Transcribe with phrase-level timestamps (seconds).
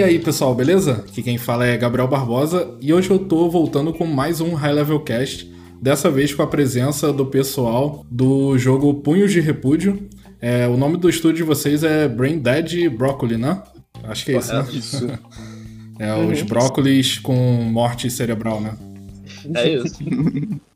[0.00, 1.04] aí pessoal, beleza?
[1.08, 4.72] Aqui quem fala é Gabriel Barbosa e hoje eu tô voltando com mais um High
[4.72, 5.50] Level Cast,
[5.80, 10.08] dessa vez com a presença do pessoal do jogo Punhos de Repúdio.
[10.40, 13.62] É, o nome do estúdio de vocês é Brain Dead Broccoli, né?
[14.04, 14.66] Acho que é isso, né?
[14.72, 15.06] Isso.
[16.00, 18.74] É, os brócolis com morte cerebral, né?
[19.54, 19.98] É isso.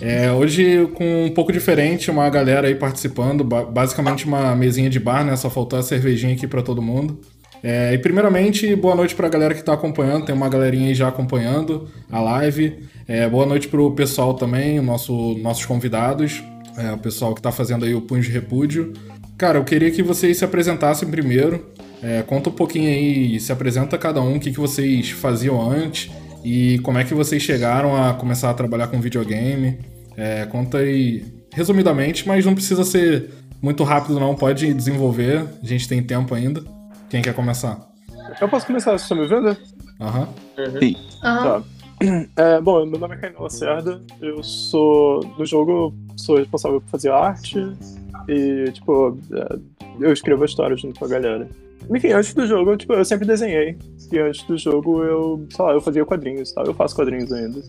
[0.00, 5.00] É, hoje com um pouco diferente, uma galera aí participando, ba- basicamente uma mesinha de
[5.00, 5.36] bar, né?
[5.36, 7.20] Só faltou a cervejinha aqui pra todo mundo.
[7.62, 11.08] É, e primeiramente, boa noite pra galera que tá acompanhando, tem uma galerinha aí já
[11.08, 12.80] acompanhando a live.
[13.06, 16.42] É, boa noite pro pessoal também, o nosso, nossos convidados,
[16.76, 18.92] é, o pessoal que tá fazendo aí o Punho de Repúdio.
[19.38, 21.66] Cara, eu queria que vocês se apresentassem primeiro.
[22.02, 26.10] É, conta um pouquinho aí, se apresenta cada um, o que, que vocês faziam antes
[26.44, 29.78] e como é que vocês chegaram a começar a trabalhar com videogame.
[30.16, 35.88] É, conta aí resumidamente, mas não precisa ser muito rápido não, pode desenvolver, a gente
[35.88, 36.62] tem tempo ainda.
[37.08, 37.78] Quem quer começar?
[38.40, 39.56] Eu posso começar, vocês estão me vendo?
[40.00, 40.28] Aham.
[41.22, 41.60] Aham.
[41.60, 41.62] Tá.
[42.36, 47.10] É, bom, meu nome é Caio Lacerda, eu sou, no jogo, sou responsável por fazer
[47.10, 47.58] arte
[48.28, 49.58] e, tipo, é,
[50.00, 51.48] eu escrevo a história junto com a galera.
[51.90, 53.76] Enfim, antes do jogo, tipo, eu sempre desenhei,
[54.10, 57.32] e antes do jogo eu, sei lá, eu fazia quadrinhos e tal, eu faço quadrinhos
[57.32, 57.60] ainda.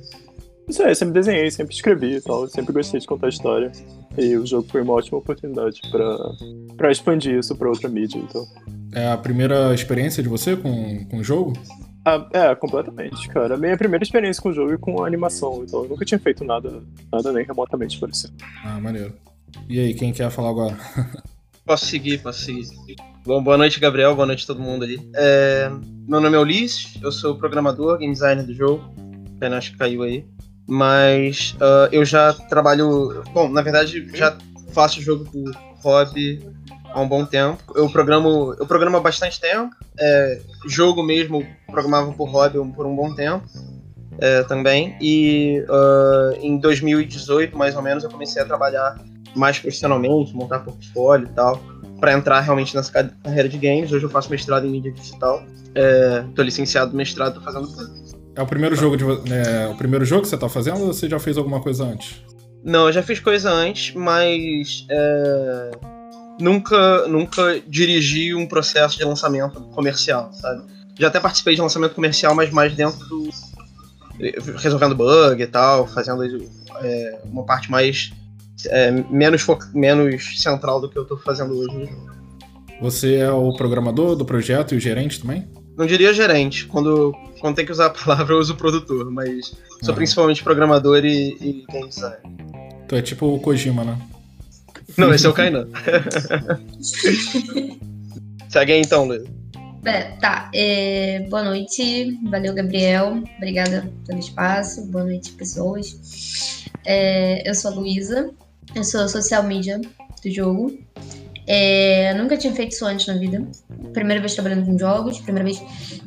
[0.67, 3.71] Isso aí, eu sempre desenhei, sempre escrevi e tal, eu sempre gostei de contar história.
[4.17, 6.17] E o jogo foi uma ótima oportunidade pra,
[6.77, 8.45] pra expandir isso pra outra mídia, então.
[8.93, 11.53] É a primeira experiência de você com, com o jogo?
[12.05, 13.55] Ah, é, completamente, cara.
[13.55, 16.19] A minha primeira experiência com o jogo e com a animação, então eu nunca tinha
[16.19, 18.33] feito nada, nada nem remotamente parecido.
[18.63, 19.13] Ah, maneiro.
[19.67, 20.77] E aí, quem quer falar agora?
[21.65, 22.67] Posso seguir, posso seguir.
[23.25, 24.13] Bom, boa noite, Gabriel.
[24.13, 25.09] Boa noite a todo mundo ali.
[25.15, 25.71] É,
[26.05, 28.83] meu nome é Ulisses, eu sou programador, game designer do jogo.
[29.57, 30.25] Acho que caiu aí.
[30.67, 33.23] Mas ah, eu já trabalho.
[33.33, 34.37] Bom, na verdade, já
[34.73, 36.45] faço jogo por hobby
[36.91, 37.61] há um bom tempo.
[37.75, 39.73] Eu programo, eu programo há bastante tempo.
[39.97, 43.45] É, jogo mesmo, programava por hobby por um bom tempo.
[44.19, 44.97] é, também.
[45.01, 48.95] E ah, em 2018, mais ou menos, eu comecei a trabalhar
[49.35, 51.61] mais profissionalmente, montar portfólio e tal,
[51.99, 53.91] para entrar realmente nessa ca- carreira de games.
[53.91, 55.43] Hoje eu faço mestrado em mídia digital.
[55.75, 58.03] É, tô licenciado mestrado, tô fazendo tudo.
[58.35, 61.07] É o primeiro jogo de, é, o primeiro jogo que você tá fazendo ou você
[61.07, 62.23] já fez alguma coisa antes?
[62.63, 65.71] Não, eu já fiz coisa antes, mas é,
[66.39, 70.63] nunca, nunca dirigi um processo de lançamento comercial, sabe?
[70.97, 73.29] Já até participei de lançamento comercial, mas mais dentro do.
[74.57, 76.23] resolvendo bug e tal, fazendo
[76.81, 78.11] é, uma parte mais.
[78.67, 81.89] É, menos, menos central do que eu tô fazendo hoje.
[82.81, 85.47] Você é o programador do projeto e o gerente também?
[85.77, 89.47] Não diria gerente, quando, quando tem que usar a palavra eu uso produtor, mas
[89.81, 89.95] sou Aham.
[89.95, 92.21] principalmente programador e, e game designer.
[92.87, 93.97] Tu é tipo o Kojima, né?
[94.97, 95.67] Não, esse é o Kainan.
[98.49, 99.23] Segue aí então, Luiz.
[99.85, 100.49] É, tá.
[100.53, 102.17] é, boa noite.
[102.29, 103.23] Valeu, Gabriel.
[103.37, 104.85] Obrigada pelo espaço.
[104.85, 106.63] Boa noite, pessoas.
[106.85, 108.31] É, eu sou a Luísa.
[108.75, 110.77] Eu sou social media do jogo.
[111.45, 113.45] É, nunca tinha feito isso antes na vida.
[113.93, 115.61] Primeira vez trabalhando com jogos, primeira vez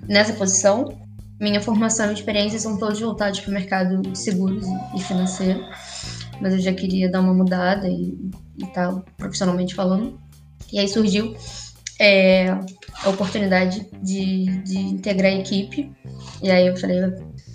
[0.08, 1.06] nessa posição.
[1.38, 5.60] Minha formação e experiência são todos voltados para o mercado de seguros e financeiro.
[6.40, 8.16] Mas eu já queria dar uma mudada e,
[8.58, 10.18] e tal, profissionalmente falando.
[10.72, 11.36] E aí surgiu
[12.00, 15.92] é, a oportunidade de, de integrar a equipe.
[16.42, 17.00] E aí eu falei,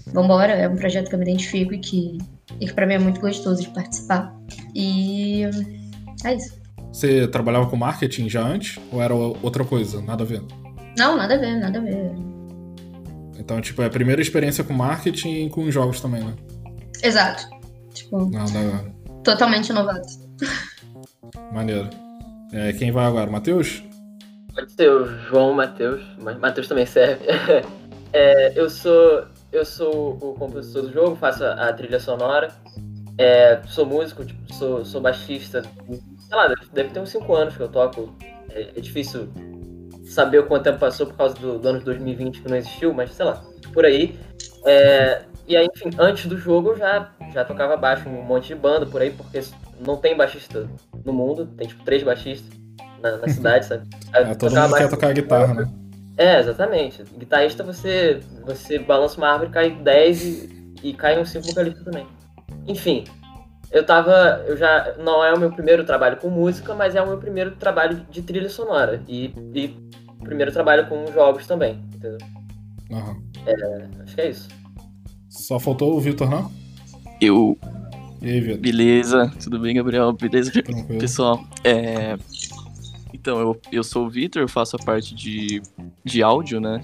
[0.08, 2.18] vambora, é um projeto que eu me identifico e que,
[2.60, 4.36] e que pra mim é muito gostoso de participar.
[4.76, 5.44] E
[6.24, 6.60] é isso.
[6.92, 8.80] Você trabalhava com marketing já antes?
[8.92, 10.02] Ou era outra coisa?
[10.02, 10.42] Nada a ver?
[10.98, 12.12] Não, nada a ver, nada a ver.
[13.40, 16.34] Então, tipo, é a primeira experiência com marketing e com jogos também, né?
[17.02, 17.48] Exato.
[17.94, 18.46] Tipo, Não,
[19.24, 20.08] totalmente novato.
[21.54, 21.90] maneiro.
[22.52, 23.32] É, quem vai agora?
[23.32, 23.84] Matheus?
[24.54, 27.26] Pode ser o João Matheus, mas Matheus também serve.
[28.14, 32.50] É, eu sou eu sou o compositor do jogo, faço a, a trilha sonora,
[33.18, 35.62] é, sou músico, tipo, sou, sou baixista.
[35.62, 38.16] Sei lá, deve, deve ter uns 5 anos que eu toco.
[38.50, 39.30] É, é difícil
[40.06, 42.94] saber o quanto tempo passou por causa do, do ano de 2020 que não existiu,
[42.94, 43.44] mas sei lá,
[43.74, 44.18] por aí.
[44.66, 48.48] É, e aí, enfim, antes do jogo eu já, já tocava baixo em um monte
[48.48, 49.42] de banda por aí, porque
[49.86, 50.68] não tem baixista
[51.04, 52.50] no mundo, tem tipo três baixistas
[53.02, 53.88] na, na cidade, sabe?
[54.14, 55.81] Eu É, todo mundo quer tocar guitarra, né?
[56.22, 57.04] É, exatamente.
[57.18, 62.06] Guitarrista você, você balança uma árvore, cai 10 e, e cai um 5 vocalista também.
[62.68, 63.04] Enfim,
[63.72, 64.44] eu tava.
[64.48, 64.96] Eu já.
[65.00, 68.22] Não é o meu primeiro trabalho com música, mas é o meu primeiro trabalho de
[68.22, 69.02] trilha sonora.
[69.08, 69.76] E, e
[70.24, 71.80] primeiro trabalho com jogos também.
[71.96, 72.18] Entendeu?
[72.92, 73.18] Aham.
[74.04, 74.48] Acho que é isso.
[75.30, 76.52] Só faltou o Vitor, não?
[77.22, 77.58] Eu,
[78.22, 78.60] E aí, Vitor?
[78.60, 80.12] beleza, tudo bem, Gabriel?
[80.14, 81.00] Beleza, Tranquilo.
[81.00, 81.40] pessoal?
[81.64, 82.18] É,
[83.22, 85.62] Então, eu, eu sou o Vitor, eu faço a parte de,
[86.04, 86.82] de áudio, né?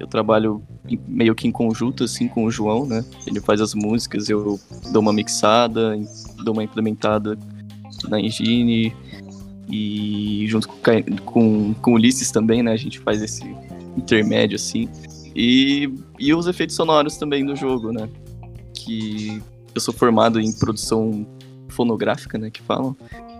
[0.00, 3.04] Eu trabalho em- meio que em conjunto, assim, com o João, né?
[3.26, 4.58] Ele faz as músicas, eu
[4.90, 5.94] dou uma mixada,
[6.42, 7.38] dou uma implementada
[8.08, 8.94] na engine
[9.68, 10.76] e junto com,
[11.26, 12.72] com, com o Ulisses também, né?
[12.72, 13.44] A gente faz esse
[13.94, 14.88] intermédio, assim.
[15.36, 18.08] E, e os efeitos sonoros também do jogo, né?
[18.72, 19.42] Que
[19.74, 21.26] eu sou formado em produção
[21.68, 22.50] fonográfica, né?
[22.50, 22.96] Que falam,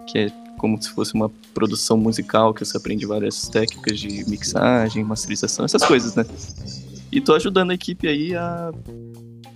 [0.07, 5.05] que é como se fosse uma produção musical, que você aprende várias técnicas de mixagem,
[5.05, 6.25] masterização, essas coisas, né?
[7.13, 8.73] E tô ajudando a equipe aí a,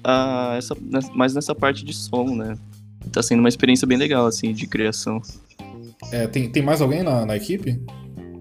[0.04, 2.58] a essa, nes- mais nessa parte de som, né?
[3.10, 5.22] Tá sendo uma experiência bem legal, assim, de criação.
[6.12, 7.80] É, tem, tem mais alguém na, na equipe?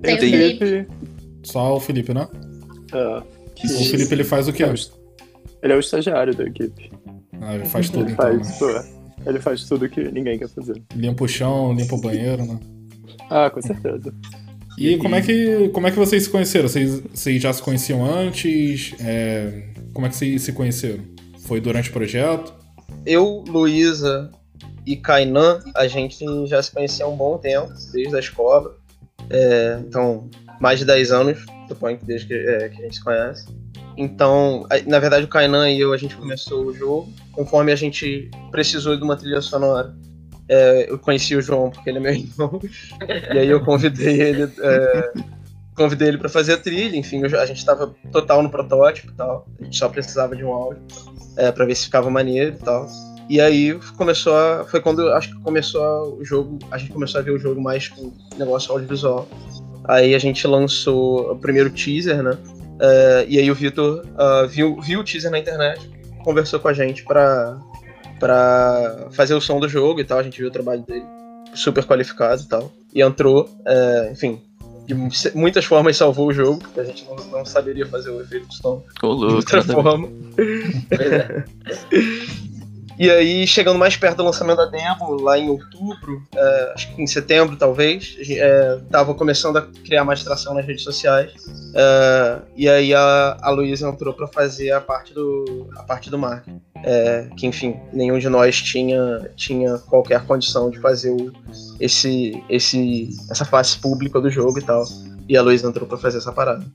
[0.01, 0.87] Tem o o Felipe.
[1.43, 2.27] Só o Felipe, né?
[2.93, 3.23] é,
[3.55, 4.91] que- O Felipe ele faz o é est-
[5.63, 6.91] ele é o estagiário da equipe.
[7.39, 8.96] Ah, ele faz tudo ele, então, faz, né?
[9.27, 10.81] Ele faz tudo que ninguém quer fazer.
[10.95, 12.59] Limpa o chão, limpa o banheiro, né?
[13.29, 14.13] Ah, com certeza.
[14.77, 16.69] E como é que, como é que vocês se conheceram?
[16.69, 18.93] Vocês, vocês já se conheciam antes?
[18.99, 19.63] É,
[19.93, 21.03] como é que vocês se conheceram?
[21.39, 22.53] Foi durante o projeto?
[23.05, 24.31] Eu, Luísa
[24.85, 28.77] e Kainan, a gente já se conhecia há um bom tempo, desde a escola.
[29.29, 30.29] É, então,
[30.61, 33.47] mais de 10 anos, suponho que desde que, é, que a gente se conhece.
[33.97, 37.11] Então, na verdade, o Kainan e eu, a gente começou o jogo.
[37.31, 39.95] Conforme a gente precisou de uma trilha sonora,
[40.47, 42.61] é, eu conheci o João porque ele é meu irmão.
[43.33, 44.43] e aí eu convidei ele...
[44.61, 45.11] é,
[45.75, 49.47] convidei ele para fazer a trilha, enfim, a gente estava total no protótipo e tal.
[49.59, 50.81] A gente só precisava de um áudio
[51.37, 52.87] é, para ver se ficava maneiro e tal.
[53.29, 57.23] E aí começou a, foi quando acho que começou o jogo, a gente começou a
[57.23, 59.27] ver o jogo mais com negócio audiovisual.
[59.83, 62.37] Aí a gente lançou o primeiro teaser, né?
[62.79, 65.89] É, e aí o Vitor ah, viu, viu o teaser na internet,
[66.23, 67.57] conversou com a gente pra,
[68.19, 70.19] pra fazer o som do jogo e tal.
[70.19, 71.05] A gente viu o trabalho dele,
[71.53, 72.71] super qualificado e tal.
[72.93, 74.41] E entrou, é, enfim,
[74.85, 74.93] de
[75.35, 78.55] muitas formas salvou o jogo, porque a gente não, não saberia fazer o efeito de
[78.55, 80.07] som Ô, de outra forma.
[80.89, 81.45] Pois é.
[82.99, 87.01] E aí, chegando mais perto do lançamento da demo, lá em outubro, é, acho que
[87.01, 91.31] em setembro talvez, é, tava começando a criar mais tração nas redes sociais.
[91.75, 96.17] é, e aí a, a Luísa entrou para fazer a parte do, a parte do
[96.17, 96.59] marketing.
[96.83, 101.31] É, que enfim, nenhum de nós tinha, tinha qualquer condição de fazer o,
[101.79, 104.83] esse, esse, essa face pública do jogo e tal.
[105.29, 106.65] E a Luísa entrou para fazer essa parada.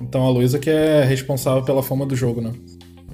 [0.00, 2.52] Então a Luísa que é responsável pela fama do jogo, né?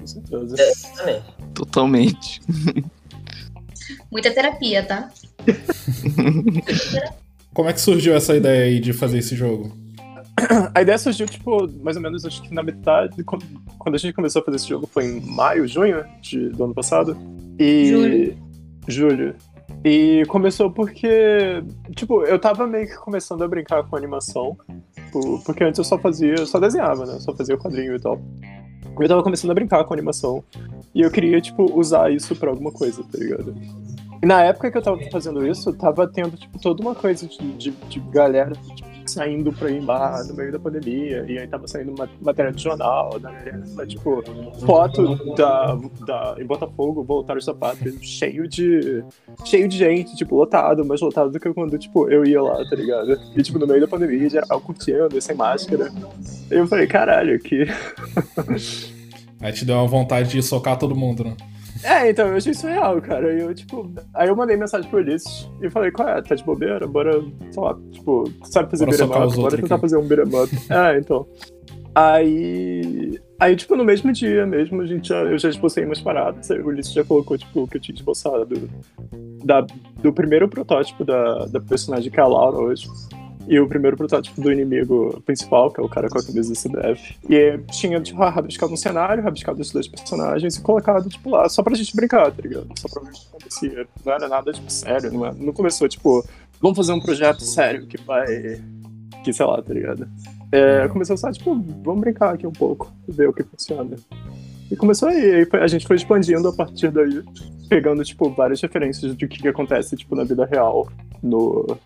[0.03, 0.55] Com certeza.
[0.59, 1.25] Exatamente.
[1.53, 2.41] Totalmente.
[4.11, 5.09] Muita terapia, tá?
[7.53, 9.71] Como é que surgiu essa ideia aí de fazer esse jogo?
[10.73, 13.45] A ideia surgiu, tipo, mais ou menos, acho que na metade, quando,
[13.95, 17.15] a gente começou a fazer esse jogo foi em maio, junho de, do ano passado.
[17.57, 17.85] E...
[17.85, 18.37] Julho.
[18.87, 19.35] Julho.
[19.85, 21.63] E começou porque,
[21.95, 24.57] tipo, eu tava meio que começando a brincar com animação,
[24.95, 27.19] tipo, porque antes eu só fazia, eu só desenhava, né?
[27.19, 28.19] Só fazia quadrinho e tal.
[28.99, 30.43] Eu tava começando a brincar com animação.
[30.93, 33.55] E eu queria, tipo, usar isso pra alguma coisa, tá ligado?
[34.21, 37.51] E na época que eu tava fazendo isso, tava tendo, tipo, toda uma coisa de,
[37.53, 41.25] de, de galera tipo, saindo pra ir em no meio da pandemia.
[41.27, 44.23] E aí tava saindo matéria de jornal, da galera, tipo,
[44.65, 49.03] foto da, da, em Botafogo, voltar os sapatos, cheio de.
[49.45, 52.75] cheio de gente, tipo, lotado, mais lotado do que quando, tipo, eu ia lá, tá
[52.75, 53.19] ligado?
[53.35, 55.91] E, tipo, no meio da pandemia, geral curtindo, sem máscara.
[56.49, 57.65] Eu falei, caralho, que.
[59.39, 61.35] Aí te deu uma vontade de socar todo mundo, né?
[61.83, 63.33] É, então, eu achei isso real, cara.
[63.33, 66.21] E eu, tipo, aí eu mandei mensagem pro Ulisses e falei, qual é?
[66.21, 66.87] Tá de bobeira?
[66.87, 67.21] Bora,
[67.51, 69.35] sei lá, tipo, sabe fazer beat'em up?
[69.35, 69.81] Bora tentar aqui.
[69.81, 70.49] fazer um beat'em up.
[70.71, 71.27] é, então.
[71.95, 73.19] Aí.
[73.39, 76.49] Aí, tipo, no mesmo dia mesmo, a gente já, eu já esbocei umas paradas.
[76.49, 78.69] O Ulisses já colocou, tipo, o que eu tinha esboçado do,
[79.43, 79.65] da,
[80.01, 82.87] do primeiro protótipo da, da personagem que é a Laura hoje.
[83.47, 86.57] E o primeiro protótipo do inimigo principal, que é o cara com a camisa do
[86.57, 87.15] CBF.
[87.29, 91.61] E tinha, tipo, rabiscado um cenário, rabiscado os dois personagens e colocado, tipo, lá, só
[91.61, 92.67] pra gente brincar, tá ligado?
[92.79, 93.87] Só pra ver o que acontecia.
[94.05, 96.25] Não era nada, tipo, sério, não, é- não começou, tipo,
[96.61, 98.25] vamos fazer um projeto sério que vai.
[99.23, 100.07] que sei lá, tá ligado?
[100.51, 103.95] É, começou só, tipo, vamos brincar aqui um pouco, ver o que funciona.
[104.71, 107.21] E começou aí, a gente foi expandindo a partir daí,
[107.69, 110.87] pegando, tipo, várias referências do que, que acontece, tipo, na vida real,
[111.21, 111.77] no,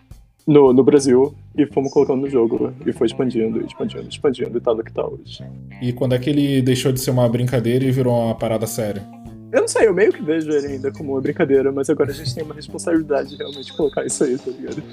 [0.47, 4.73] no, no Brasil, e fomos colocando no jogo, e foi expandindo, expandindo, expandindo, e tá
[4.73, 5.43] no que tá hoje.
[5.81, 9.05] E quando é que ele deixou de ser uma brincadeira e virou uma parada séria?
[9.51, 12.13] Eu não sei, eu meio que vejo ele ainda como uma brincadeira, mas agora a
[12.13, 14.83] gente tem uma responsabilidade de realmente colocar isso aí, tá ligado?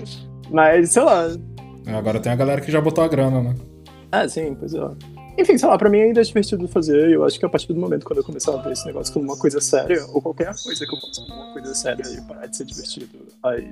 [0.50, 1.28] mas, sei lá.
[1.86, 3.54] Agora tem a galera que já botou a grana, né?
[4.12, 4.80] Ah, sim, pois é.
[5.38, 7.72] Enfim, sei lá, pra mim ainda é divertido fazer, e eu acho que a partir
[7.72, 10.52] do momento quando eu começar a ver esse negócio como uma coisa séria, ou qualquer
[10.62, 13.70] coisa que eu faça como uma coisa séria e parar de ser divertido, aí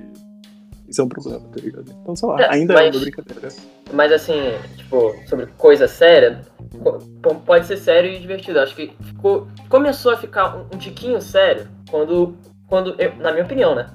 [0.87, 1.91] Isso é um problema, tá ligado?
[2.01, 3.49] Então, sei lá, É, ainda é mas- uma brincadeira.
[3.91, 6.41] Mas assim, tipo, sobre coisa séria,
[7.45, 8.59] pode ser sério e divertido.
[8.59, 13.43] Acho que ficou, começou a ficar um, um tiquinho sério quando, quando eu- na minha
[13.43, 13.87] opinião, né?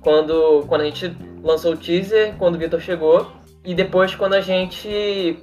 [0.00, 3.30] Quando, quando a gente lançou o teaser, quando o Victor chegou,
[3.64, 5.38] e depois quando a gente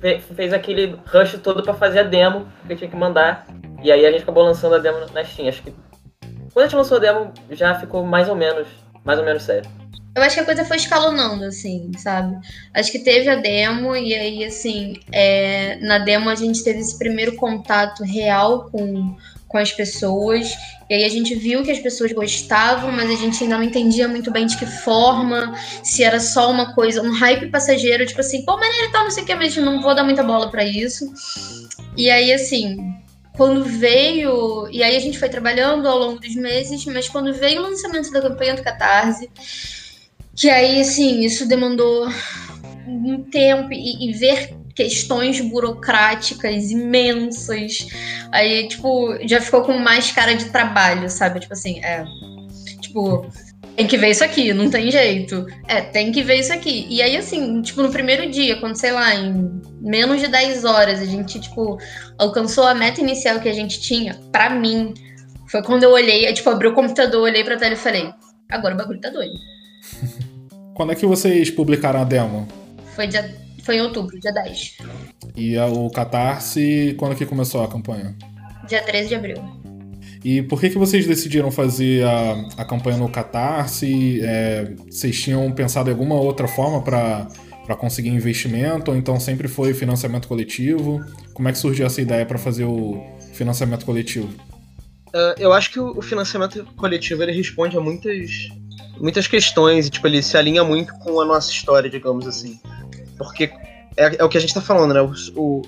[0.00, 3.46] fe- fez aquele rush todo pra fazer a demo, que tinha que mandar,
[3.82, 5.48] e aí a gente acabou lançando a demo na Steam.
[5.48, 5.72] Acho que
[6.52, 8.66] quando a gente lançou a demo, já ficou mais ou menos,
[9.04, 9.68] mais ou menos sério.
[10.16, 12.38] Eu acho que a coisa foi escalonando, assim, sabe?
[12.72, 16.98] Acho que teve a demo, e aí, assim, é, na demo a gente teve esse
[16.98, 19.14] primeiro contato real com,
[19.46, 20.56] com as pessoas.
[20.88, 24.08] E aí a gente viu que as pessoas gostavam, mas a gente ainda não entendia
[24.08, 28.42] muito bem de que forma, se era só uma coisa, um hype passageiro, tipo assim,
[28.42, 31.12] pô, maneiro tal, não sei o que, mas não vou dar muita bola pra isso.
[31.94, 32.78] E aí, assim,
[33.36, 34.66] quando veio.
[34.70, 38.10] E aí a gente foi trabalhando ao longo dos meses, mas quando veio o lançamento
[38.10, 39.30] da campanha do Catarse,
[40.36, 42.08] que aí, assim, isso demandou
[42.86, 47.88] um tempo e, e ver questões burocráticas imensas.
[48.30, 51.40] Aí, tipo, já ficou com mais cara de trabalho, sabe?
[51.40, 52.04] Tipo assim, é.
[52.80, 53.26] Tipo,
[53.74, 55.46] tem que ver isso aqui, não tem jeito.
[55.66, 56.86] É, tem que ver isso aqui.
[56.90, 61.00] E aí, assim, tipo, no primeiro dia, quando, sei lá, em menos de 10 horas,
[61.00, 61.78] a gente, tipo,
[62.18, 64.92] alcançou a meta inicial que a gente tinha, pra mim,
[65.48, 68.10] foi quando eu olhei, tipo, abri o computador, olhei pra tela e falei,
[68.50, 69.34] agora o bagulho tá doido.
[70.76, 72.46] Quando é que vocês publicaram a demo?
[72.94, 74.76] Foi, dia, foi em outubro, dia 10.
[75.34, 78.14] E a- o Catarse, quando que começou a campanha?
[78.68, 79.42] Dia 13 de abril.
[80.24, 84.20] E por que, que vocês decidiram fazer a, a campanha no Catarse?
[84.22, 88.90] É, vocês tinham pensado em alguma outra forma para conseguir investimento?
[88.90, 91.04] Ou então sempre foi financiamento coletivo?
[91.32, 93.02] Como é que surgiu essa ideia para fazer o
[93.32, 94.28] financiamento coletivo?
[95.14, 98.48] Ah, eu acho que o o financiamento coletivo ele responde a muitas,
[99.00, 102.58] muitas questões e tipo, ele se alinha muito com a nossa história, digamos assim.
[103.18, 103.44] Porque
[103.96, 105.00] é, é o que a gente tá falando, né?
[105.00, 105.62] O, o-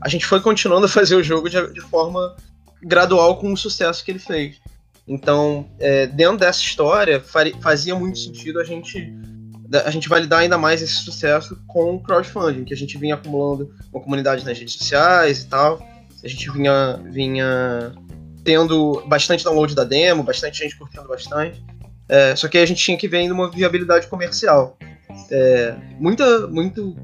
[0.00, 2.36] a gente foi continuando a fazer o jogo de, de forma
[2.82, 4.56] gradual com o sucesso que ele fez.
[5.06, 7.22] Então, é, dentro dessa história,
[7.60, 9.12] fazia muito sentido a gente
[9.84, 13.74] a gente validar ainda mais esse sucesso com o crowdfunding, que a gente vinha acumulando
[13.92, 15.84] uma comunidade nas redes sociais e tal.
[16.22, 17.92] A gente vinha, vinha
[18.44, 21.60] tendo bastante download da demo, bastante gente curtindo bastante.
[22.08, 24.76] É, só que a gente tinha que ver ainda uma viabilidade comercial.
[25.30, 26.96] É, muita, muito.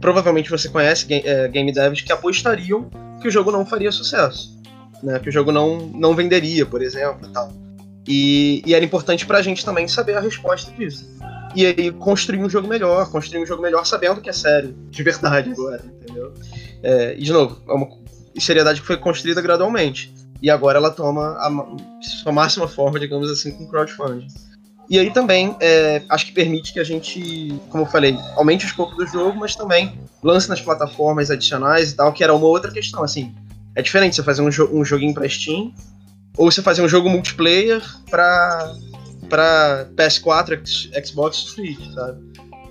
[0.00, 2.90] Provavelmente você conhece é, game devs que apostariam
[3.20, 4.60] que o jogo não faria sucesso.
[5.02, 7.28] Né, que o jogo não, não venderia, por exemplo.
[7.28, 7.52] E, tal.
[8.06, 11.10] E, e era importante pra gente também saber a resposta disso.
[11.54, 15.02] E aí construir um jogo melhor, construir um jogo melhor sabendo que é sério, de
[15.02, 16.32] verdade agora, entendeu?
[16.82, 17.88] É, e de novo, é uma
[18.38, 20.12] seriedade que foi construída gradualmente.
[20.42, 21.50] E agora ela toma a
[22.02, 24.26] sua máxima forma, digamos assim, com crowdfunding.
[24.90, 28.68] E aí também, é, acho que permite que a gente, como eu falei, aumente o
[28.68, 32.70] escopo do jogo, mas também lance nas plataformas adicionais e tal, que era uma outra
[32.72, 33.32] questão, assim.
[33.76, 35.72] É diferente você fazer um, jo- um joguinho pra Steam,
[36.36, 37.80] ou você fazer um jogo multiplayer
[38.10, 38.74] pra,
[39.30, 42.20] pra PS4, X- Xbox Switch, sabe?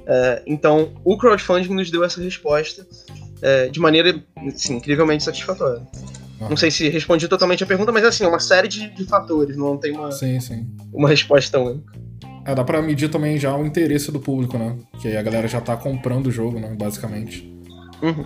[0.05, 2.85] É, então, o crowdfunding nos deu essa resposta
[3.41, 5.81] é, de maneira, assim, incrivelmente satisfatória.
[6.49, 9.55] Não sei se respondi totalmente a pergunta, mas assim, é uma série de, de fatores,
[9.57, 10.67] não tem uma, Sim, sim.
[10.93, 11.93] uma resposta única.
[12.45, 14.75] É, dá pra medir também já o interesse do público, né?
[14.99, 16.75] Que aí a galera já tá comprando o jogo, né?
[16.77, 17.47] Basicamente.
[18.01, 18.25] Uhum.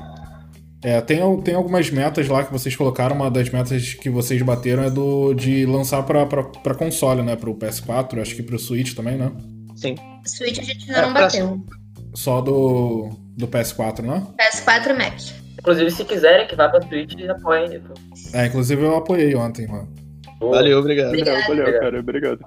[0.81, 3.15] É, tem, tem algumas metas lá que vocês colocaram.
[3.15, 7.35] Uma das metas que vocês bateram é do de lançar pra, pra, pra console, né?
[7.35, 9.31] Pro PS4, acho que pro Switch também, né?
[9.75, 9.95] Sim.
[10.25, 11.65] Switch a gente ainda É, não pra- bateu.
[12.13, 14.25] Só do, do PS4, né?
[14.39, 15.13] PS4 e Mac.
[15.65, 17.79] Inclusive, se quiserem que vá pra Twitch, apoiem.
[17.79, 17.93] pô.
[18.33, 19.91] É, inclusive eu apoiei ontem, mano.
[20.39, 20.57] Boa.
[20.57, 21.07] Valeu, obrigado.
[21.07, 21.41] Obrigada.
[21.41, 21.81] Valeu, Obrigado.
[21.81, 22.39] cara, obrigado.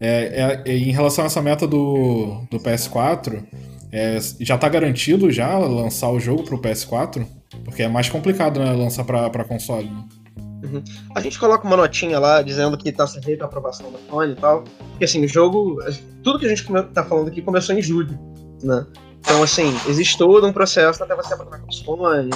[0.00, 3.44] É, é, em relação a essa meta do, do PS4,
[3.92, 7.26] é, já tá garantido já lançar o jogo pro PS4?
[7.64, 8.72] Porque é mais complicado, né?
[8.72, 9.90] Lançar pra, pra console.
[9.90, 10.82] né?
[11.14, 14.36] A gente coloca uma notinha lá dizendo que tá sujeito à aprovação da Sony e
[14.36, 14.64] tal.
[14.90, 15.78] Porque assim, o jogo.
[16.22, 18.18] Tudo que a gente tá falando aqui começou em julho,
[18.62, 18.86] né?
[19.24, 22.30] Então, assim, existe todo um processo até você aprovar com a Sony.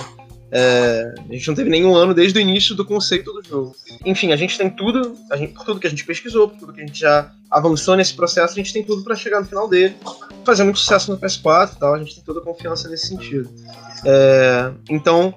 [0.50, 3.76] É, a gente não teve nenhum ano desde o início do conceito do jogo.
[4.04, 6.73] Enfim, a gente tem tudo, a gente, por tudo que a gente pesquisou, por tudo
[6.73, 9.68] que a gente já avançou nesse processo, a gente tem tudo pra chegar no final
[9.68, 9.95] dele,
[10.45, 13.50] fazer muito sucesso no PS4 e tal, a gente tem toda a confiança nesse sentido.
[14.07, 15.35] É, então,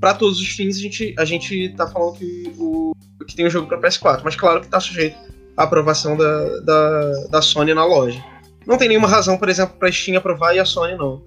[0.00, 2.92] pra todos os fins, a gente, a gente tá falando que, o,
[3.26, 5.16] que tem o jogo pra PS4, mas claro que tá sujeito
[5.56, 8.22] à aprovação da, da, da Sony na loja.
[8.66, 11.22] Não tem nenhuma razão, por exemplo, pra Steam aprovar e a Sony não.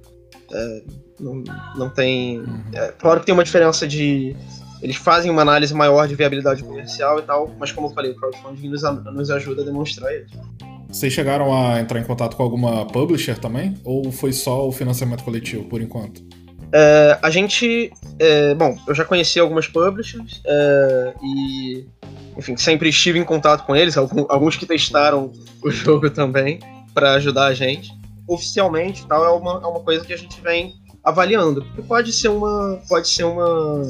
[0.52, 0.82] É,
[1.20, 1.44] não,
[1.76, 2.44] não tem.
[2.74, 4.36] É, claro que tem uma diferença de.
[4.82, 8.16] Eles fazem uma análise maior de viabilidade comercial e tal, mas como eu falei, o
[8.16, 10.38] crowdfunding nos, nos ajuda a demonstrar isso.
[10.90, 13.76] Vocês chegaram a entrar em contato com alguma publisher também?
[13.84, 16.22] Ou foi só o financiamento coletivo por enquanto?
[16.72, 17.92] É, a gente.
[18.20, 21.86] É, bom, eu já conheci algumas publishers é, e.
[22.38, 25.32] Enfim, sempre estive em contato com eles, alguns que testaram
[25.64, 26.60] o jogo também,
[26.96, 27.92] para ajudar a gente.
[28.28, 30.74] Oficialmente, tal, é uma, é uma coisa que a gente vem
[31.04, 31.64] avaliando.
[31.64, 32.82] Porque pode ser uma.
[32.90, 33.82] Pode ser uma.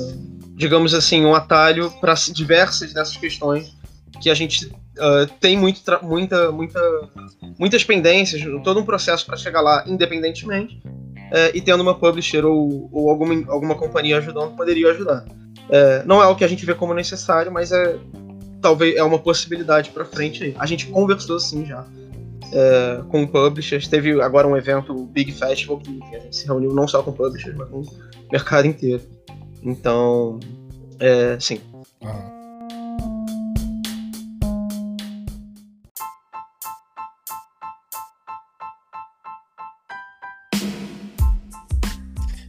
[0.57, 3.73] Digamos assim, um atalho para diversas dessas questões
[4.21, 6.79] que a gente uh, tem muito muita, muita,
[7.59, 10.81] muitas pendências, todo um processo para chegar lá independentemente
[11.31, 15.25] é, e tendo uma publisher ou, ou alguma, alguma companhia ajudando, poderia ajudar.
[15.69, 17.97] É, não é o que a gente vê como necessário, mas é
[18.61, 20.55] talvez é uma possibilidade para frente.
[20.57, 21.85] A gente conversou sim já
[22.55, 23.87] é, com publishers.
[23.87, 27.11] Teve agora um evento, o Big Festival, que a gente se reuniu não só com
[27.11, 27.87] publishers, mas com o
[28.31, 29.03] mercado inteiro.
[29.61, 30.39] Então,
[30.99, 31.59] é, sim.
[32.01, 32.34] Uhum.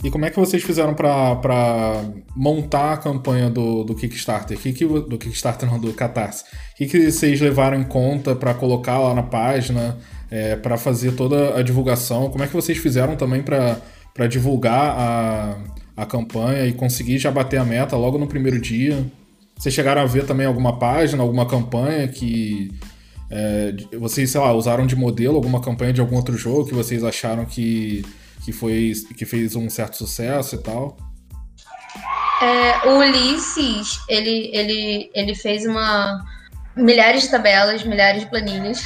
[0.06, 2.04] E como é que vocês fizeram para
[2.36, 4.56] montar a campanha do, do Kickstarter?
[4.56, 6.44] Que que, do Kickstarter, não, do Catarse.
[6.44, 9.98] O que, que vocês levaram em conta para colocar lá na página,
[10.30, 12.30] é, para fazer toda a divulgação?
[12.30, 15.58] Como é que vocês fizeram também para divulgar a,
[15.96, 19.04] a campanha e conseguir já bater a meta logo no primeiro dia?
[19.58, 22.70] Vocês chegaram a ver também alguma página, alguma campanha que
[23.28, 27.02] é, vocês, sei lá, usaram de modelo alguma campanha de algum outro jogo que vocês
[27.02, 28.04] acharam que
[28.44, 30.96] que, foi, que fez um certo sucesso e tal?
[32.42, 36.22] É, o Ulisses, ele, ele, ele fez uma
[36.76, 38.82] milhares de tabelas, milhares de planilhas,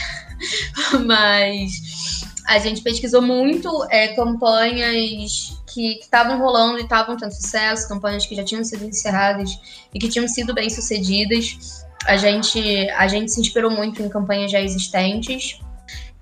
[1.04, 8.26] mas a gente pesquisou muito é, campanhas que estavam rolando e estavam tendo sucesso, campanhas
[8.26, 9.50] que já tinham sido encerradas
[9.92, 11.85] e que tinham sido bem sucedidas.
[12.07, 15.61] A gente, a gente se inspirou muito em campanhas já existentes.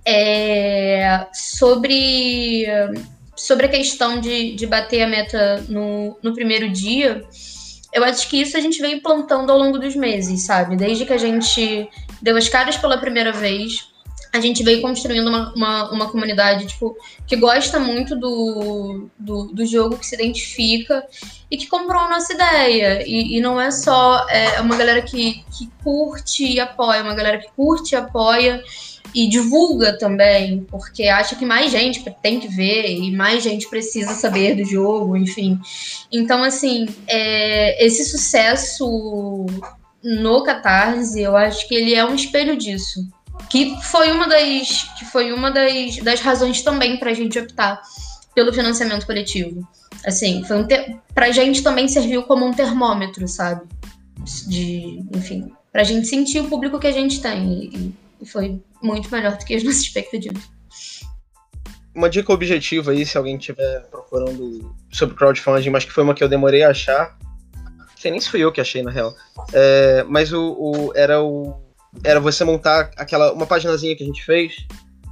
[0.05, 2.67] É, sobre
[3.39, 7.25] sobre a questão de, de bater a meta no, no primeiro dia,
[7.93, 10.77] eu acho que isso a gente veio plantando ao longo dos meses, sabe?
[10.77, 11.89] Desde que a gente
[12.21, 13.89] deu as caras pela primeira vez,
[14.33, 16.97] a gente veio construindo uma, uma, uma comunidade tipo,
[17.27, 21.03] que gosta muito do, do, do, jogo, que se identifica
[21.51, 23.03] e que comprou a nossa ideia.
[23.07, 27.15] E, e não é só é, uma galera que, que curte e apoia, é uma
[27.15, 28.63] galera que curte e apoia
[29.15, 34.15] e divulga também, porque acha que mais gente tem que ver e mais gente precisa
[34.15, 35.59] saber do jogo, enfim.
[36.13, 39.47] Então, assim, é, esse sucesso
[40.03, 43.07] no Catarse, eu acho que ele é um espelho disso.
[43.51, 47.81] Que foi uma das, que foi uma das, das razões também para a gente optar
[48.35, 49.67] pelo financiamento coletivo.
[50.05, 50.67] Assim, foi um
[51.15, 53.63] pra gente também serviu como um termômetro, sabe?
[54.47, 57.71] De, enfim, pra gente sentir o público que a gente tem.
[57.73, 60.43] E, e foi muito melhor do que as nossas expectativas.
[61.95, 66.23] Uma dica objetiva aí, se alguém estiver procurando sobre crowdfunding, mas que foi uma que
[66.23, 67.17] eu demorei a achar.
[67.55, 69.15] Não sei nem se fui eu que achei, na real.
[69.53, 71.61] É, mas o, o, era o.
[72.05, 73.33] Era você montar aquela.
[73.33, 74.67] uma paginazinha que a gente fez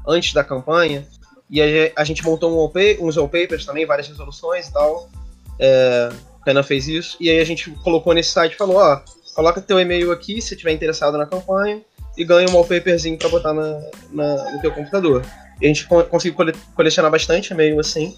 [0.06, 1.06] antes da campanha.
[1.50, 1.64] E a,
[1.96, 5.10] a gente montou um wallpaper, uns wallpapers também, várias resoluções e tal.
[5.58, 6.08] É,
[6.40, 7.16] a Pena fez isso.
[7.18, 9.00] E aí a gente colocou nesse site e falou, ó,
[9.34, 11.82] coloca teu e-mail aqui se estiver interessado na campanha
[12.16, 15.24] e ganha um wallpaperzinho pra botar na, na, no teu computador.
[15.60, 16.36] E a gente conseguiu
[16.74, 18.16] colecionar bastante e-mail assim.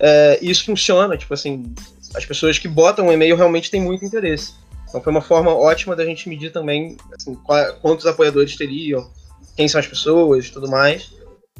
[0.00, 1.74] É, e isso funciona, tipo assim,
[2.14, 4.52] as pessoas que botam o e-mail realmente têm muito interesse.
[4.88, 7.36] Então foi uma forma ótima da gente medir também assim,
[7.82, 9.10] quantos apoiadores teriam,
[9.56, 11.10] quem são as pessoas e tudo mais.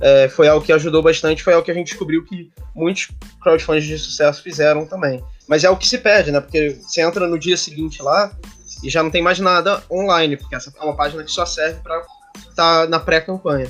[0.01, 3.09] É, foi algo que ajudou bastante, foi algo que a gente descobriu que muitos
[3.43, 5.23] crowdfunding de sucesso fizeram também.
[5.49, 6.41] Mas é o que se pede, né?
[6.41, 8.33] Porque você entra no dia seguinte lá,
[8.83, 11.81] e já não tem mais nada online, porque essa é uma página que só serve
[11.81, 11.99] para
[12.37, 13.69] estar tá na pré-campanha.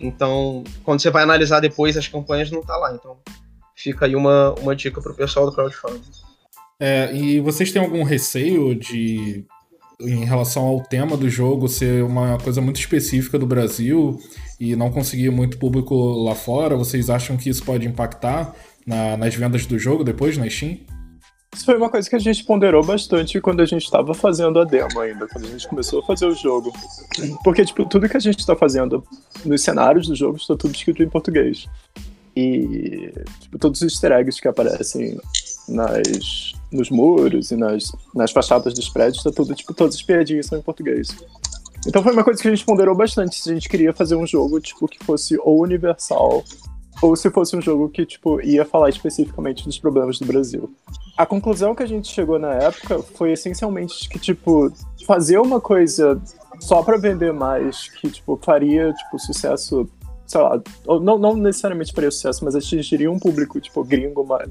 [0.00, 2.94] Então, quando você vai analisar depois as campanhas, não está lá.
[2.94, 3.16] Então,
[3.74, 6.02] fica aí uma, uma dica para o pessoal do crowdfunding.
[6.80, 9.44] É, e vocês têm algum receio de
[10.00, 14.20] em relação ao tema do jogo ser uma coisa muito específica do Brasil
[14.60, 16.76] e não conseguir muito público lá fora?
[16.76, 18.54] Vocês acham que isso pode impactar
[18.86, 20.78] na, nas vendas do jogo depois na Steam?
[21.54, 24.64] Isso foi uma coisa que a gente ponderou bastante quando a gente estava fazendo a
[24.64, 26.72] demo ainda, quando a gente começou a fazer o jogo.
[27.42, 29.02] Porque, tipo, tudo que a gente está fazendo
[29.44, 31.66] nos cenários do jogo está tudo escrito em português.
[32.36, 35.18] E, tipo, todos os easter eggs que aparecem
[35.68, 40.46] nas, nos muros e nas, nas fachadas dos prédios, está tudo, tipo, todas as piadinhas
[40.46, 41.08] são em português.
[41.86, 44.26] Então foi uma coisa que a gente ponderou bastante se a gente queria fazer um
[44.26, 46.44] jogo, tipo, que fosse ou universal
[47.00, 50.70] ou se fosse um jogo que, tipo, ia falar especificamente dos problemas do Brasil.
[51.16, 54.72] A conclusão que a gente chegou na época foi essencialmente que, tipo,
[55.06, 56.20] fazer uma coisa
[56.60, 59.88] só pra vender mais, que, tipo, faria, tipo, sucesso,
[60.26, 64.50] sei lá, não, não necessariamente faria sucesso, mas atingiria um público, tipo, gringo, mas,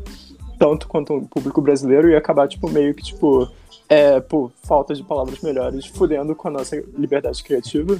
[0.57, 3.49] tanto quanto um público brasileiro, e acabar, tipo, meio que, tipo,
[3.89, 7.97] é, por falta de palavras melhores, fudendo com a nossa liberdade criativa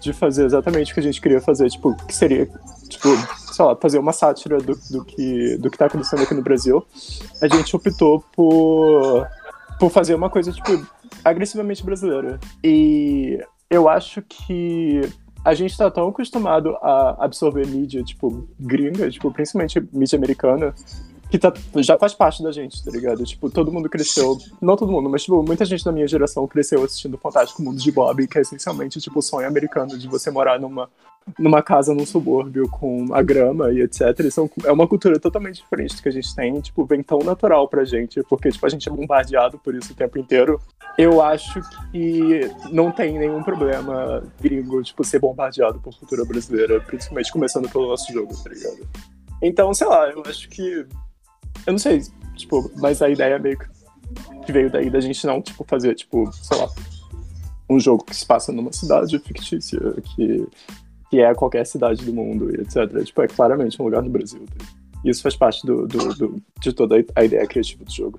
[0.00, 2.46] de fazer exatamente o que a gente queria fazer, tipo, que seria,
[2.88, 3.08] tipo,
[3.52, 6.84] sei lá, fazer uma sátira do, do, que, do que tá acontecendo aqui no Brasil.
[7.42, 9.26] A gente optou por,
[9.78, 10.86] por fazer uma coisa, tipo,
[11.24, 12.38] agressivamente brasileira.
[12.62, 15.00] E eu acho que
[15.44, 20.74] a gente tá tão acostumado a absorver mídia, tipo, gringa, tipo, principalmente mídia americana,
[21.30, 23.24] que tá, já faz parte da gente, tá ligado?
[23.24, 26.84] Tipo, todo mundo cresceu, não todo mundo, mas tipo, muita gente da minha geração cresceu
[26.84, 30.60] assistindo Fantástico Mundo de Bob, que é essencialmente tipo o sonho americano de você morar
[30.60, 30.88] numa,
[31.38, 34.30] numa casa num subúrbio com a grama e etc.
[34.30, 37.84] São, é uma cultura totalmente diferente que a gente tem, tipo, vem tão natural pra
[37.84, 40.60] gente, porque tipo, a gente é bombardeado por isso o tempo inteiro.
[40.96, 41.60] Eu acho
[41.90, 47.88] que não tem nenhum problema gringo, tipo, ser bombardeado por cultura brasileira, principalmente começando pelo
[47.88, 48.88] nosso jogo, tá ligado?
[49.42, 50.86] Então, sei lá, eu acho que
[51.66, 52.02] eu não sei,
[52.34, 53.58] tipo, mas a ideia meio
[54.44, 56.68] que veio daí da gente não, tipo, fazer, tipo, sei lá,
[57.68, 60.46] um jogo que se passa numa cidade fictícia, que,
[61.10, 63.04] que é qualquer cidade do mundo e etc.
[63.04, 64.44] Tipo, é claramente um lugar no Brasil.
[65.04, 68.18] Isso faz parte do, do, do, de toda a ideia criativa do jogo.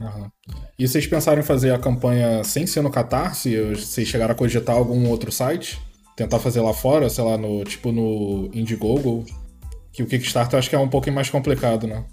[0.00, 0.30] Uhum.
[0.78, 3.56] E vocês pensaram em fazer a campanha sem ser no Catarse?
[3.70, 5.80] Vocês chegaram a cogitar algum outro site?
[6.16, 9.24] Tentar fazer lá fora, sei lá, no tipo no Indiegogo?
[9.92, 12.04] Que o Kickstarter acho que é um pouquinho mais complicado, né?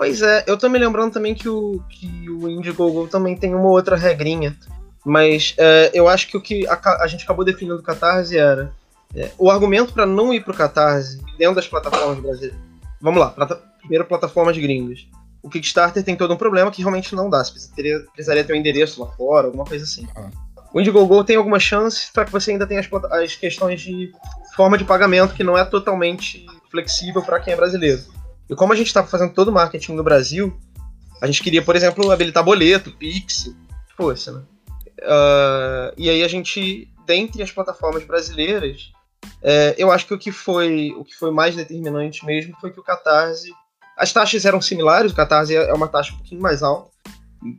[0.00, 3.68] Pois é, eu tô me lembrando também que o, que o Indiegogo também tem uma
[3.68, 4.56] outra regrinha.
[5.04, 8.72] Mas é, eu acho que o que a, a gente acabou definindo do Catarse era.
[9.14, 12.58] É, o argumento para não ir pro Catarse dentro das plataformas brasileiras.
[12.98, 15.06] Vamos lá, plata, primeiro plataformas gringas.
[15.42, 17.44] O Kickstarter tem todo um problema que realmente não dá.
[17.44, 20.08] Você precisaria, precisaria ter um endereço lá fora, alguma coisa assim.
[20.16, 20.30] Ah.
[20.72, 24.10] O Indiegogo tem algumas chances, só que você ainda tem as, as questões de
[24.56, 28.00] forma de pagamento que não é totalmente flexível para quem é brasileiro.
[28.50, 30.58] E como a gente está fazendo todo o marketing no Brasil,
[31.22, 33.54] a gente queria, por exemplo, habilitar boleto, Pix,
[33.96, 34.42] fosse, né?
[35.00, 38.90] Uh, e aí a gente, dentre as plataformas brasileiras,
[39.42, 42.80] é, eu acho que o que foi o que foi mais determinante mesmo foi que
[42.80, 43.52] o Catarse.
[43.96, 46.90] As taxas eram similares, o Catarse é uma taxa um pouquinho mais alta,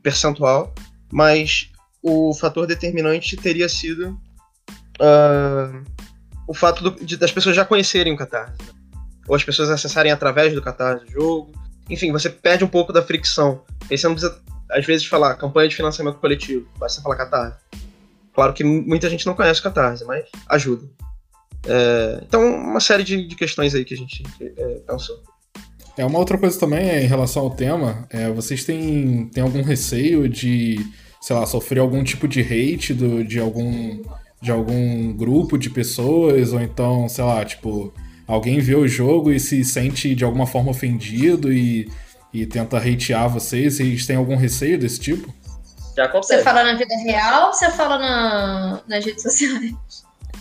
[0.04, 0.74] percentual,
[1.12, 4.20] mas o fator determinante teria sido
[5.00, 5.84] uh,
[6.48, 8.81] o fato do, de, das pessoas já conhecerem o Catarse.
[9.32, 11.54] Ou as pessoas acessarem através do catarse do jogo.
[11.90, 13.62] Enfim, você perde um pouco da fricção.
[13.90, 14.38] Aí você não precisa,
[14.70, 17.58] às vezes, falar campanha de financiamento coletivo, basta falar catarse.
[18.34, 20.86] Claro que muita gente não conhece o catarse, mas ajuda.
[21.66, 25.24] É, então, uma série de, de, questões aí que a gente é, pensou.
[25.96, 29.62] É, uma outra coisa também é, em relação ao tema, é, vocês têm, têm algum
[29.62, 30.78] receio de,
[31.22, 34.02] sei lá, sofrer algum tipo de hate do, de algum
[34.42, 37.94] de algum grupo de pessoas, ou então, sei lá, tipo,
[38.32, 41.92] alguém vê o jogo e se sente de alguma forma ofendido e,
[42.34, 43.76] e tenta hatear vocês?
[43.76, 45.34] Vocês têm algum receio desse tipo?
[45.98, 46.36] Já acontece.
[46.36, 49.76] Você fala na vida real ou você fala na, nas redes sociais?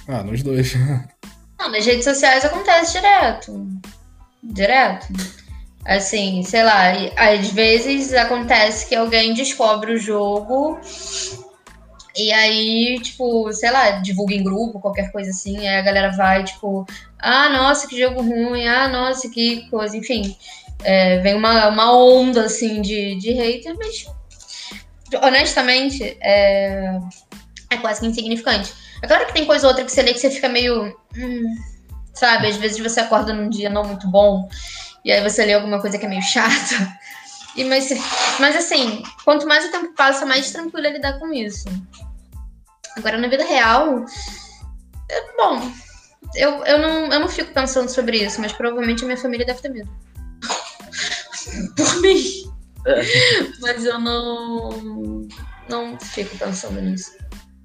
[0.07, 0.75] Ah, nos dois.
[1.59, 3.67] Não, nas redes sociais acontece direto.
[4.41, 5.09] Direto.
[5.85, 10.79] Assim, sei lá, às vezes acontece que alguém descobre o jogo
[12.17, 16.45] e aí, tipo, sei lá, divulga em grupo, qualquer coisa assim, aí a galera vai,
[16.45, 16.87] tipo,
[17.23, 20.37] ah, nossa, que jogo ruim, ah, nossa, que coisa, enfim.
[20.83, 24.07] É, vem uma, uma onda, assim, de, de hater, mas,
[25.23, 26.99] honestamente, é,
[27.71, 28.73] é quase que insignificante.
[29.03, 31.55] É claro que tem coisa ou outra que você lê que você fica meio, hum,
[32.15, 34.49] sabe, às vezes você acorda num dia não muito bom,
[35.05, 36.99] e aí você lê alguma coisa que é meio chata,
[37.57, 37.89] e mas,
[38.39, 41.65] mas assim, quanto mais o tempo passa, mais tranquilo é lidar com isso.
[42.97, 44.05] Agora, na vida real,
[45.09, 45.73] é, bom,
[46.35, 49.61] eu, eu, não, eu não fico pensando sobre isso, mas provavelmente a minha família deve
[49.61, 49.91] ter medo.
[51.77, 52.23] Por mim.
[52.87, 53.03] É.
[53.61, 55.29] Mas eu não,
[55.69, 57.13] não fico pensando nisso.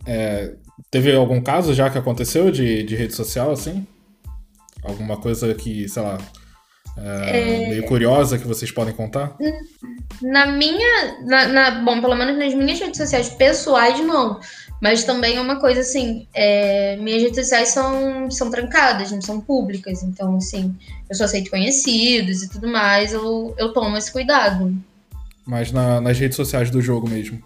[0.06, 0.56] É,
[0.92, 3.88] teve algum caso já que aconteceu de, de rede social, assim?
[4.84, 6.18] Alguma coisa que, sei lá,
[6.98, 7.70] é, é...
[7.70, 9.36] meio curiosa que vocês podem contar?
[10.22, 11.20] Na minha.
[11.26, 14.40] Na, na, bom, pelo menos nas minhas redes sociais pessoais, não.
[14.82, 19.40] Mas também é uma coisa assim, é, minhas redes sociais são, são trancadas, não são
[19.40, 20.04] públicas.
[20.04, 20.76] Então, assim,
[21.10, 24.76] eu só aceito conhecidos e tudo mais, eu, eu tomo esse cuidado.
[25.46, 27.42] Mas na, nas redes sociais do jogo mesmo.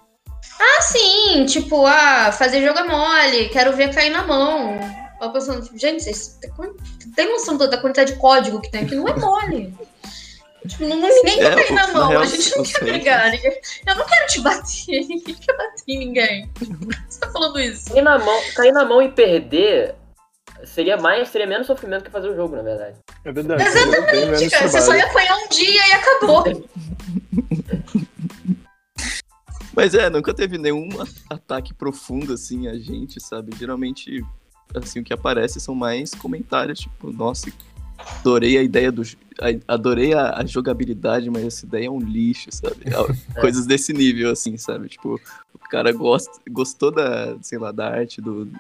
[0.60, 4.78] Ah, sim, tipo, ah, fazer jogo é mole, quero ver cair na mão.
[5.22, 6.40] Eu pensando, tipo, gente, vocês
[7.16, 8.96] tem noção da quantidade de código que tem aqui?
[8.96, 9.74] Não é mole.
[10.68, 12.92] Tipo, não- ninguém quer É, cair na mão, real, a gente não quer sei.
[12.92, 13.32] brigar.
[13.32, 16.48] ninguém- Eu não quero te bater, ninguém quer bater em ninguém.
[16.50, 17.90] Por que você tá falando isso?
[17.94, 19.96] Cair na mão, cair na mão e perder
[20.66, 22.98] seria mais, seria menos sofrimento que fazer o jogo, na verdade.
[23.24, 23.64] É verdade.
[23.64, 26.44] menos Cara, você só ia apanhar um dia e acabou.
[29.76, 30.90] Mas é, nunca teve nenhum
[31.30, 33.56] ataque profundo assim a gente, sabe?
[33.58, 34.22] Geralmente,
[34.76, 37.50] assim, o que aparece são mais comentários, tipo, nossa,
[38.20, 39.04] adorei a ideia do.
[39.68, 42.86] Adorei a, a jogabilidade, mas essa ideia é um lixo, sabe?
[43.40, 44.90] Coisas desse nível, assim, sabe?
[44.90, 45.20] Tipo,
[45.54, 48.52] o cara gosta, gostou da, sei lá, da arte, do,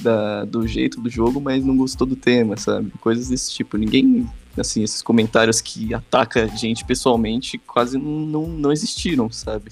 [0.00, 2.90] da, do jeito do jogo, mas não gostou do tema, sabe?
[3.00, 3.76] Coisas desse tipo.
[3.76, 4.28] Ninguém.
[4.56, 9.70] Assim, esses comentários que atacam a gente pessoalmente quase não, não existiram, sabe?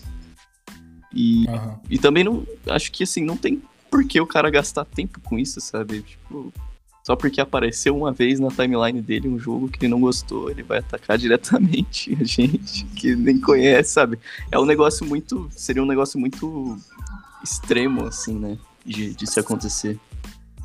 [1.13, 1.81] E Aham.
[1.91, 2.47] e também não.
[2.69, 6.03] Acho que assim, não tem por que o cara gastar tempo com isso, sabe?
[6.03, 6.53] Tipo,
[7.07, 10.65] só porque apareceu uma vez na timeline dele um jogo que ele não gostou, ele
[10.65, 14.19] vai atacar diretamente a gente que nem conhece, sabe?
[14.51, 15.49] É um negócio muito.
[15.53, 16.77] Seria um negócio muito
[17.45, 18.59] extremo, assim, né?
[18.85, 19.97] De, de se acontecer.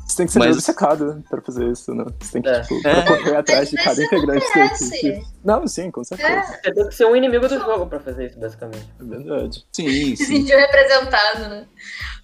[0.04, 2.04] Você tem que ser Mas- obcecado pra fazer isso, né?
[2.20, 2.60] Você tem que, É.
[2.60, 3.02] tipo, É.
[3.06, 5.24] correr atrás de cada integrante equipe.
[5.44, 6.42] Não, sim, com certeza.
[6.60, 8.86] Você tem que ser um inimigo do jogo pra fazer isso, basicamente.
[9.00, 9.64] É verdade.
[9.72, 10.36] Sim, Se sim.
[10.42, 11.66] sentiu representado, né?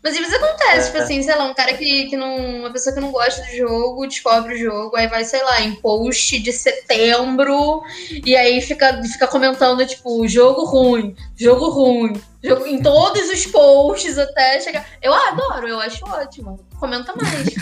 [0.02, 0.84] Mas às vezes acontece, É.
[0.92, 2.36] tipo assim, sei lá, um cara que, que não.
[2.60, 5.74] Uma pessoa que não gosta do jogo, descobre o jogo, aí vai, sei lá, em
[5.74, 7.82] post de setembro,
[8.24, 12.12] e aí fica, fica comentando, tipo, jogo ruim, jogo ruim.
[12.42, 14.86] Jogo, em todos os posts até chegar.
[15.02, 16.64] Eu adoro, eu acho ótimo.
[16.78, 17.52] Comenta mais.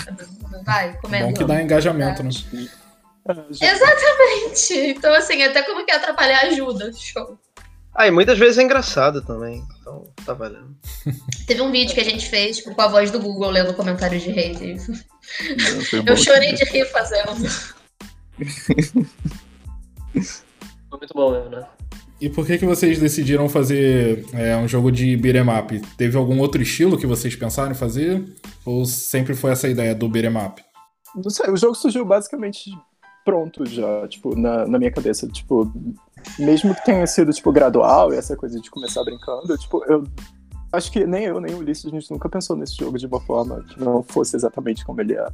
[0.65, 1.27] Vai, comenta.
[1.29, 2.31] Bom que dá engajamento, né?
[3.61, 4.75] Exatamente.
[4.91, 6.93] Então, assim, até como que atrapalhar ajuda.
[6.93, 7.39] Show.
[7.97, 9.65] Ah, e muitas vezes é engraçado também.
[9.81, 10.77] Então tá valendo.
[11.47, 14.23] Teve um vídeo que a gente fez tipo, com a voz do Google lendo comentários
[14.23, 14.77] de hate.
[15.95, 17.33] Não, Eu chorei de rir fazendo.
[20.91, 21.67] Foi muito bom mesmo, né?
[22.21, 25.81] E por que, que vocês decidiram fazer é, um jogo de beat'em up?
[25.97, 28.25] Teve algum outro estilo que vocês pensaram em fazer?
[28.65, 30.63] Ou sempre foi essa ideia do beat'em up?
[31.15, 32.71] Não sei, o jogo surgiu basicamente
[33.25, 35.27] pronto já, tipo, na, na minha cabeça.
[35.29, 35.71] Tipo,
[36.39, 40.05] mesmo que tenha sido, tipo, gradual e essa coisa de começar brincando, tipo, eu
[40.73, 43.21] acho que nem eu, nem o Ulisses, a gente nunca pensou nesse jogo de uma
[43.21, 45.27] forma que não fosse exatamente como ele é.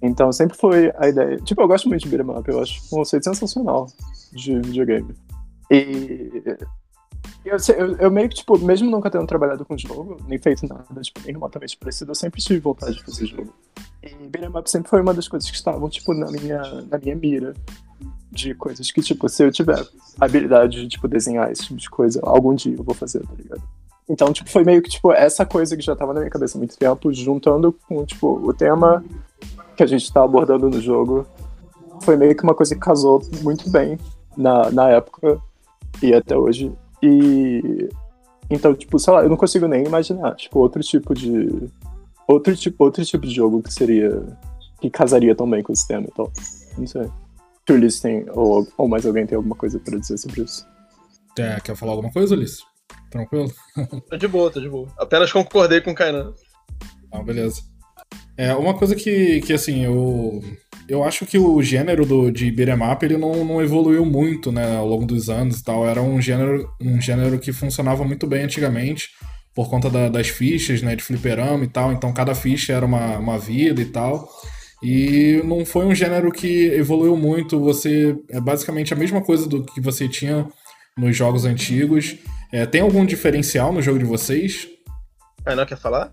[0.00, 1.36] Então sempre foi a ideia.
[1.38, 3.86] Tipo, eu gosto muito de beat'em up, eu acho um conceito sensacional
[4.32, 5.14] de videogame.
[5.70, 6.42] E
[7.44, 11.00] eu, eu, eu meio que, tipo, mesmo nunca tendo trabalhado com jogo, nem feito nada,
[11.00, 13.52] tipo, nem remotamente parecido, eu sempre tive vontade de fazer jogo.
[14.02, 17.16] E beat'em up sempre foi uma das coisas que estavam, tipo, na minha, na minha
[17.16, 17.54] mira.
[18.30, 19.82] De coisas que, tipo, se eu tiver
[20.20, 23.62] habilidade de, tipo, desenhar esse tipo de coisa, algum dia eu vou fazer, tá ligado?
[24.08, 26.58] Então, tipo, foi meio que, tipo, essa coisa que já tava na minha cabeça há
[26.58, 29.04] muito tempo, juntando com, tipo, o tema
[29.76, 31.26] que a gente tá abordando no jogo,
[32.02, 33.98] foi meio que uma coisa que casou muito bem
[34.36, 35.40] na, na época
[36.02, 36.72] e até hoje.
[37.02, 37.88] E
[38.50, 41.70] então, tipo, sei lá, eu não consigo nem imaginar, tipo, outro tipo de
[42.26, 44.22] outro tipo, outro tipo de jogo que seria
[44.80, 46.30] que casaria tão bem com esse tema, então,
[46.76, 47.08] não sei.
[47.68, 50.66] O Ulisses tem ou, ou mais alguém tem alguma coisa pra dizer sobre isso?
[51.38, 52.60] É, quer falar alguma coisa, Ulisses?
[53.10, 53.52] Tranquilo?
[54.10, 54.88] Tô de boa, tô de boa.
[54.98, 56.32] Apenas concordei com o Kainan.
[57.12, 57.62] Ah, beleza.
[58.36, 60.42] É, uma coisa que, que assim, eu,
[60.88, 64.76] eu acho que o gênero do, de beat'em up, ele não, não evoluiu muito, né,
[64.76, 65.86] ao longo dos anos e tal.
[65.86, 69.08] Era um gênero, um gênero que funcionava muito bem antigamente,
[69.54, 71.92] por conta da- das fichas, né, de fliperama e tal.
[71.92, 74.28] Então, cada ficha era uma, uma vida e tal.
[74.82, 77.58] E não foi um gênero que evoluiu muito.
[77.60, 80.46] Você é basicamente a mesma coisa do que você tinha
[80.96, 82.16] nos jogos antigos.
[82.52, 84.68] É, tem algum diferencial no jogo de vocês?
[85.44, 86.12] Kainan quer falar?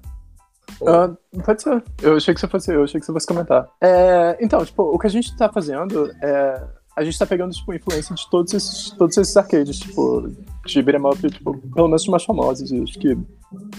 [0.85, 1.83] Ah, pode ser.
[2.01, 3.67] Eu achei que você fosse, eu achei que você fosse comentar.
[3.81, 6.63] É, então, tipo, o que a gente tá fazendo é.
[6.97, 10.31] A gente tá pegando, tipo, influência de todos esses, todos esses arcades, tipo,
[10.65, 13.17] de beat'em up, tipo, pelo menos os mais famosos, e os que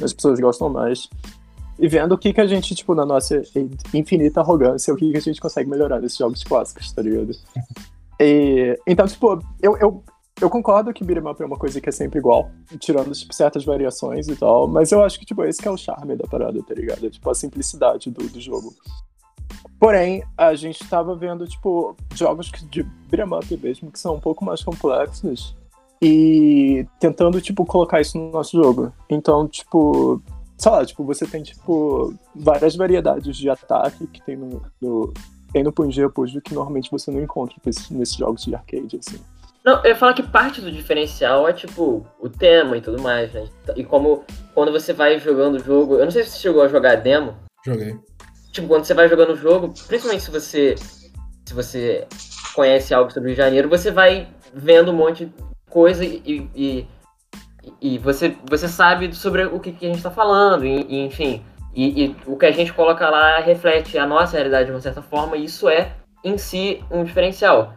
[0.02, 1.08] as pessoas gostam mais.
[1.78, 3.42] E vendo o que que a gente, tipo, na nossa
[3.92, 7.32] infinita arrogância, o que que a gente consegue melhorar nesses jogos clássicos, tá ligado?
[8.18, 10.02] E, então, tipo, eu, eu,
[10.40, 13.62] eu concordo que beat'em up é uma coisa que é sempre igual, tirando tipo, certas
[13.62, 16.58] variações e tal, mas eu acho que tipo, esse que é o charme da parada,
[16.62, 17.10] tá ligado?
[17.10, 18.74] Tipo, a simplicidade do, do jogo.
[19.78, 24.46] Porém, a gente tava vendo, tipo, jogos de beat'em up mesmo, que são um pouco
[24.46, 25.54] mais complexos,
[26.00, 28.92] e tentando, tipo, colocar isso no nosso jogo.
[29.08, 30.22] Então, tipo,
[30.58, 35.12] sei lá, tipo, você tem, tipo, várias variedades de ataque que tem no, no,
[35.52, 39.20] tem no Punji Apujo que normalmente você não encontra nesses, jogos de arcade, assim.
[39.64, 43.32] Não, eu ia falar que parte do diferencial é, tipo, o tema e tudo mais,
[43.32, 43.48] né?
[43.74, 45.96] E como quando você vai jogando o jogo.
[45.96, 47.34] Eu não sei se você chegou a jogar a demo.
[47.64, 47.98] Joguei.
[48.52, 50.76] Tipo, quando você vai jogando o jogo, principalmente se você.
[51.44, 52.06] Se você
[52.54, 55.32] conhece algo sobre o Rio de Janeiro, você vai vendo um monte de
[55.68, 56.86] coisa e, e,
[57.80, 61.42] e você, você sabe sobre o que, que a gente está falando, e, e enfim.
[61.74, 65.02] E, e, o que a gente coloca lá reflete a nossa realidade de uma certa
[65.02, 65.92] forma, e isso é,
[66.24, 67.72] em si, um diferencial.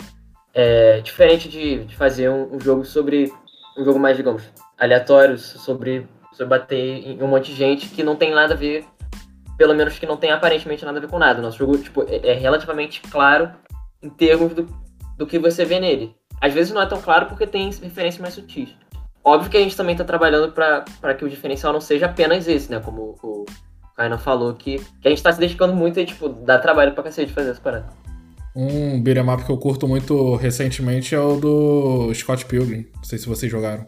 [0.53, 3.31] É, diferente de, de fazer um, um, jogo sobre.
[3.77, 4.43] um jogo mais, digamos,
[4.77, 8.85] aleatório, sobre, sobre bater em um monte de gente que não tem nada a ver,
[9.57, 11.41] pelo menos que não tem aparentemente nada a ver com nada.
[11.41, 13.51] Nosso jogo tipo, é, é relativamente claro
[14.01, 14.67] em termos do,
[15.17, 16.15] do que você vê nele.
[16.41, 18.69] Às vezes não é tão claro porque tem referências mais sutis.
[19.23, 22.71] Óbvio que a gente também está trabalhando para que o diferencial não seja apenas esse,
[22.71, 22.79] né?
[22.79, 23.45] Como o
[23.95, 27.03] Kainan falou, que, que a gente está se dedicando muito e, tipo, dá trabalho pra
[27.03, 27.87] cacete fazer essa parada.
[28.55, 32.87] Um beat'em up que eu curto muito recentemente é o do Scott Pilgrim.
[32.95, 33.85] Não sei se vocês jogaram.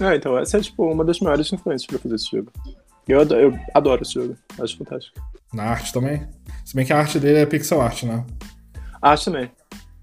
[0.00, 2.50] Ah, então essa é, tipo, uma das maiores influências pra fazer esse jogo.
[3.08, 4.36] Eu adoro, eu adoro esse jogo.
[4.60, 5.20] Acho fantástico.
[5.54, 6.26] Na arte também?
[6.64, 8.24] Se bem que a arte dele é pixel art, né?
[9.00, 9.50] A arte também.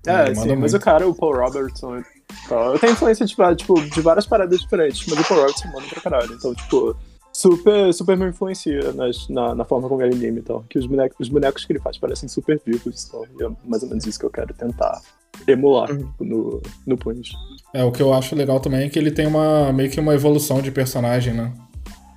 [0.08, 2.02] É, é sim, mas o cara, o Paul Robertson,
[2.50, 6.02] eu tenho influência de, tipo, de várias paradas diferentes, mas o Paul Robertson manda pra
[6.02, 6.34] caralho.
[6.34, 6.96] Então, tipo,
[7.34, 10.64] super, super me influencia nas, na, na forma como ele anima e tal.
[10.70, 13.84] Que os bonecos, os bonecos que ele faz parecem super vivos então, e é mais
[13.84, 15.02] ou menos isso que eu quero tentar
[15.48, 16.10] emular uhum.
[16.20, 17.34] no, no Punish.
[17.74, 20.14] É, o que eu acho legal também é que ele tem uma meio que uma
[20.14, 21.52] evolução de personagem, né?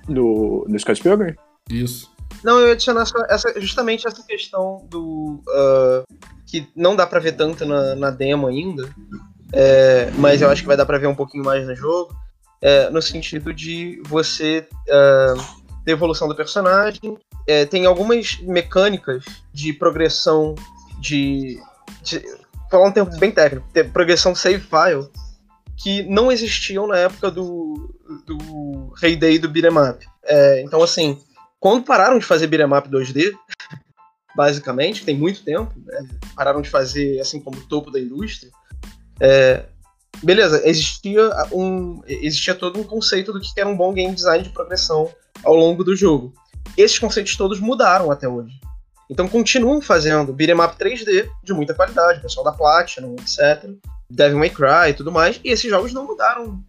[0.07, 1.35] No, no Scott Pilgrim?
[1.69, 2.15] Isso.
[2.43, 5.41] Não, eu ia adicionar essa, justamente essa questão do.
[5.47, 6.13] Uh,
[6.45, 8.87] que não dá pra ver tanto na, na demo ainda,
[9.53, 12.15] é, mas eu acho que vai dar pra ver um pouquinho mais no jogo,
[12.61, 17.17] é, no sentido de você uh, ter evolução do personagem.
[17.47, 20.55] É, tem algumas mecânicas de progressão
[20.99, 21.59] de.
[22.03, 22.21] de
[22.69, 25.09] falar um termo bem técnico, ter progressão save file,
[25.77, 27.93] que não existiam na época do,
[28.25, 30.05] do Heyday do beat'em up.
[30.25, 31.17] É, então, assim,
[31.59, 33.33] quando pararam de fazer beat'em up 2D,
[34.35, 36.07] basicamente, tem muito tempo, né?
[36.35, 38.51] pararam de fazer assim como o topo da indústria.
[39.19, 39.65] É,
[40.23, 44.49] beleza, existia um existia todo um conceito do que era um bom game design de
[44.49, 45.09] progressão
[45.43, 46.33] ao longo do jogo.
[46.75, 48.59] Esses conceitos todos mudaram até hoje.
[49.09, 53.69] Então continuam fazendo beat'em up 3D de muita qualidade, pessoal da Platinum, etc.
[54.09, 55.39] Devil May Cry e tudo mais.
[55.43, 56.61] E esses jogos não mudaram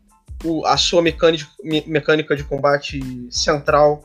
[0.45, 4.05] o, a sua mecânica, mecânica de combate central,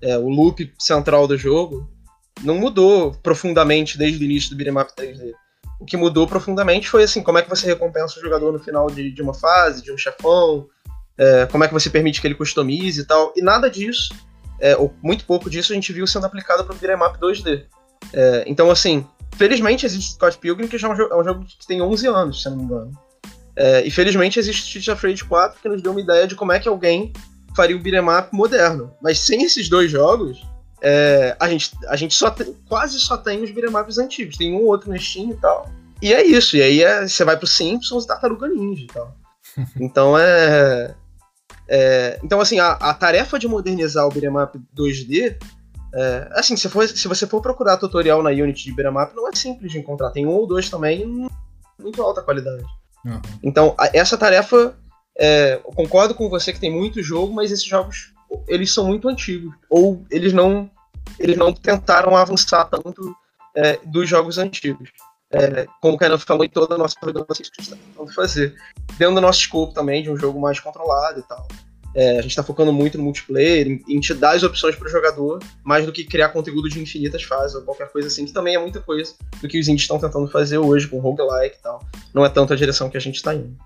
[0.00, 1.88] é, o loop central do jogo,
[2.42, 5.32] não mudou profundamente desde o início do beat'em up 3D.
[5.82, 8.86] O que mudou profundamente foi assim, como é que você recompensa o jogador no final
[8.86, 10.68] de, de uma fase, de um chefão,
[11.18, 13.32] é, como é que você permite que ele customize e tal.
[13.36, 14.14] E nada disso,
[14.60, 17.64] é, ou muito pouco disso, a gente viu sendo aplicado para o beat'em up 2D.
[18.12, 19.04] É, então, assim,
[19.36, 22.42] felizmente existe Scott Pilgrim, que já é um, é um jogo que tem 11 anos,
[22.42, 22.92] se não me engano.
[23.56, 26.52] É, e felizmente existe Street of Rage 4, que nos deu uma ideia de como
[26.52, 27.12] é que alguém
[27.56, 28.94] faria o beat'em moderno.
[29.02, 30.40] Mas sem esses dois jogos,
[30.82, 34.36] é, a, gente, a gente só tem, quase só tem os beat'em ups antigos.
[34.36, 35.70] Tem um ou outro no Steam e tal.
[36.02, 36.56] E é isso.
[36.56, 39.16] E aí é, você vai pro Simpsons e Tartaruga Ninja e tal.
[39.78, 40.94] Então é,
[41.68, 42.18] é.
[42.24, 45.36] então, assim, a, a, tarefa de modernizar o beat'em up 2D.
[45.94, 49.28] É, assim, se, for, se você for procurar tutorial na Unity de beat'em up, não
[49.28, 50.10] é simples de encontrar.
[50.10, 51.28] Tem um ou dois também
[51.78, 52.64] muito alta qualidade.
[53.04, 53.20] Uhum.
[53.42, 54.76] Então, a, essa tarefa.
[55.18, 58.11] É, eu concordo com você que tem muito jogo, mas esses jogos
[58.46, 59.54] eles são muito antigos.
[59.68, 60.70] Ou eles não,
[61.18, 63.14] eles não tentaram avançar tanto
[63.56, 64.90] é, dos jogos antigos.
[65.30, 68.14] É, como o Kenan falou, em toda a nossa programação que a gente está tentando
[68.14, 68.54] fazer.
[68.98, 71.48] Dentro do nosso escopo também, de um jogo mais controlado e tal.
[71.94, 74.86] É, a gente está focando muito no multiplayer, em, em te dar as opções para
[74.86, 78.32] o jogador, mais do que criar conteúdo de infinitas fases ou qualquer coisa assim, que
[78.32, 81.62] também é muita coisa do que os indies estão tentando fazer hoje com roguelike e
[81.62, 81.84] tal.
[82.14, 83.56] Não é tanto a direção que a gente está indo.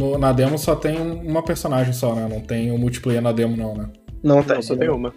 [0.00, 2.26] No, na demo só tem uma personagem só, né?
[2.26, 3.90] Não tem o multiplayer na demo, não, né?
[4.22, 5.12] Não tem, só tem uma.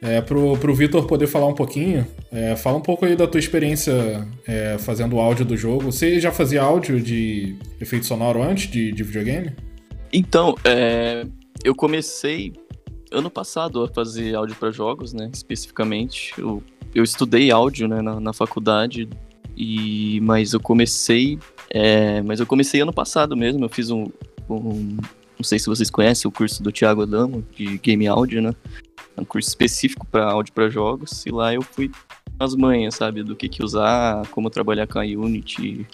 [0.00, 3.38] É, pro, pro Vitor poder falar um pouquinho, é, fala um pouco aí da tua
[3.38, 5.92] experiência é, fazendo o áudio do jogo.
[5.92, 9.52] Você já fazia áudio de efeito sonoro antes de, de videogame?
[10.10, 11.26] Então, é,
[11.62, 12.54] eu comecei
[13.12, 15.30] ano passado a fazer áudio para jogos, né?
[15.30, 16.32] Especificamente.
[16.38, 16.62] Eu,
[16.94, 19.10] eu estudei áudio né, na, na faculdade,
[19.54, 21.38] e, mas eu comecei
[21.74, 24.06] é, mas eu comecei ano passado mesmo, eu fiz um,
[24.48, 24.98] um,
[25.38, 28.54] Não sei se vocês conhecem o curso do Thiago Adamo, de Game Audio, né?
[29.16, 31.90] É um curso específico para áudio para jogos, e lá eu fui
[32.38, 33.22] as manhas, sabe?
[33.22, 35.86] Do que, que usar, como trabalhar com a Unity,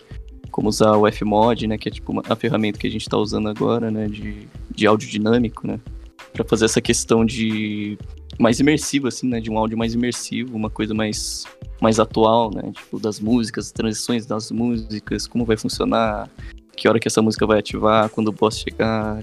[0.50, 1.78] como usar o Fmod, né?
[1.78, 4.08] Que é tipo uma, a ferramenta que a gente está usando agora, né?
[4.08, 5.78] De, de áudio dinâmico, né?
[6.32, 7.96] Para fazer essa questão de
[8.38, 9.40] mais imersivo, assim, né?
[9.40, 11.44] De um áudio mais imersivo, uma coisa mais
[11.80, 12.72] mais atual, né?
[12.72, 16.28] Tipo, das músicas, transições das músicas, como vai funcionar,
[16.76, 19.22] que hora que essa música vai ativar, quando o boss chegar,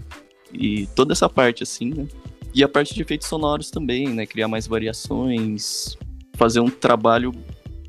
[0.54, 2.08] e toda essa parte, assim, né?
[2.54, 4.26] E a parte de efeitos sonoros também, né?
[4.26, 5.98] Criar mais variações,
[6.36, 7.34] fazer um trabalho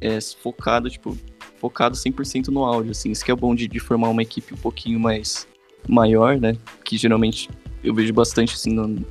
[0.00, 1.16] é, focado, tipo,
[1.58, 3.10] focado 100% no áudio, assim.
[3.10, 5.46] Isso que é bom de, de, formar uma equipe um pouquinho mais
[5.88, 6.56] maior, né?
[6.84, 7.48] Que geralmente
[7.82, 9.04] eu vejo bastante, assim, no,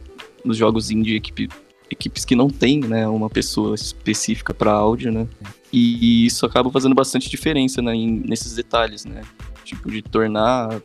[0.43, 1.47] nos jogos indie, equipe,
[1.89, 5.27] equipes que não tem, né, uma pessoa específica para áudio, né?
[5.71, 9.21] E isso acaba fazendo bastante diferença, né, em, nesses detalhes, né?
[9.63, 10.81] Tipo, de tornar...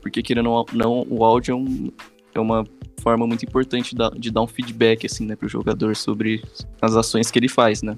[0.00, 1.92] Porque, querendo ou não, o áudio é, um,
[2.34, 2.64] é uma
[3.00, 6.42] forma muito importante de dar um feedback, assim, né, pro jogador sobre
[6.80, 7.96] as ações que ele faz, né?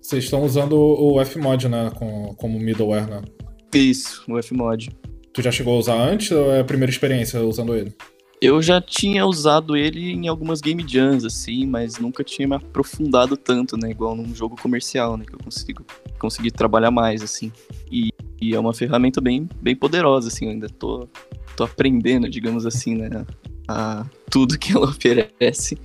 [0.00, 3.22] Vocês estão usando o Fmod, né, com, como middleware, né?
[3.74, 4.90] Isso, o Fmod.
[5.32, 7.92] Tu já chegou a usar antes ou é a primeira experiência usando ele?
[8.40, 13.36] Eu já tinha usado ele em algumas game jams, assim, mas nunca tinha me aprofundado
[13.36, 13.90] tanto, né?
[13.90, 15.24] Igual num jogo comercial, né?
[15.24, 15.84] Que eu consigo
[16.18, 17.50] conseguir trabalhar mais, assim.
[17.90, 18.10] E,
[18.40, 20.46] e, é uma ferramenta bem, bem poderosa, assim.
[20.46, 21.08] Eu ainda tô,
[21.56, 23.24] tô aprendendo, digamos assim, né?
[23.68, 25.78] A tudo que ela oferece.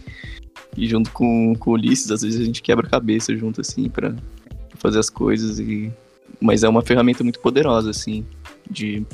[0.75, 3.89] E junto com, com o Ulisses, às vezes a gente quebra a cabeça junto, assim,
[3.89, 4.15] para
[4.75, 5.59] fazer as coisas.
[5.59, 5.91] E...
[6.41, 8.25] Mas é uma ferramenta muito poderosa, assim,
[8.69, 9.05] de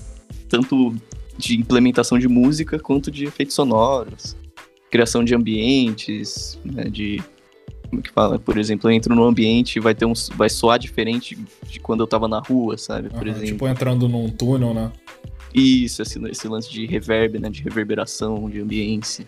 [0.47, 0.95] tanto
[1.37, 4.35] de implementação de música quanto de efeitos sonoros,
[4.89, 7.21] criação de ambientes, né, de
[7.89, 10.79] como que fala, por exemplo, eu entro no ambiente e vai ter um vai soar
[10.79, 13.47] diferente de quando eu tava na rua, sabe, por uhum, exemplo.
[13.47, 14.91] Tipo entrando num túnel, né?
[15.53, 19.25] Isso, esse, esse lance de reverb, né, de reverberação, de ambiente.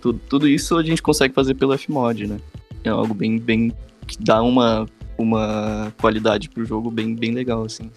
[0.00, 2.38] Tudo, tudo isso a gente consegue fazer pelo Fmod, né?
[2.82, 3.72] É algo bem bem
[4.06, 4.86] que dá uma
[5.16, 7.88] uma qualidade pro jogo bem bem legal assim.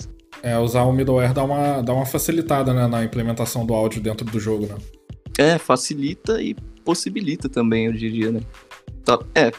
[0.46, 4.24] É, usar o middleware dá uma, dá uma facilitada né, na implementação do áudio dentro
[4.24, 4.76] do jogo, né?
[5.40, 6.54] É, facilita e
[6.86, 8.42] possibilita também, eu diria, né?
[9.04, 9.52] Tá, é,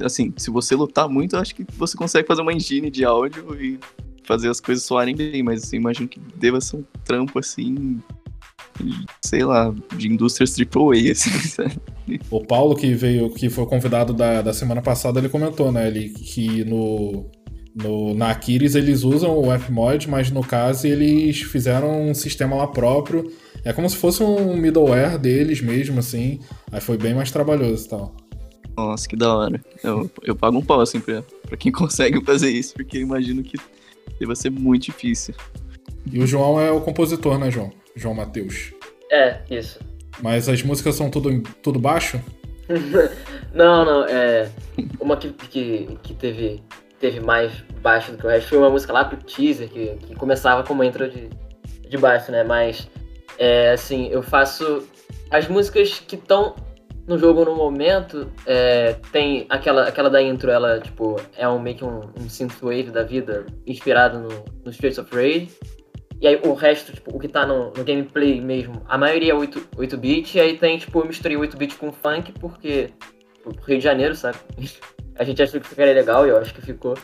[0.00, 3.60] assim, se você lutar muito, eu acho que você consegue fazer uma engine de áudio
[3.60, 3.80] e
[4.22, 8.00] fazer as coisas soarem bem, mas assim, imagino que deva ser um trampo assim,
[9.20, 11.72] sei lá, de indústrias AAA, assim, sabe?
[12.30, 16.10] O Paulo, que veio, que foi convidado da, da semana passada, ele comentou, né, ele,
[16.10, 17.28] que no,
[17.74, 22.66] no, na Aquiles eles usam o Fmod, mas no caso eles fizeram um sistema lá
[22.66, 23.32] próprio.
[23.64, 26.40] É como se fosse um middleware deles mesmo, assim.
[26.72, 28.16] Aí foi bem mais trabalhoso e tal.
[28.76, 29.60] Nossa, que da hora.
[29.84, 33.42] Eu, eu pago um pau, assim, pra, pra quem consegue fazer isso, porque eu imagino
[33.42, 33.58] que
[34.18, 35.34] deva ser muito difícil.
[36.10, 37.70] E o João é o compositor, né, João?
[37.94, 38.72] João Matheus.
[39.10, 39.78] É, isso.
[40.22, 42.20] Mas as músicas são tudo, tudo baixo?
[43.52, 44.50] não, não, é.
[45.00, 46.62] Uma que, que, que teve
[47.00, 50.14] teve mais baixo do que o resto foi uma música lá pro teaser, que, que
[50.14, 51.30] começava com uma intro de,
[51.88, 52.44] de baixo, né?
[52.44, 52.88] Mas,
[53.38, 54.86] é, assim, eu faço.
[55.30, 56.54] As músicas que estão
[57.06, 61.76] no jogo no momento, é, tem aquela, aquela da intro, ela, tipo, é um, meio
[61.76, 65.48] que um, um synthwave da vida, inspirado no, no Streets of Rage.
[66.20, 69.36] E aí o resto, tipo, o que tá no, no gameplay mesmo, a maioria é
[69.36, 72.90] 8-bit, e aí tem, tipo, eu misturei 8-bit com funk, porque.
[73.42, 74.36] Pro Rio de Janeiro, sabe?
[75.20, 76.96] A gente achou que ficaria legal e eu acho que ficou.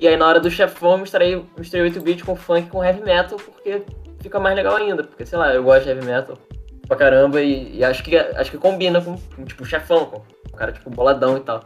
[0.00, 3.82] E aí na hora do chefão misturei, misturei 8-bit com funk com heavy metal, porque
[4.22, 5.04] fica mais legal ainda.
[5.04, 6.38] Porque, sei lá, eu gosto de heavy metal
[6.86, 10.56] pra caramba e, e acho, que, acho que combina com, com tipo, chefão, com um
[10.56, 11.62] cara, tipo, boladão e tal.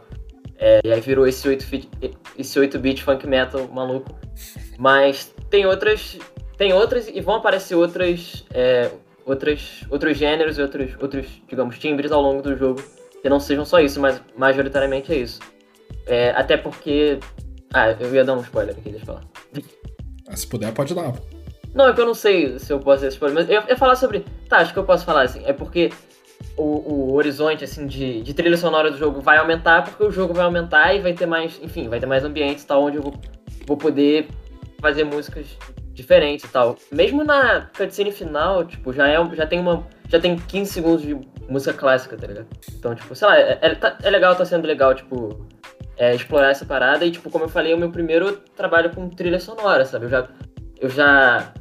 [0.57, 1.89] É, e aí virou esse 8-bit
[2.37, 4.13] esse 8 funk metal maluco.
[4.77, 6.19] Mas tem outras.
[6.57, 8.43] Tem outras e vão aparecer outras.
[8.53, 8.91] É,
[9.25, 12.83] outras outros gêneros e outros, outros, digamos, timbres ao longo do jogo.
[13.21, 15.39] Que não sejam só isso, mas majoritariamente é isso.
[16.05, 17.19] É, até porque.
[17.73, 19.23] Ah, eu ia dar um spoiler aqui, deixa eu falar.
[20.27, 21.13] Ah, se puder, pode dar.
[21.73, 23.95] Não, é que eu não sei se eu posso dar spoiler, mas eu ia falar
[23.95, 24.25] sobre.
[24.47, 25.41] Tá, acho que eu posso falar assim.
[25.45, 25.91] É porque
[26.55, 30.33] o, o horizonte assim de, de trilha sonora do jogo vai aumentar, porque o jogo
[30.33, 31.59] vai aumentar e vai ter mais.
[31.61, 33.13] Enfim, vai ter mais ambientes e tal, onde eu vou,
[33.65, 34.27] vou poder
[34.79, 35.47] fazer músicas
[35.93, 36.75] diferentes e tal.
[36.91, 39.87] Mesmo na cutscene final, tipo, já, é, já tem uma.
[40.09, 41.17] Já tem 15 segundos de
[41.49, 42.47] música clássica, tá ligado?
[42.71, 45.47] Então, tipo, sei lá, é, é, tá, é legal, tá sendo legal, tipo,
[45.97, 47.05] é, explorar essa parada.
[47.05, 50.05] E, tipo, como eu falei, é o meu primeiro trabalho com trilha sonora, sabe?
[50.05, 50.27] Eu já.
[50.79, 51.53] Eu já.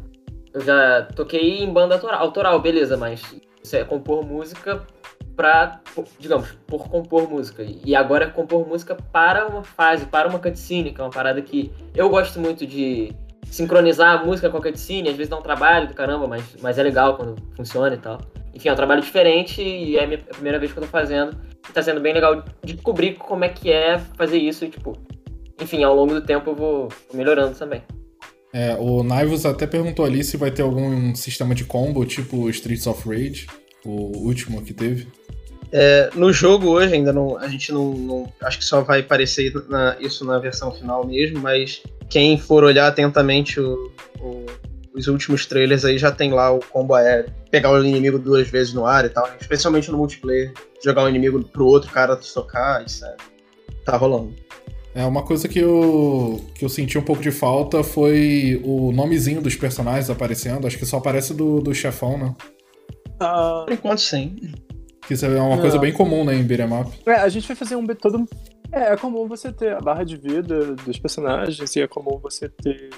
[0.52, 3.22] Eu já toquei em banda autoral, autoral beleza, mas
[3.64, 4.86] isso é compor música
[5.34, 5.80] pra,
[6.18, 7.64] digamos, por compor música.
[7.84, 11.40] E agora é compor música para uma fase, para uma cutscene, que é uma parada
[11.40, 13.14] que eu gosto muito de
[13.44, 15.08] sincronizar a música com a cutscene.
[15.08, 18.18] Às vezes dá um trabalho do caramba, mas, mas é legal quando funciona e tal.
[18.54, 21.34] Enfim, é um trabalho diferente e é a minha primeira vez que eu tô fazendo
[21.72, 24.96] tá sendo bem legal de descobrir como é que é fazer isso e, tipo,
[25.60, 27.82] enfim, ao longo do tempo eu vou melhorando também.
[28.52, 32.86] É, o Naivos até perguntou ali se vai ter algum sistema de combo, tipo Streets
[32.86, 33.46] of Rage,
[33.84, 35.08] o último que teve.
[35.74, 39.54] É, no jogo hoje ainda não, a gente não, não acho que só vai aparecer
[39.70, 43.90] na, isso na versão final mesmo, mas quem for olhar atentamente o,
[44.20, 44.44] o,
[44.94, 47.32] os últimos trailers aí já tem lá o combo aéreo.
[47.50, 49.28] Pegar o inimigo duas vezes no ar e tal.
[49.40, 50.52] Especialmente no multiplayer.
[50.84, 53.16] Jogar um inimigo pro outro cara tocar, isso é,
[53.84, 54.34] tá rolando.
[54.94, 59.40] É, uma coisa que eu, que eu senti um pouco de falta foi o nomezinho
[59.40, 60.66] dos personagens aparecendo.
[60.66, 62.34] Acho que só aparece do, do chefão, né?
[63.18, 64.36] Ah, Por enquanto, sim.
[65.06, 66.90] Que isso é uma coisa bem comum, né, em beat'em up.
[67.06, 68.28] é, a gente vai fazer um todo.
[68.70, 72.48] É, é comum você ter a barra de vida dos personagens e é comum você
[72.48, 72.90] ter.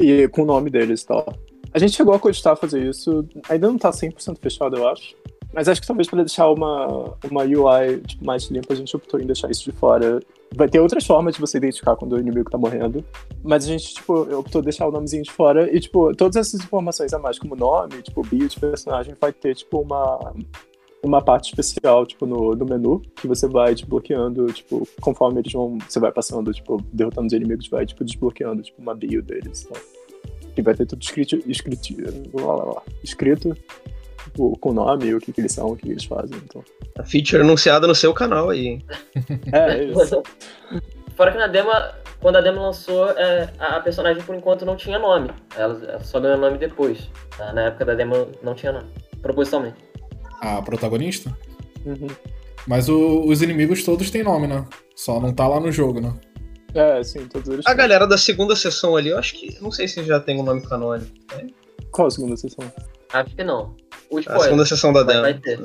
[0.00, 1.34] E com o nome deles e tal.
[1.72, 5.14] A gente chegou a cogitar fazer isso, ainda não tá 100% fechado, eu acho.
[5.52, 9.20] Mas acho que talvez para deixar uma, uma UI tipo, mais limpa, a gente optou
[9.20, 10.20] em deixar isso de fora.
[10.54, 13.04] Vai ter outras formas de você identificar quando o inimigo tá morrendo.
[13.42, 15.72] Mas a gente, tipo, optou deixar o nomezinho de fora.
[15.74, 19.54] E, tipo, todas essas informações a mais, como nome, tipo, bio de personagem, vai ter,
[19.54, 20.32] tipo, uma,
[21.02, 25.78] uma parte especial, tipo, no, no menu, que você vai desbloqueando, tipo, conforme eles vão.
[25.88, 29.64] Você vai passando, tipo, derrotando os inimigos, vai, tipo, desbloqueando, tipo, uma bio deles.
[29.64, 29.80] Então.
[30.56, 31.38] E vai ter tudo escrito.
[31.46, 31.94] escrito
[32.34, 33.56] lá, lá, lá, escrito
[34.30, 36.36] tipo, com nome, o que, que eles são, o que, que eles fazem.
[36.44, 36.62] Então.
[36.98, 38.66] A feature anunciada no seu canal aí.
[38.66, 38.84] hein?
[39.52, 40.22] É, é isso.
[41.16, 41.70] Fora que na demo,
[42.20, 45.30] quando a demo lançou, é, a a personagem por enquanto não tinha nome.
[45.56, 47.10] Ela, ela só ganhou nome depois.
[47.36, 47.52] tá?
[47.52, 48.86] Na época da demo não tinha nome.
[49.20, 49.89] Propositalmente.
[50.40, 51.36] A protagonista.
[51.84, 52.06] Uhum.
[52.66, 54.64] Mas o- os inimigos todos têm nome, né?
[54.94, 56.14] Só não tá lá no jogo, né?
[56.74, 57.66] É, sim, todos eles.
[57.66, 59.58] A galera da segunda sessão ali, eu acho que.
[59.60, 61.10] Não sei se já tem um nome canônico.
[61.90, 62.70] Qual a segunda sessão?
[63.12, 63.74] Acho que não.
[64.10, 64.44] O A spoiler.
[64.44, 65.22] segunda sessão da demo.
[65.22, 65.58] vai ter.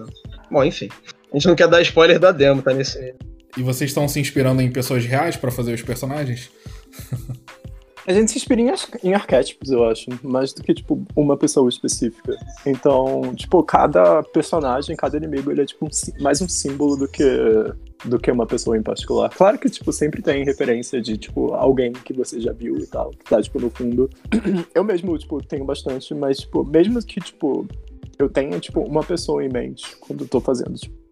[0.49, 0.89] Bom, enfim.
[1.31, 3.13] A gente não quer dar spoiler da demo, tá nesse.
[3.57, 6.49] E vocês estão se inspirando em pessoas reais pra fazer os personagens?
[8.07, 8.71] A gente se inspira em,
[9.03, 12.35] em arquétipos, eu acho, mais do que, tipo, uma pessoa específica.
[12.65, 17.23] Então, tipo, cada personagem, cada inimigo, ele é, tipo, um mais um símbolo do que,
[18.05, 19.29] do que uma pessoa em particular.
[19.29, 23.09] Claro que, tipo, sempre tem referência de, tipo, alguém que você já viu e tal,
[23.09, 24.07] que tá, tipo, no fundo.
[24.75, 27.67] Eu mesmo, tipo, tenho bastante, mas, tipo, mesmo que, tipo,
[28.17, 31.04] eu tenha, tipo, uma pessoa em mente quando eu tô fazendo, tipo,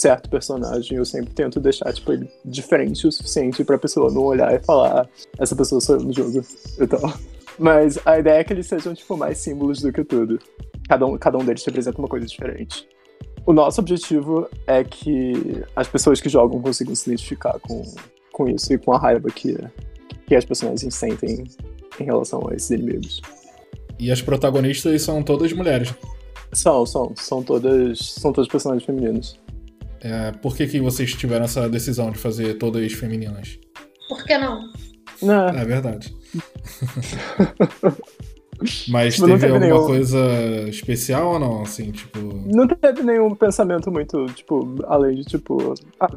[0.00, 4.54] certo personagem, eu sempre tento deixar, tipo, ele diferente o suficiente pra pessoa não olhar
[4.54, 6.42] e falar, "Ah, essa pessoa sou eu no jogo
[6.80, 7.12] e tal.
[7.58, 10.38] Mas a ideia é que eles sejam, tipo, mais símbolos do que tudo.
[10.88, 12.86] Cada um, cada um deles representa uma coisa diferente.
[13.44, 17.82] O nosso objetivo é que as pessoas que jogam consigam se identificar com,
[18.32, 19.56] com isso e com a raiva que,
[20.26, 21.44] que as personagens sentem
[21.98, 23.20] em relação a esses inimigos.
[23.98, 25.92] E as protagonistas são todas mulheres.
[26.52, 29.38] São, são, são todas, são todas personagens femininas.
[30.00, 33.58] É, por que, que vocês tiveram essa decisão de fazer todas femininas?
[34.08, 34.60] Por que não?
[35.22, 36.14] Não, É verdade.
[38.88, 40.18] Mas Tipo, teve teve alguma nenhum- coisa
[40.68, 41.62] especial ou não?
[41.62, 42.18] Assim, tipo.
[42.52, 46.10] não teve nenhum pensamento muito, tipo, além de, tipo, ah,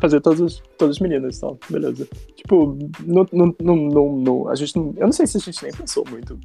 [0.00, 2.06] fazer todas, todas as meninas e tal, beleza.
[2.36, 5.60] Tipo, não, não, não, não, não- a gente não, eu não sei se a gente
[5.60, 6.38] nem pensou muito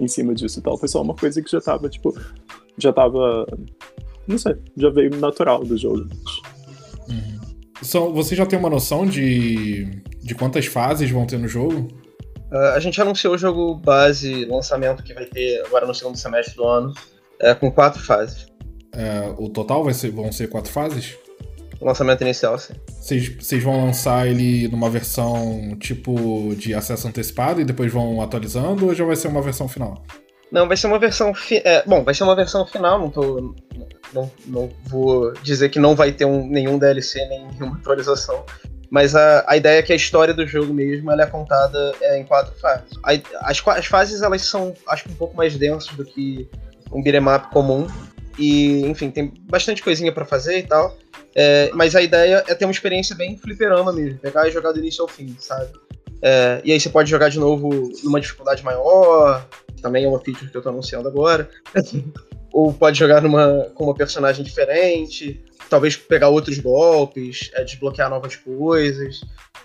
[0.00, 2.14] em cima disso e tal, foi só uma coisa que já tava, tipo,
[2.78, 3.46] já tava,
[4.26, 6.08] não sei, já veio natural do jogo.
[7.08, 7.40] Uhum.
[7.82, 11.88] São, você já tem uma noção de, de quantas fases vão ter no jogo?
[12.50, 16.54] Ah, a gente anunciou o jogo base, lançamento que vai ter agora no segundo semestre
[16.56, 16.94] do ano,
[17.40, 18.46] é, com quatro fases.
[18.94, 21.16] É, o total vai ser, vão ser quatro fases?
[21.78, 22.72] O lançamento inicial, sim.
[23.00, 28.94] Vocês vão lançar ele numa versão tipo de acesso antecipado e depois vão atualizando ou
[28.94, 30.02] já vai ser uma versão final?
[30.50, 31.34] Não, vai ser uma versão.
[31.34, 33.54] Fi é, bom, vai ser uma versão final, não tô.
[34.12, 38.44] Não, não vou dizer que não vai ter um- nenhum DLC, nem nenhuma atualização.
[38.88, 42.18] Mas a, a ideia é que a história do jogo mesmo ela é contada é,
[42.18, 42.92] em quatro fases.
[43.02, 46.48] A- as, as fases elas são, acho que um pouco mais densas do que
[46.92, 47.22] um beat'em
[47.52, 47.86] comum.
[48.38, 50.96] E, enfim, tem bastante coisinha pra fazer e tal.
[51.34, 54.18] É, mas a ideia é ter uma experiência bem fliperama mesmo.
[54.20, 55.68] Pegar e jogar do início ao fim, sabe?
[56.22, 57.68] É, e aí você pode jogar de novo
[58.04, 59.44] numa dificuldade maior,
[59.86, 61.48] também é uma feature que eu tô anunciando agora.
[62.52, 68.34] Ou pode jogar numa, com uma personagem diferente, talvez pegar outros golpes, é, desbloquear novas
[68.34, 69.20] coisas,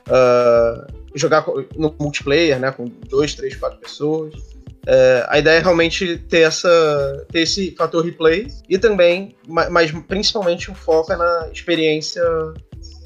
[0.10, 1.46] ah, jogar
[1.76, 4.34] no multiplayer, né, com dois, três, quatro pessoas.
[4.86, 9.92] É, a ideia é realmente ter, essa, ter esse fator replay e também, ma- mas
[10.08, 12.24] principalmente o foco é na experiência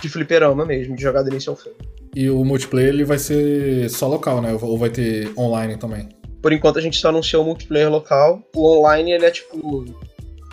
[0.02, 1.72] de fliperama mesmo, de jogar do início ao fim.
[2.16, 4.58] E o multiplayer ele vai ser só local, né?
[4.62, 6.08] Ou vai ter online também?
[6.46, 8.40] Por enquanto a gente só anunciou o multiplayer local.
[8.56, 9.84] O online ele é tipo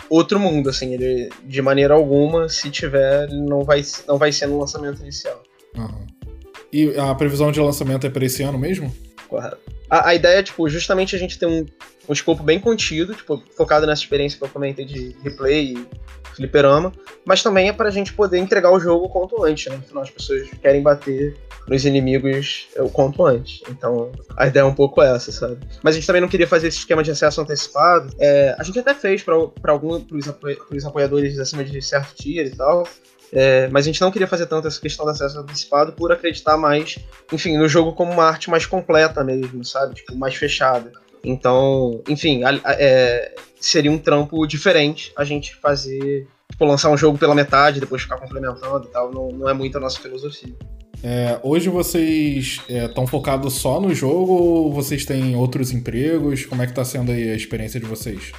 [0.09, 4.47] outro mundo, assim, ele de maneira alguma, se tiver, ele não vai, não vai ser
[4.47, 5.43] no lançamento inicial.
[5.77, 6.07] Aham.
[6.71, 8.91] E a previsão de lançamento é para esse ano mesmo?
[9.27, 9.59] Correto.
[9.87, 11.63] A, a ideia é, tipo, justamente a gente ter um,
[12.07, 15.87] um escopo bem contido, tipo, focado nessa experiência que eu comentei de replay e
[16.35, 16.91] fliperama,
[17.25, 19.77] mas também é pra gente poder entregar o jogo o quanto antes, né?
[19.77, 21.35] Afinal, as pessoas querem bater
[21.67, 23.61] nos inimigos o quanto antes.
[23.69, 25.57] Então, a ideia é um pouco essa, sabe?
[25.81, 28.13] Mas a gente também não queria fazer esse esquema de acesso antecipado.
[28.19, 32.87] É, a gente até fez para alguns pros apoiadores acima de certo tier e tal.
[33.35, 36.55] É, mas a gente não queria fazer tanto essa questão do acesso antecipado por acreditar
[36.55, 36.99] mais,
[37.31, 39.95] enfim, no jogo como uma arte mais completa mesmo, sabe?
[39.95, 40.91] Tipo, mais fechada.
[41.23, 46.97] Então, enfim, a, a, é, seria um trampo diferente a gente fazer, tipo, lançar um
[46.97, 49.11] jogo pela metade, depois ficar complementando e tal.
[49.11, 50.53] Não, não é muito a nossa filosofia.
[51.01, 56.45] É, hoje vocês estão é, focados só no jogo ou vocês têm outros empregos?
[56.45, 58.31] Como é que tá sendo aí a experiência de vocês?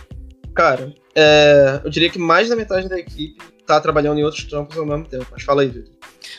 [0.54, 4.78] Cara, é, eu diria que mais da metade da equipe tá trabalhando em outros trampos
[4.78, 5.26] ao mesmo tempo.
[5.30, 5.92] Mas fala aí, Vitor.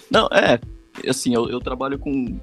[0.09, 0.59] Não, é.
[1.07, 2.39] Assim, eu, eu trabalho com.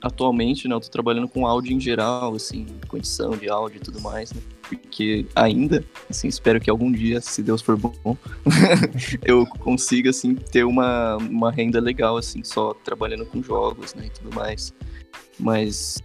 [0.00, 0.74] Atualmente, né?
[0.74, 4.32] Eu tô trabalhando com áudio em geral, assim, com edição de áudio e tudo mais,
[4.32, 4.40] né?
[4.68, 8.16] Porque ainda, assim, espero que algum dia, se Deus for bom,
[9.24, 14.06] eu consiga, assim, ter uma, uma renda legal, assim, só trabalhando com jogos, né?
[14.06, 14.72] E tudo mais.
[15.38, 16.02] Mas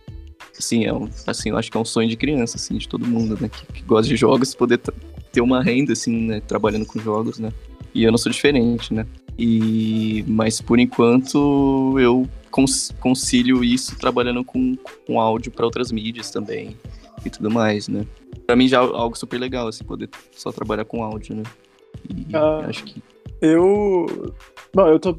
[0.57, 3.05] assim, é um, assim, eu acho que é um sonho de criança, assim, de todo
[3.05, 6.99] mundo, né, que, que gosta de jogos, poder ter uma renda, assim, né, trabalhando com
[6.99, 7.51] jogos, né.
[7.93, 9.05] E eu não sou diferente, né.
[9.37, 14.75] E, mas por enquanto eu concilio isso trabalhando com,
[15.07, 16.77] com áudio para outras mídias também
[17.25, 18.05] e tudo mais, né.
[18.45, 21.43] Pra mim já é algo super legal, assim, poder só trabalhar com áudio, né.
[22.09, 23.01] E ah, acho que.
[23.41, 24.05] Eu.
[24.73, 25.17] Bom, eu tô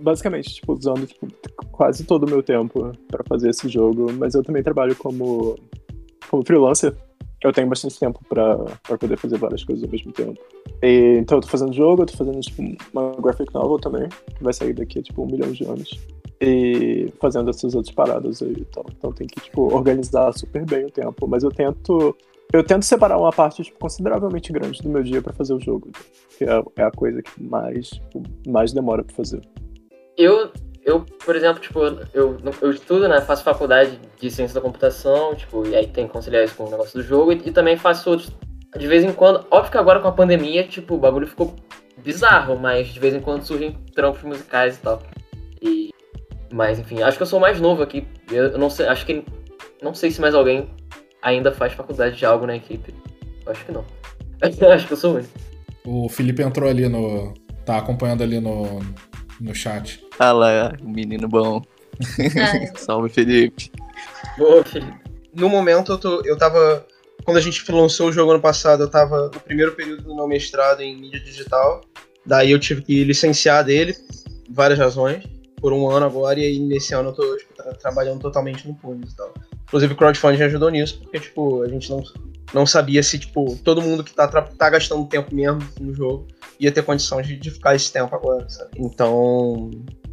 [0.00, 1.26] basicamente, tipo, usando tipo,
[1.72, 5.58] quase todo o meu tempo para fazer esse jogo, mas eu também trabalho como,
[6.28, 6.94] como freelancer.
[7.46, 10.40] Eu tenho bastante tempo para poder fazer várias coisas ao mesmo tempo.
[10.82, 14.42] E, então eu tô fazendo jogo, eu tô fazendo tipo, uma graphic novel também, que
[14.42, 15.90] vai sair daqui a tipo um milhão de anos.
[16.40, 18.84] E fazendo essas outras paradas aí e tal.
[18.98, 21.28] Então tem que, tipo, organizar super bem o tempo.
[21.28, 22.16] Mas eu tento
[22.52, 25.90] eu tento separar uma parte tipo, consideravelmente grande do meu dia para fazer o jogo,
[26.36, 29.40] que é, é, a coisa que mais, tipo, mais demora para fazer.
[30.16, 30.50] Eu,
[30.86, 31.80] eu, por exemplo, tipo,
[32.14, 33.20] eu, eu estudo, né?
[33.20, 36.70] Faço faculdade de ciência da computação, tipo, e aí tem que conciliar isso com o
[36.70, 38.30] negócio do jogo, e, e também faço outros.
[38.78, 41.56] De vez em quando, óbvio que agora com a pandemia, tipo, o bagulho ficou
[41.98, 45.02] bizarro, mas de vez em quando surgem trampos musicais e tal.
[45.60, 45.90] E,
[46.52, 48.06] mas enfim, acho que eu sou mais novo aqui.
[48.30, 49.24] Eu não sei, acho que
[49.82, 50.70] não sei se mais alguém
[51.20, 52.94] ainda faz faculdade de algo na equipe.
[53.44, 53.84] Eu acho que não.
[54.72, 55.30] acho que eu sou único.
[55.84, 57.34] O Felipe entrou ali no.
[57.64, 58.80] tá acompanhando ali no,
[59.40, 60.04] no chat.
[60.18, 61.62] Ah lá, menino bom.
[62.76, 63.70] Salve, Felipe.
[64.36, 65.06] Boa, Felipe.
[65.34, 66.86] No momento, eu, tô, eu tava.
[67.24, 70.26] Quando a gente lançou o jogo ano passado, eu tava no primeiro período do meu
[70.26, 71.82] mestrado em mídia digital.
[72.24, 73.94] Daí eu tive que licenciar dele,
[74.50, 75.24] várias razões,
[75.60, 79.12] por um ano agora, e aí nesse ano eu tô tipo, trabalhando totalmente no Punis
[79.12, 79.32] e tal.
[79.64, 82.02] Inclusive o crowdfunding ajudou nisso, porque, tipo, a gente não,
[82.54, 86.26] não sabia se, tipo, todo mundo que tá, tá gastando tempo mesmo no jogo
[86.58, 88.70] ia ter condição de, de ficar esse tempo agora, sabe?
[88.76, 89.70] Então,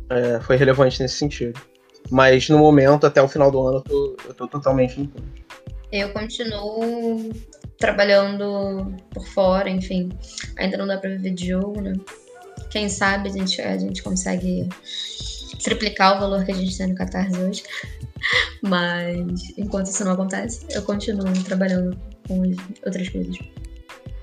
[0.09, 1.59] é, foi relevante nesse sentido.
[2.09, 5.25] Mas no momento, até o final do ano, eu tô, eu tô totalmente no ponto.
[5.91, 7.31] Eu continuo
[7.77, 10.09] trabalhando por fora, enfim.
[10.57, 11.93] Ainda não dá pra viver de jogo, né?
[12.69, 14.67] Quem sabe a gente, a gente consegue
[15.63, 17.63] triplicar o valor que a gente tem no Catarse hoje.
[18.61, 19.17] Mas
[19.57, 21.97] enquanto isso não acontece, eu continuo trabalhando
[22.27, 22.41] com
[22.85, 23.37] outras coisas.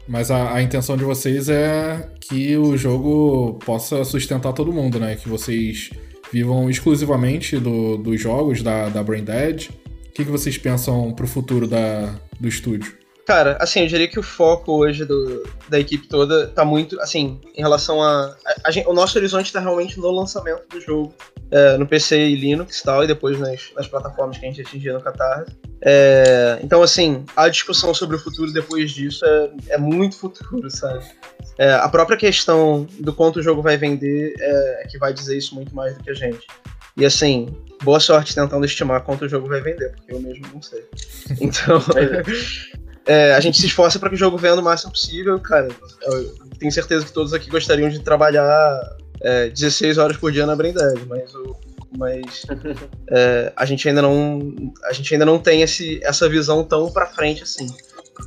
[0.09, 5.15] Mas a, a, intenção de vocês é que o jogo possa sustentar todo mundo, né?
[5.15, 5.91] Que vocês
[6.33, 9.23] vivam exclusivamente do, dos jogos da, da Brain.
[9.23, 13.00] O que, que vocês pensam pro futuro da, do estúdio?
[13.27, 17.41] Cara, assim, eu diria que o foco hoje do, da equipe toda tá muito, assim,
[17.55, 18.37] em relação a.
[18.45, 21.15] a, a o nosso horizonte tá realmente no lançamento do jogo,
[21.51, 24.63] é, no PC e Linux e tal, e depois nas, nas plataformas que a gente
[24.63, 25.57] atingir no Catarse.
[25.83, 31.05] É, então, assim, a discussão sobre o futuro depois disso é, é muito futuro, sabe?
[31.59, 35.37] É, a própria questão do quanto o jogo vai vender é, é que vai dizer
[35.37, 36.47] isso muito mais do que a gente.
[36.97, 37.49] E assim,
[37.83, 40.85] boa sorte tentando estimar quanto o jogo vai vender, porque eu mesmo não sei.
[41.41, 41.81] Então,
[43.07, 45.69] é, a gente se esforça para que o jogo venda o máximo possível, cara.
[46.03, 50.57] Eu tenho certeza que todos aqui gostariam de trabalhar é, 16 horas por dia na
[50.57, 51.57] Branded, mas o,
[51.97, 52.47] mas
[53.11, 57.07] é, a gente ainda não a gente ainda não tem esse, essa visão tão para
[57.07, 57.67] frente assim.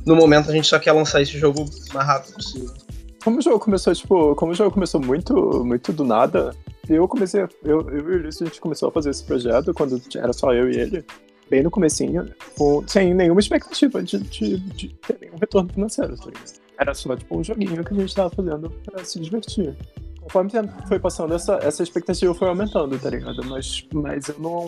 [0.04, 2.74] No momento a gente só quer lançar esse jogo o mais rápido possível.
[3.22, 6.54] Como o jogo começou, tipo, como o jogo começou muito, muito do nada,
[6.86, 10.00] eu comecei, eu, eu e o Ulisses, a gente começou a fazer esse projeto quando
[10.14, 11.04] era só eu e ele
[11.50, 16.30] bem no comecinho, com, sem nenhuma expectativa de, de, de, ter nenhum retorno financeiro, tá?
[16.78, 19.76] Era só, tipo, um joguinho que a gente tava fazendo pra se divertir.
[20.20, 20.50] conforme
[20.88, 23.44] foi passando, essa, essa expectativa foi aumentando, tá ligado?
[23.44, 24.66] Mas, mas eu não.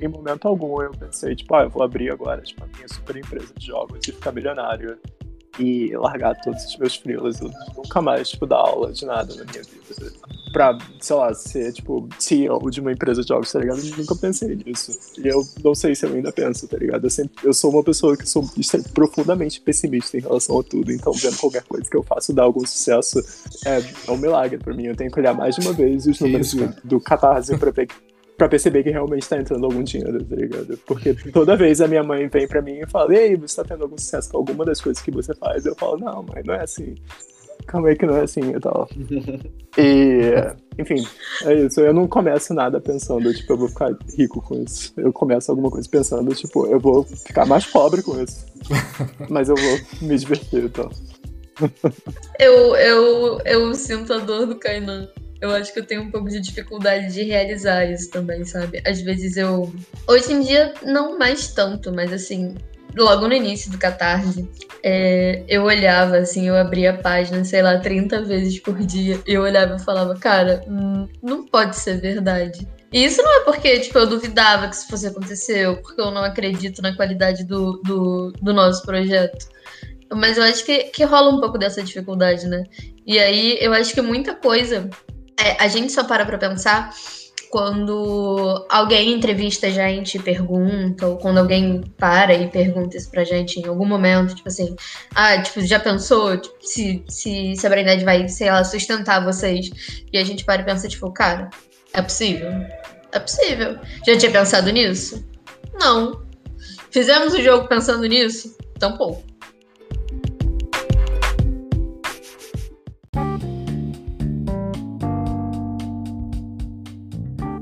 [0.00, 3.16] Em momento algum eu pensei, tipo, ah, eu vou abrir agora tipo, a minha super
[3.16, 4.98] empresa de jogos e ficar milionário
[5.58, 7.40] e largar todos os meus frilos.
[7.40, 10.12] Eu nunca mais, tipo, dar aula de nada na minha vida.
[10.52, 13.78] Pra, sei lá, ser, tipo, CEO de uma empresa de jogos, tá ligado?
[13.78, 14.98] Eu nunca pensei nisso.
[15.18, 17.04] E eu não sei se eu ainda penso, tá ligado?
[17.04, 18.48] Eu, sempre, eu sou uma pessoa que sou
[18.94, 20.90] profundamente pessimista em relação a tudo.
[20.92, 23.22] Então, vendo qualquer coisa que eu faço dar algum sucesso
[23.66, 24.84] é, é um milagre pra mim.
[24.84, 27.88] Eu tenho que olhar mais de uma vez os números do, do Catarse pra ver
[28.36, 30.78] pra perceber que realmente tá entrando algum dinheiro, tá ligado?
[30.86, 33.84] Porque toda vez a minha mãe vem pra mim e fala, ei, você tá tendo
[33.84, 35.64] algum sucesso com alguma das coisas que você faz?
[35.64, 36.94] Eu falo, não, mãe, não é assim.
[37.66, 38.88] Calma aí que não é assim e tal.
[39.78, 40.32] E,
[40.78, 41.06] enfim,
[41.44, 41.82] é isso.
[41.82, 44.90] Eu não começo nada pensando, tipo, eu vou ficar rico com isso.
[44.96, 48.46] Eu começo alguma coisa pensando, tipo, eu vou ficar mais pobre com isso.
[49.28, 50.90] Mas eu vou me divertir e tal.
[52.40, 55.10] Eu, eu, eu sinto a dor do Kainan
[55.40, 58.82] eu acho que eu tenho um pouco de dificuldade de realizar isso também, sabe?
[58.86, 59.72] Às vezes eu.
[60.08, 62.54] Hoje em dia, não mais tanto, mas assim,
[62.96, 64.48] logo no início do Catarse,
[64.82, 69.42] é, eu olhava, assim, eu abria a página, sei lá, 30 vezes por dia, eu
[69.42, 72.66] olhava e falava, cara, hum, não pode ser verdade.
[72.92, 76.10] E isso não é porque, tipo, eu duvidava que isso fosse acontecer, ou porque eu
[76.10, 79.48] não acredito na qualidade do, do, do nosso projeto.
[80.14, 82.64] Mas eu acho que, que rola um pouco dessa dificuldade, né?
[83.04, 84.88] E aí eu acho que muita coisa
[85.38, 86.94] é, a gente só para pra pensar
[87.50, 93.60] quando alguém entrevista a gente pergunta, ou quando alguém para e pergunta isso pra gente
[93.60, 94.74] em algum momento, tipo assim,
[95.14, 99.70] ah, tipo, já pensou tipo, se, se, se a Brainerd vai, sei lá, sustentar vocês?
[100.12, 101.50] E a gente para e pensa, tipo, cara,
[101.92, 102.50] é possível?
[103.12, 103.78] É possível.
[104.06, 105.24] Já tinha pensado nisso?
[105.80, 106.22] Não.
[106.90, 108.56] Fizemos o jogo pensando nisso?
[108.78, 109.35] Tampouco.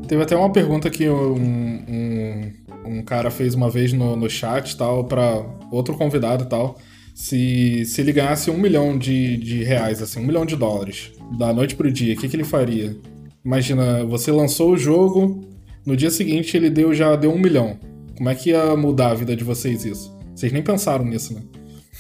[0.07, 2.53] Teve até uma pergunta que um, um,
[2.87, 6.79] um cara fez uma vez no, no chat tal, para outro convidado e tal.
[7.15, 11.53] Se, se ele ganhasse um milhão de, de reais, assim, um milhão de dólares, da
[11.53, 12.97] noite pro dia, o que, que ele faria?
[13.45, 15.41] Imagina, você lançou o jogo,
[15.87, 17.79] no dia seguinte ele deu já deu um milhão.
[18.17, 20.17] Como é que ia mudar a vida de vocês isso?
[20.35, 21.43] Vocês nem pensaram nisso, né?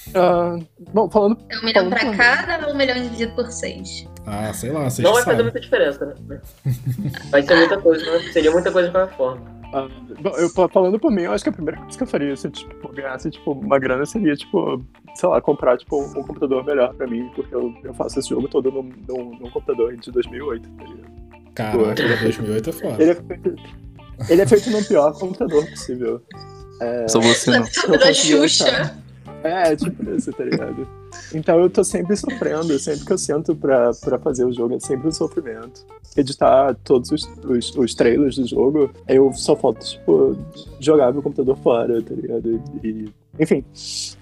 [0.08, 1.38] Uh, bom, falando.
[1.48, 4.06] É um milhão pra cada ou um milhão dividido por seis?
[4.26, 6.40] Ah, sei lá, vocês Não vai fazer muita diferença, né?
[7.30, 8.32] Vai ser muita coisa, né?
[8.32, 9.54] Seria muita coisa de qualquer forma.
[10.20, 12.48] Bom, eu, falando por mim, eu acho que a primeira coisa que eu faria se
[12.48, 14.80] tipo, ganhasse tipo, uma grana seria, tipo,
[15.16, 18.46] sei lá, comprar tipo, um computador melhor pra mim, porque eu, eu faço esse jogo
[18.46, 21.14] todo num, num, num computador de 2008, tá ligado?
[21.54, 23.02] Caraca, tipo, 2008 é foda.
[23.02, 23.56] Ele é feito,
[24.28, 26.22] ele é feito no pior computador possível.
[26.80, 27.98] É, Só você não.
[27.98, 28.96] Da Xuxa.
[29.42, 30.88] É, tipo isso, tá ligado?
[31.32, 34.80] Então eu tô sempre sofrendo, sempre que eu sento pra, pra fazer o jogo, é
[34.80, 35.84] sempre um sofrimento.
[36.16, 40.36] Editar todos os, os, os trailers do jogo, eu só falta, tipo,
[40.80, 42.62] jogar meu computador fora, tá ligado?
[42.82, 43.08] E,
[43.38, 43.64] enfim.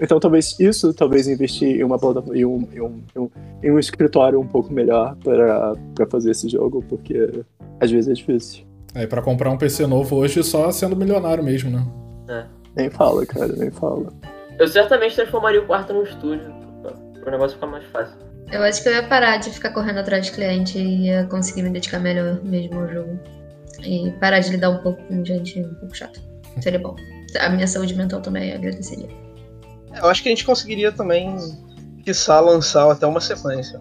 [0.01, 3.31] Então talvez isso, talvez investir em uma plataforma, em um, em um, em um,
[3.63, 7.45] em um escritório um pouco melhor para, pra fazer esse jogo, porque
[7.81, 8.65] às vezes é difícil.
[8.95, 11.87] É, pra comprar um PC novo hoje só sendo milionário mesmo, né?
[12.29, 12.45] É.
[12.77, 14.13] Nem fala, cara, nem fala.
[14.59, 16.62] Eu certamente transformaria o quarto num estúdio, para
[17.27, 18.15] o negócio ficar mais fácil.
[18.51, 21.63] Eu acho que eu ia parar de ficar correndo atrás de cliente e ia conseguir
[21.63, 23.19] me dedicar melhor mesmo ao jogo.
[23.83, 26.21] E parar de lidar um pouco com gente um pouco chata.
[26.61, 26.95] Seria bom.
[27.41, 29.09] A minha saúde mental também agradeceria.
[29.97, 31.37] Eu acho que a gente conseguiria também,
[32.05, 33.81] quiçá, lançar até uma sequência.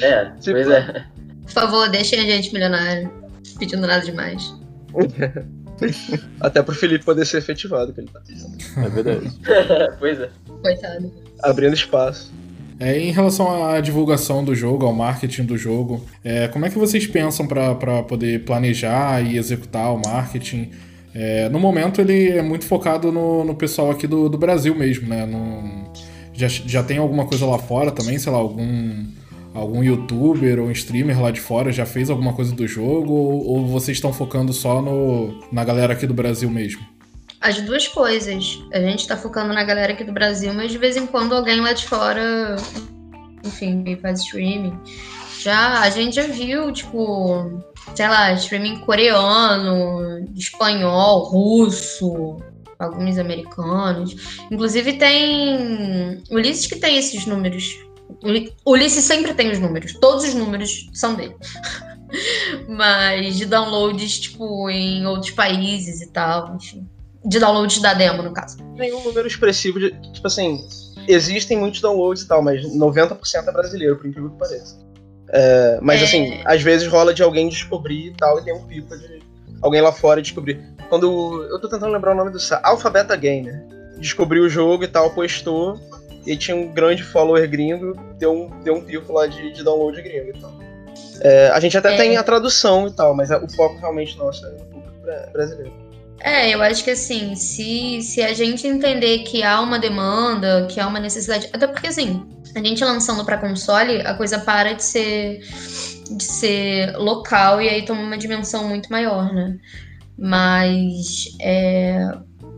[0.00, 0.52] É, tipo...
[0.52, 1.04] pois é.
[1.42, 3.12] Por favor, deixem a gente milionário.
[3.58, 4.54] Pedindo nada demais.
[6.40, 8.56] Até pro Felipe poder ser efetivado, que ele tá pedindo.
[8.76, 9.30] É verdade.
[9.98, 10.30] pois é.
[10.62, 11.12] Coitado.
[11.42, 12.32] Abrindo espaço.
[12.78, 16.78] É, em relação à divulgação do jogo, ao marketing do jogo, é, como é que
[16.78, 20.70] vocês pensam para poder planejar e executar o marketing?
[21.14, 25.08] É, no momento ele é muito focado no, no pessoal aqui do, do Brasil mesmo,
[25.08, 25.24] né?
[25.24, 25.92] No,
[26.32, 29.06] já, já tem alguma coisa lá fora também, sei lá, algum
[29.54, 33.66] algum youtuber ou streamer lá de fora já fez alguma coisa do jogo ou, ou
[33.66, 36.84] vocês estão focando só no, na galera aqui do Brasil mesmo?
[37.40, 38.58] As duas coisas.
[38.72, 41.60] A gente tá focando na galera aqui do Brasil, mas de vez em quando alguém
[41.60, 42.56] lá de fora,
[43.44, 44.76] enfim, faz streaming.
[45.40, 47.62] Já, a gente já viu, tipo,
[47.94, 52.38] sei lá, streaming coreano, espanhol, russo,
[52.78, 54.40] alguns americanos.
[54.50, 56.22] Inclusive tem.
[56.30, 57.78] Ulisses que tem esses números
[58.64, 61.34] Ulisses sempre tem os números, todos os números são dele.
[62.68, 66.86] Mas de downloads, tipo, em outros países e tal, enfim.
[67.24, 68.58] De downloads da demo, no caso.
[68.76, 69.90] Tem um número expressivo de.
[70.12, 70.60] Tipo assim,
[71.08, 74.78] existem muitos downloads e tal, mas 90% é brasileiro, por incrível que pareça.
[75.30, 76.04] É, mas É.
[76.04, 79.22] assim, às vezes rola de alguém descobrir e tal, e tem um pico de
[79.62, 80.60] alguém lá fora descobrir.
[80.88, 81.42] Quando.
[81.50, 82.60] Eu tô tentando lembrar o nome do site.
[82.64, 83.66] Alphabeta Gamer.
[83.98, 85.80] Descobriu o jogo e tal, postou.
[86.26, 90.00] E tinha um grande follower gringo, deu um, deu um pico lá de, de download
[90.00, 90.52] gringo e tal.
[91.20, 91.96] É, a gente até É.
[91.96, 95.72] tem a tradução e tal, mas o foco realmente nosso é no público bra- brasileiro.
[96.20, 100.80] É, eu acho que assim, se, se a gente entender que há uma demanda, que
[100.80, 101.50] há uma necessidade.
[101.52, 105.40] Até porque assim, a gente lançando pra console, a coisa para de ser,
[106.10, 109.58] de ser local e aí toma uma dimensão muito maior, né?
[110.16, 111.98] Mas é,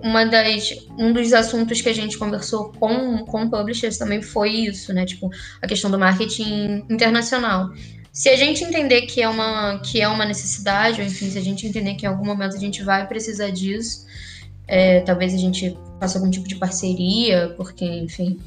[0.07, 4.93] uma das, um dos assuntos que a gente conversou com, com publishers também foi isso,
[4.93, 5.05] né?
[5.05, 5.29] Tipo,
[5.61, 7.71] a questão do marketing internacional.
[8.13, 11.43] Se a gente entender que é uma, que é uma necessidade, ou enfim, se a
[11.43, 14.07] gente entender que em algum momento a gente vai precisar disso,
[14.69, 18.39] é, talvez a gente faça algum tipo de parceria, porque, enfim,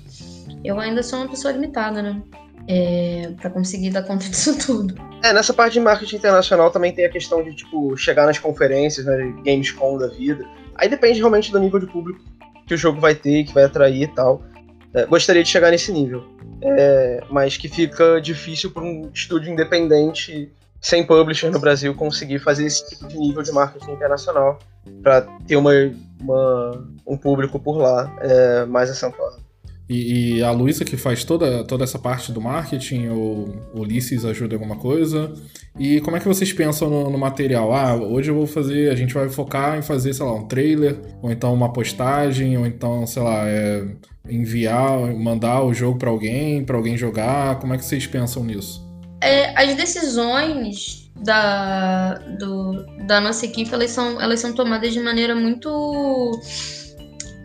[0.64, 2.22] eu ainda sou uma pessoa limitada, né?
[2.68, 4.96] É, para conseguir dar conta disso tudo.
[5.24, 9.06] É, nessa parte de marketing internacional também tem a questão de, tipo, chegar nas conferências,
[9.06, 10.48] né, Gamescom da vida.
[10.80, 12.20] Aí depende realmente do nível de público
[12.66, 14.42] que o jogo vai ter, que vai atrair e tal.
[14.94, 16.24] É, gostaria de chegar nesse nível.
[16.62, 20.52] É, mas que fica difícil para um estúdio independente,
[20.82, 24.60] sem publisher no Brasil, conseguir fazer esse tipo de nível de marketing internacional
[25.04, 25.72] para ter uma,
[26.22, 29.38] uma- um público por lá é, mais acentuado.
[29.90, 34.54] E, e a Luísa que faz toda, toda essa parte do marketing, o Ulisses ajuda
[34.54, 35.34] em alguma coisa.
[35.80, 37.74] E como é que vocês pensam no, no material?
[37.74, 40.96] Ah, hoje eu vou fazer, a gente vai focar em fazer, sei lá, um trailer,
[41.24, 43.84] ou então uma postagem, ou então, sei lá, é,
[44.30, 47.58] enviar, mandar o jogo pra alguém, pra alguém jogar.
[47.60, 48.88] Como é que vocês pensam nisso?
[49.22, 55.36] É, as decisões da, do- da nossa equipe, elas são, elas são tomadas de maneira
[55.36, 56.40] muito,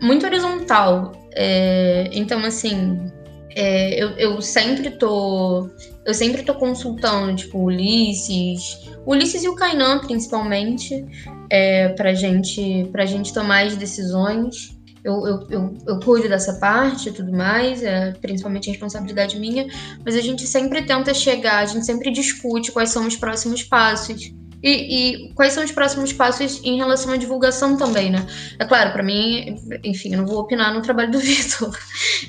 [0.01, 1.13] muito horizontal.
[1.33, 3.11] É, então, assim,
[3.55, 5.69] é, eu, eu sempre tô.
[6.05, 8.85] Eu sempre tô consultando, tipo, Ulisses.
[9.05, 11.05] Ulisses e o Kainan, principalmente,
[11.49, 14.75] é, pra, gente, pra gente tomar as decisões.
[15.03, 19.67] Eu, eu, eu, eu cuido dessa parte e tudo mais, é principalmente responsabilidade minha,
[20.03, 24.33] mas a gente sempre tenta chegar, a gente sempre discute quais são os próximos passos.
[24.65, 28.25] E, e quais são os próximos passos em relação à divulgação também, né?
[28.57, 31.77] É claro, pra mim, enfim, eu não vou opinar no trabalho do Vitor.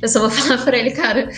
[0.03, 1.31] Eu só vou falar pra ele, cara,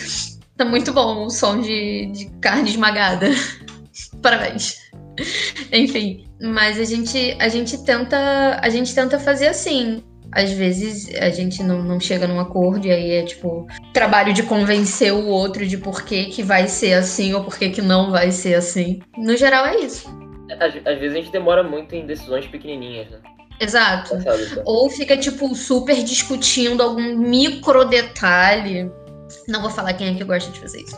[0.57, 3.29] tá muito bom o som de, de carne esmagada.
[4.21, 4.75] Parabéns.
[5.71, 10.03] Enfim, mas a gente, a gente tenta, a gente tenta fazer assim.
[10.33, 14.43] Às vezes a gente não, não chega num acordo e aí é tipo trabalho de
[14.43, 18.11] convencer o outro de por que, que vai ser assim ou por que, que não
[18.11, 18.99] vai ser assim.
[19.17, 20.28] No geral é isso.
[20.59, 23.19] Às, às vezes a gente demora muito em decisões pequenininhas, né?
[23.59, 24.21] Exato.
[24.21, 24.43] Sabe?
[24.43, 28.91] Então, Ou fica, tipo, super discutindo algum micro detalhe.
[29.47, 30.97] Não vou falar quem é que gosta de fazer isso.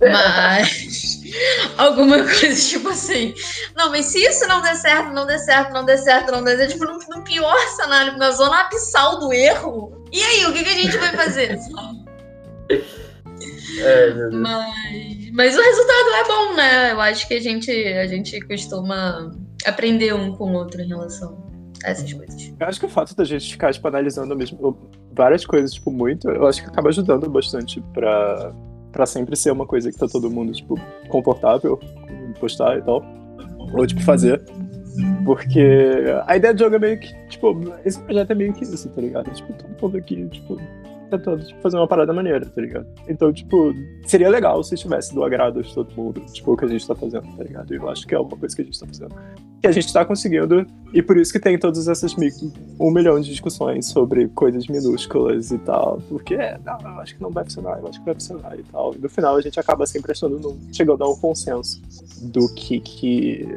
[0.00, 1.20] Mas
[1.78, 3.34] alguma coisa tipo assim.
[3.76, 6.56] Não, mas se isso não der certo, não der certo, não der certo, não der
[6.56, 10.04] certo, tipo, no, no pior cenário, na zona abissal do erro.
[10.12, 11.58] E aí, o que, que a gente vai fazer?
[13.78, 14.30] é.
[14.30, 16.92] Mas, mas o resultado é bom, né?
[16.92, 19.32] Eu acho que a gente, a gente costuma
[19.66, 21.44] aprender um com o outro em relação
[21.84, 22.52] a essas coisas.
[22.58, 26.28] Eu acho que o fato da gente ficar, tipo, analisando mesmo várias coisas, tipo, muito,
[26.28, 28.52] eu acho que acaba ajudando bastante pra,
[28.92, 33.04] pra sempre ser uma coisa que tá todo mundo, tipo, confortável em postar e tal.
[33.72, 34.42] Ou, tipo, fazer.
[35.24, 38.88] Porque a ideia do jogo é meio que, tipo, esse projeto é meio que isso,
[38.90, 39.30] tá ligado?
[39.32, 40.60] Tipo, todo mundo aqui, tipo,
[41.18, 42.86] tentando tipo, fazer uma parada maneira, tá ligado?
[43.08, 43.74] Então, tipo,
[44.06, 46.94] seria legal se estivesse do agrado de todo mundo, tipo, o que a gente tá
[46.94, 47.72] fazendo, tá ligado?
[47.72, 49.14] E eu acho que é uma coisa que a gente tá fazendo.
[49.60, 52.14] Que a gente tá conseguindo, e por isso que tem todas essas
[52.78, 56.02] um milhão de discussões sobre coisas minúsculas e tal.
[56.08, 58.62] Porque, é, não, eu acho que não vai funcionar, eu acho que vai funcionar e
[58.64, 58.94] tal.
[58.94, 61.80] E no final a gente acaba sempre achando, chegando a um consenso
[62.22, 63.48] do que que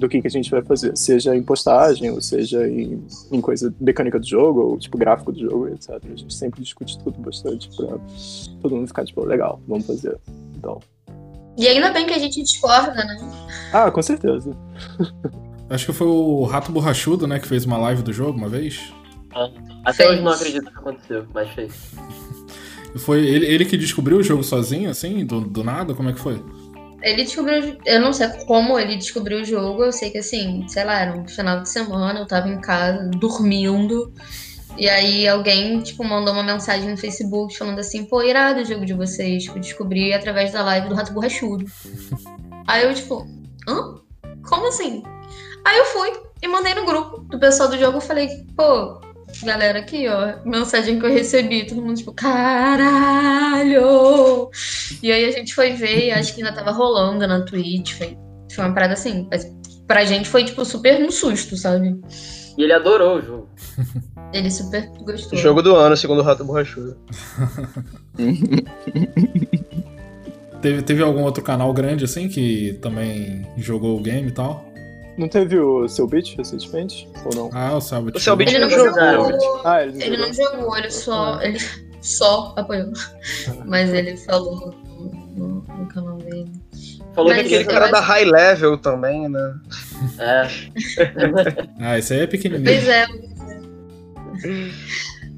[0.00, 3.72] do que, que a gente vai fazer, seja em postagem, ou seja em, em coisa
[3.78, 5.90] mecânica do jogo, ou tipo gráfico do jogo, etc.
[5.90, 7.98] A gente sempre discute tudo bastante pra
[8.62, 10.18] todo mundo ficar tipo, legal, vamos fazer.
[10.56, 10.80] Então.
[11.56, 13.18] E ainda bem que a gente discorda, né?
[13.72, 14.56] Ah, com certeza.
[15.68, 18.92] Acho que foi o Rato Borrachudo, né, que fez uma live do jogo uma vez.
[19.84, 20.10] Até Fez.
[20.10, 21.72] hoje não acredito que aconteceu, mas fez.
[22.96, 25.94] Foi ele, ele que descobriu o jogo sozinho, assim, do, do nada?
[25.94, 26.42] Como é que foi?
[27.02, 27.78] Ele descobriu.
[27.84, 29.84] Eu não sei como ele descobriu o jogo.
[29.84, 33.08] Eu sei que, assim, sei lá, era um final de semana, eu tava em casa,
[33.10, 34.12] dormindo.
[34.76, 38.86] E aí alguém, tipo, mandou uma mensagem no Facebook falando assim, pô, irado o jogo
[38.86, 41.66] de vocês, que eu descobri através da live do Rato Borrachudo.
[42.66, 43.26] aí eu, tipo,
[43.68, 43.96] hã?
[44.48, 45.02] Como assim?
[45.64, 49.00] Aí eu fui e mandei no grupo do pessoal do jogo, eu falei, pô,
[49.42, 53.80] Galera, aqui, ó, mensagem que eu recebi, todo mundo tipo, caralho!
[55.02, 57.94] E aí a gente foi ver e acho que ainda tava rolando na Twitch.
[57.94, 58.16] Foi,
[58.54, 59.26] foi uma parada assim.
[59.30, 59.46] Mas
[59.86, 61.98] pra gente foi, tipo, super no susto, sabe?
[62.58, 63.48] E ele adorou o jogo.
[64.32, 65.36] Ele super gostou.
[65.36, 66.96] Jogo do ano, segundo o Rato Borrachudo.
[70.62, 74.64] Teve, teve algum outro canal grande assim que também jogou o game e tal?
[75.16, 77.08] Não teve o seu beat recentemente?
[77.24, 77.50] Ou não?
[77.52, 78.16] Ah, o Sabot.
[78.16, 78.92] O Cellbit Ele não jogou.
[78.94, 79.60] jogou.
[79.64, 80.26] Ah, ele não Ele jogou?
[80.26, 81.42] não jogou, ele só.
[81.42, 81.58] Ele
[82.00, 82.92] só apoiou.
[83.66, 86.50] Mas ele falou no, no- no canal dele.
[87.14, 89.54] Falou Mas que Aquele cara acho- da High Level também, né?
[90.18, 90.48] É,
[91.80, 92.64] Ah, esse aí é pequenininho.
[92.64, 93.06] Pois é,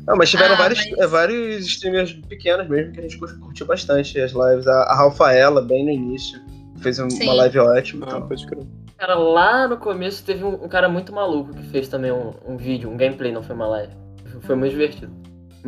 [0.06, 3.38] Não, mas tiveram Ah, vários, mas- é, vários streamers pequenos mesmo que a gente cur-
[3.38, 4.66] curtiu bastante as lives.
[4.66, 6.40] A, a Rafaela, bem no início,
[6.78, 8.06] fez um- uma live ótima.
[8.10, 8.66] Ah, Então.
[8.98, 12.56] cara, lá no começo teve um, um cara muito maluco que fez também um, um
[12.56, 13.92] vídeo, um gameplay, não foi uma live.
[14.42, 15.12] Foi muito divertido.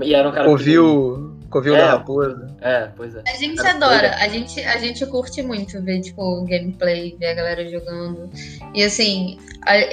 [0.02, 1.78] E era um cara Ouviu, ouviu É.
[1.78, 2.56] da Raposa.
[2.60, 3.22] É, pois é.
[3.26, 4.16] a gente Cara, adora.
[4.16, 8.28] A gente, a gente curte muito ver, tipo, gameplay, ver a galera jogando.
[8.74, 9.38] E assim,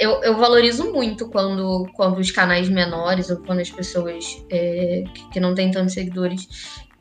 [0.00, 5.30] eu, eu valorizo muito quando, quando os canais menores ou quando as pessoas é, que,
[5.34, 6.48] que não têm tantos seguidores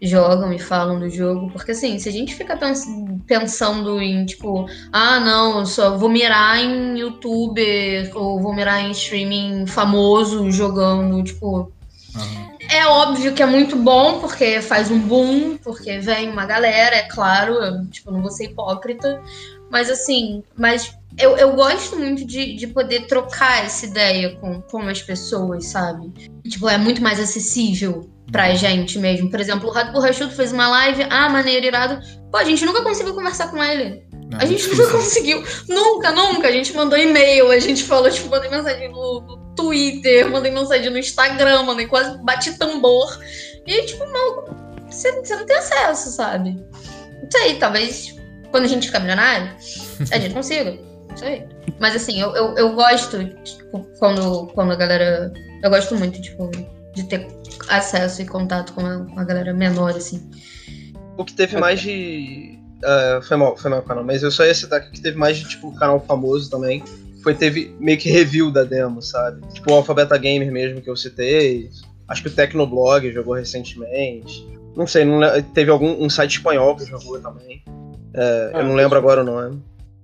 [0.04, 1.50] jogam e falam do jogo.
[1.52, 2.86] Porque assim, se a gente fica pens-
[3.28, 8.92] pensando em, tipo, ah, não, eu só vou mirar em youtuber ou vou mirar em
[8.92, 11.72] streaming famoso jogando, tipo,
[12.16, 12.51] Aham.
[12.72, 17.04] É óbvio que é muito bom, porque faz um boom, porque vem uma galera, é
[17.04, 19.22] claro, eu, tipo, não vou ser hipócrita,
[19.70, 24.80] mas assim, mas eu, eu gosto muito de, de poder trocar essa ideia com, com
[24.88, 26.12] as pessoas, sabe?
[26.48, 29.30] Tipo, é muito mais acessível pra gente mesmo.
[29.30, 32.00] Por exemplo, o Rato Borrachudo fez uma live, ah, maneiro, irado.
[32.32, 34.04] Pô, a gente nunca conseguiu conversar com ele.
[34.32, 34.86] É A gente difícil.
[34.86, 35.44] nunca conseguiu.
[35.68, 36.48] Nunca, nunca.
[36.48, 40.98] A gente mandou e-mail, a gente falou, tipo, mandei mensagem no Twitter, mandei mensagem no
[40.98, 43.20] Instagram, mandei quase bati tambor.
[43.66, 44.56] E, tipo, maluco,
[44.90, 46.52] você, você não tem acesso, sabe?
[47.22, 48.16] Não sei, talvez
[48.52, 49.52] quando a gente ficar milionário,
[50.12, 50.78] a gente consiga.
[51.10, 51.48] Não sei.
[51.80, 55.32] Mas assim, eu, eu, eu gosto tipo, quando, quando a galera.
[55.64, 56.50] Eu gosto muito, tipo,
[56.94, 57.28] de ter
[57.70, 60.30] acesso e contato com a, com a galera menor, assim.
[61.18, 62.60] O que teve mais de.
[62.84, 65.18] ah, foi mal, foi mal, canal, mas eu só ia citar que o que teve
[65.18, 66.84] mais de, tipo, canal famoso também.
[67.22, 69.42] Foi, teve meio que review da demo, sabe?
[69.54, 71.70] Tipo, o Alphabeta Gamer mesmo que eu citei.
[72.08, 74.48] Acho que o Tecnoblog jogou recentemente.
[74.76, 75.20] Não sei, não
[75.54, 77.64] teve algum um site espanhol que jogou também.
[78.14, 79.62] É, Ah, eu não lembro agora o nome.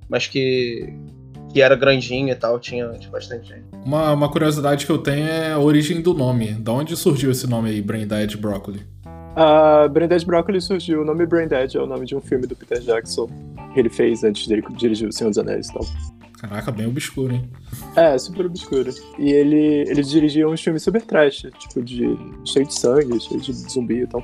[0.10, 0.94] Mas que.
[1.52, 3.66] que era grandinho e tal, tinha, tinha bastante gente.
[3.86, 6.54] Uma, uma curiosidade que eu tenho é a origem do nome.
[6.54, 8.82] Da onde surgiu esse nome aí, Brain Dead Broccoli?
[9.36, 12.48] A Brain Dead Broccoli surgiu, o nome Brain Dead é o nome de um filme
[12.48, 13.30] do Peter Jackson
[13.74, 15.86] que ele fez antes dele dirigir O Senhor dos Anéis e tal.
[16.40, 17.50] Caraca, bem obscuro, hein?
[17.96, 18.92] É, super obscuro.
[19.18, 22.16] E ele, ele dirigia uns filmes super trash, tipo, de
[22.46, 24.24] cheio de sangue, cheio de zumbi e tal.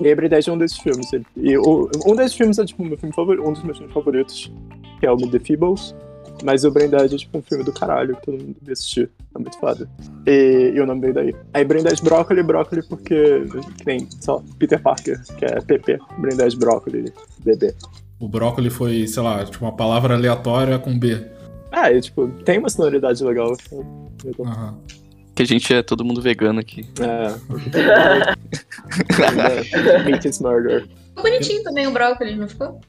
[0.00, 1.10] E Brain Dead é um desses filmes.
[1.36, 4.52] E o- um desses filmes é, tipo, meu filme favori- um dos meus filmes favoritos,
[5.00, 5.94] que é o the Feebles.
[6.44, 9.10] Mas o Brain Dead é, tipo, um filme do caralho, que todo mundo deve assistir.
[9.34, 9.90] É muito foda.
[10.24, 11.34] E, e o nome veio daí.
[11.52, 13.42] Aí, Brain Dead Broccoli, Broccoli porque,
[13.78, 15.98] que nem, só, Peter Parker, que é PP.
[16.18, 17.12] Brain Dead Broccoli,
[17.44, 17.74] bebê.
[18.20, 21.20] O brócoli foi, sei lá, tipo uma palavra aleatória com B.
[21.70, 23.52] Ah, e, tipo, tem uma sonoridade legal.
[24.40, 24.78] Aham.
[25.34, 26.84] Que a gente é todo mundo vegano aqui.
[27.00, 27.28] É.
[30.04, 30.82] Meat is murder.
[30.82, 32.80] Ficou bonitinho também o brócolis, não ficou?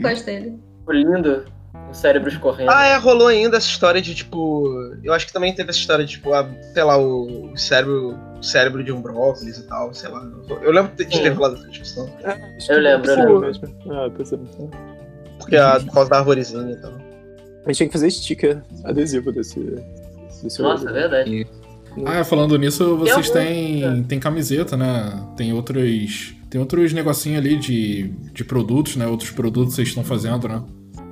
[0.00, 0.56] Gosto dele.
[0.78, 1.44] Ficou lindo.
[1.90, 2.70] O cérebro escorrendo.
[2.70, 4.68] Ah, é, rolou ainda essa história de, tipo.
[5.02, 8.42] Eu acho que também teve essa história de, tipo, ah, sei lá, o cérebro, o
[8.42, 10.24] cérebro de um brócolis e tal, sei lá.
[10.62, 12.08] Eu lembro de ter rolado essa discussão.
[12.68, 13.40] Eu lembro, eu lembro.
[13.40, 13.68] mesmo.
[13.90, 15.38] Ah, é.
[15.38, 16.92] Porque a, por causa da arvorezinha e tal.
[17.64, 19.60] A gente tinha que fazer sticker adesivo desse.
[20.42, 21.46] desse Nossa, é verdade.
[22.06, 25.26] Ah, falando nisso, vocês Tem têm, têm camiseta, né?
[25.36, 26.34] Tem outros.
[26.48, 29.06] Tem outros negocinhos ali de, de produtos, né?
[29.06, 30.62] Outros produtos que vocês estão fazendo, né?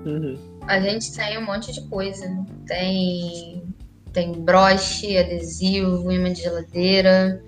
[0.05, 0.37] Uhum.
[0.67, 2.25] A gente tem um monte de coisa.
[2.67, 3.63] Tem,
[4.13, 7.43] tem broche, adesivo, imã de geladeira,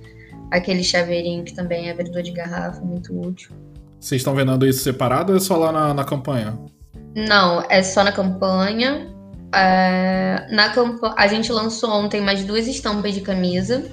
[0.50, 3.50] aquele chaveirinho que também é abridor de garrafa, muito útil.
[3.98, 6.58] Vocês estão vendendo isso separado ou é só lá na, na campanha?
[7.14, 9.08] Não, é só na campanha.
[9.54, 13.84] É, na campa a gente lançou ontem mais duas estampas de camisa.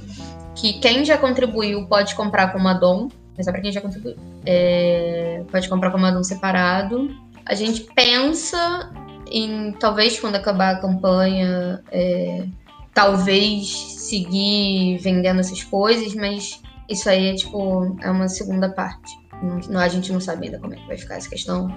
[0.55, 3.09] Que quem já contribuiu pode comprar com Madon.
[3.37, 4.15] Mas é pra quem já contribuiu.
[4.45, 7.09] É, pode comprar com Madon separado.
[7.45, 8.91] A gente pensa
[9.31, 12.45] em, talvez quando acabar a campanha, é,
[12.93, 19.11] talvez seguir vendendo essas coisas, mas isso aí é tipo, é uma segunda parte.
[19.69, 21.67] Não- a gente não sabe ainda como é que vai ficar essa questão.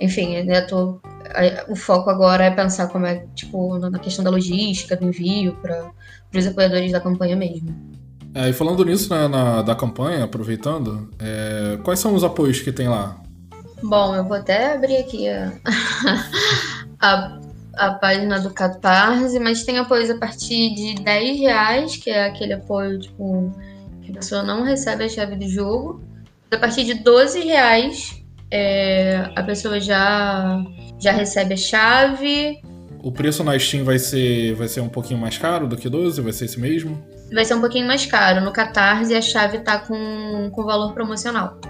[0.00, 1.00] Enfim, ainda tô
[1.34, 5.06] a- o foco agora é pensar como é, tipo, na na questão da logística, do
[5.06, 5.90] envio para
[6.34, 7.74] os apoiadores da campanha mesmo.
[8.34, 12.70] É, e falando nisso, né, na, da campanha, aproveitando, é, quais são os apoios que
[12.70, 13.20] tem lá?
[13.82, 15.52] Bom, eu vou até abrir aqui a,
[17.00, 17.38] a,
[17.76, 22.52] a página do Catarse, mas tem apoios a partir de 10 reais, que é aquele
[22.54, 23.52] apoio, tipo,
[24.02, 26.00] que a pessoa não recebe a chave do jogo.
[26.50, 28.17] A partir de 12 reais,
[28.50, 30.62] é, a pessoa já,
[30.98, 32.60] já recebe a chave.
[33.02, 36.20] O preço na Steam vai ser, vai ser um pouquinho mais caro do que 12?
[36.20, 37.02] Vai ser esse mesmo?
[37.32, 38.44] Vai ser um pouquinho mais caro.
[38.44, 41.60] No Catarse, a chave tá com, com valor promocional.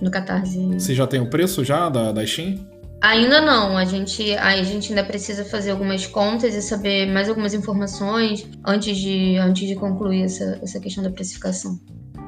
[0.00, 0.58] No Catarse.
[0.74, 2.70] Você já tem o preço já da, da Steam?
[3.02, 7.52] Ainda não, a gente, a gente ainda precisa fazer algumas contas e saber mais algumas
[7.52, 11.80] informações antes de, antes de concluir essa, essa questão da precificação.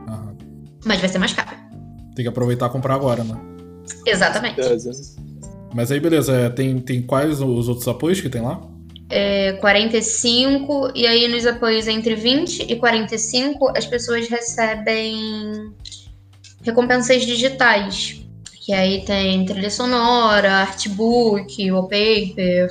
[0.09, 0.37] Aham.
[0.85, 1.57] Mas vai ser mais caro.
[2.17, 3.54] Tem que aproveitar e comprar agora, né?
[4.07, 4.61] Exatamente.
[5.75, 8.61] Mas aí, beleza, é, tem, tem quais os outros apoios que tem lá?
[9.11, 15.73] É 45, e aí nos apoios entre 20 e 45, as pessoas recebem
[16.63, 18.21] recompensas digitais.
[18.65, 22.71] Que aí tem trilha sonora, artbook, wallpaper,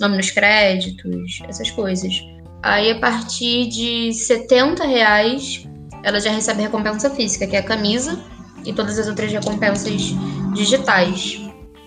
[0.00, 2.14] nome nos créditos, essas coisas.
[2.62, 5.66] Aí a partir de 70 reais,
[6.04, 8.22] ela já recebe recompensa física, que é a camisa,
[8.64, 10.12] e todas as outras recompensas
[10.54, 11.40] digitais.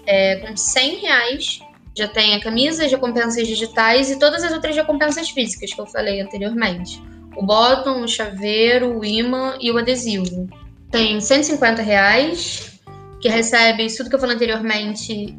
[0.05, 1.59] É, com 100 reais,
[1.95, 5.88] já tem a camisa, as recompensas digitais e todas as outras recompensas físicas que eu
[5.88, 7.01] falei anteriormente.
[7.36, 10.47] O bottom, o chaveiro, o imã e o adesivo.
[10.91, 12.80] Tem 150 reais,
[13.19, 15.38] que recebe isso tudo que eu falei anteriormente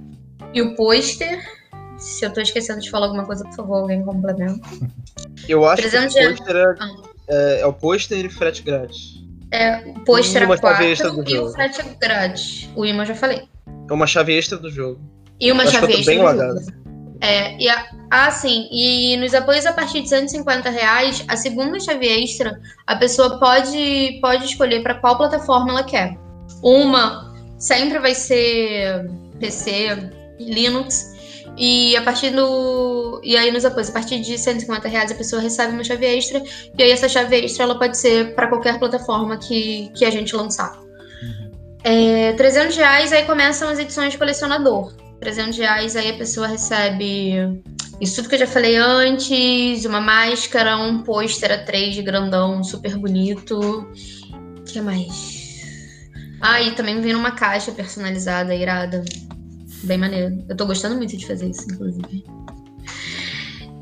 [0.52, 1.42] e o pôster.
[1.96, 4.68] Se eu tô esquecendo de falar alguma coisa, por favor, alguém complementa.
[5.48, 6.38] Eu acho que o 300 reais.
[6.38, 6.96] pôster é, Ah.
[7.28, 9.24] é, é o pôster e frete grátis.
[9.50, 12.68] É, o pôster uma a 4 chave extra do e o frete grátis.
[12.76, 13.48] O imã já falei.
[13.88, 15.00] É uma chave extra do jogo.
[15.40, 16.06] E uma Acho chave extra.
[16.06, 16.60] bem do lagado.
[16.60, 16.78] jogo.
[17.20, 18.68] É, e a, ah, sim.
[18.70, 24.18] E nos apoios a partir de 150 reais, a segunda chave extra, a pessoa pode,
[24.20, 26.16] pode escolher para qual plataforma ela quer.
[26.62, 31.16] Uma sempre vai ser PC, Linux.
[31.58, 33.20] E a partir do.
[33.24, 36.42] E aí nos apoios, a partir de 150 reais a pessoa recebe uma chave extra.
[36.78, 40.36] E aí essa chave extra ela pode ser para qualquer plataforma que, que a gente
[40.36, 40.78] lançar.
[41.82, 44.94] É, 300 reais aí começam as edições de colecionador.
[45.20, 47.60] 300 reais aí a pessoa recebe
[48.00, 53.58] isso tudo que eu já falei antes, uma máscara, um pôster A3 grandão, super bonito.
[53.58, 55.38] O que mais?
[56.40, 59.04] Ah, e também vem numa caixa personalizada, irada.
[59.84, 60.44] Bem maneiro.
[60.48, 62.24] Eu tô gostando muito de fazer isso, inclusive.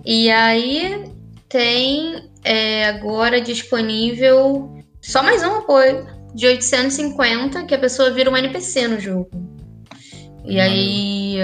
[0.05, 1.05] E aí
[1.49, 8.36] tem é, agora disponível só mais um apoio de 850 que a pessoa vira um
[8.36, 9.30] NPC no jogo.
[10.44, 11.38] E aí.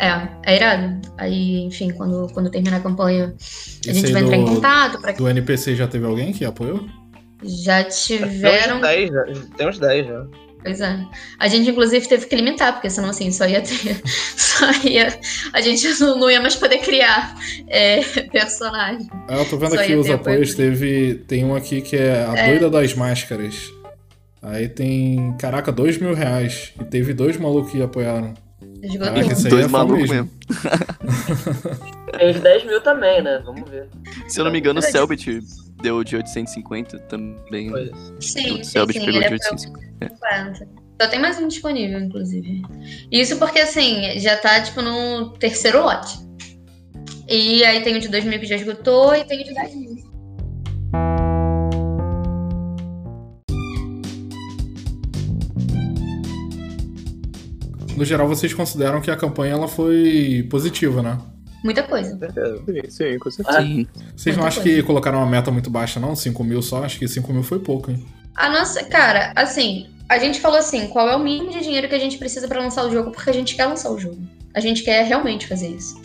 [0.00, 1.00] É, é irado.
[1.18, 3.34] Aí, enfim, quando, quando terminar a campanha,
[3.88, 6.86] a gente vai entrar em do- contato para Do NPC já teve alguém que apoiou?
[7.42, 8.76] Já Tem tiveram.
[8.76, 9.24] uns 10 já.
[9.56, 10.26] Tem uns 10 já.
[10.62, 10.98] Pois é.
[11.38, 14.00] A gente, inclusive, teve que limitar, porque senão, assim, só ia ter.
[14.36, 15.18] Só ia.
[15.52, 17.34] A gente não, não ia mais poder criar
[17.68, 18.02] é,
[18.32, 19.08] personagem.
[19.28, 20.70] Ah, eu tô vendo Só aqui os apoios, apoio.
[20.70, 21.14] teve.
[21.28, 22.50] Tem um aqui que é a É.
[22.50, 23.54] doida das máscaras.
[24.42, 26.72] Aí tem, caraca, dois mil reais.
[26.80, 28.34] E teve dois malucos que apoiaram.
[28.82, 29.14] Esgotou.
[29.14, 30.30] Caraca, isso aí Dois é malucos mesmo.
[30.48, 32.18] mesmo.
[32.18, 33.42] Tem os 10 mil também, né?
[33.44, 33.86] Vamos ver.
[34.28, 34.82] Se eu não me engano, o.
[34.82, 35.40] Selbit
[35.82, 37.70] deu de 850 também.
[37.70, 37.92] Foi.
[38.20, 39.06] Sim, o sim, Selbit sim.
[39.06, 40.14] pegou de apoiou 850.
[40.14, 40.68] 50.
[41.00, 42.62] Só tem mais um disponível, inclusive.
[43.10, 46.18] Isso porque, assim, já tá, tipo, no terceiro lote.
[47.28, 49.74] E aí tem o de 2 mil que já esgotou e tem o de 10
[49.76, 50.08] mil.
[57.96, 61.18] No geral, vocês consideram que a campanha ela foi positiva, né?
[61.62, 62.16] Muita coisa.
[62.16, 63.60] Sim, sim, com certeza.
[63.60, 63.86] Sim.
[64.16, 64.78] Vocês não acham coisa.
[64.78, 66.14] que colocaram uma meta muito baixa, não?
[66.14, 66.84] 5 mil só?
[66.84, 68.04] Acho que 5 mil foi pouco, hein?
[68.36, 71.94] A nossa, cara, assim, a gente falou assim, qual é o mínimo de dinheiro que
[71.94, 74.18] a gente precisa pra lançar o jogo, porque a gente quer lançar o jogo.
[74.54, 76.00] A gente quer realmente fazer isso.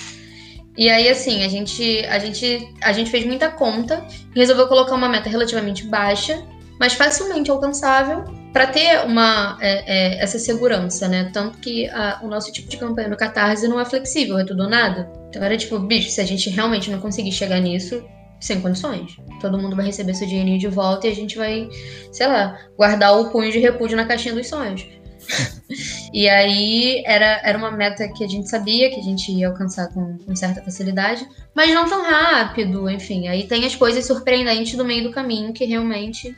[0.76, 4.04] E aí, assim, a gente, a gente, a gente fez muita conta
[4.36, 6.44] e resolveu colocar uma meta relativamente baixa,
[6.80, 8.24] mas facilmente alcançável,
[8.54, 9.84] pra ter uma é,
[10.20, 11.30] é, essa segurança, né?
[11.34, 14.64] Tanto que a- o nosso tipo de campanha no Catarse não é flexível, é tudo
[14.64, 15.12] ou nada.
[15.28, 18.06] Então era tipo, bicho, se a gente realmente não conseguir chegar nisso,
[18.40, 19.18] sem condições.
[19.42, 21.68] Todo mundo vai receber seu dinheirinho de volta e a gente vai
[22.12, 24.86] sei lá, guardar o punho de repúdio na caixinha dos sonhos.
[26.14, 29.88] e aí era, era uma meta que a gente sabia que a gente ia alcançar
[29.94, 31.26] com, com certa facilidade,
[31.56, 33.28] mas não tão rápido, enfim.
[33.30, 36.36] Aí tem as coisas surpreendentes do meio do caminho que realmente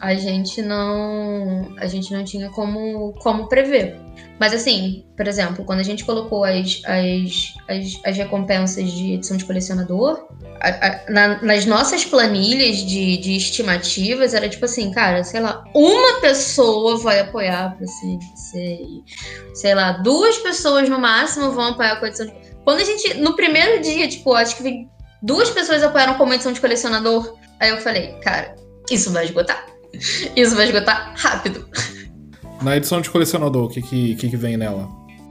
[0.00, 3.96] a gente não a gente não tinha como, como prever.
[4.38, 9.36] Mas assim, por exemplo, quando a gente colocou as, as, as, as recompensas de edição
[9.36, 10.28] de colecionador,
[10.60, 15.64] a, a, na, nas nossas planilhas de, de estimativas, era tipo assim, cara, sei lá,
[15.74, 18.78] uma pessoa vai apoiar pra ser, ser
[19.54, 22.34] sei lá, duas pessoas no máximo vão apoiar a edição de
[22.64, 24.88] Quando a gente, no primeiro dia, tipo, acho que
[25.22, 28.56] duas pessoas apoiaram como edição de colecionador, aí eu falei, cara,
[28.90, 29.73] isso vai esgotar.
[30.36, 31.66] Isso vai esgotar rápido.
[32.62, 34.88] Na edição de colecionador, o que, que, que, vem nela?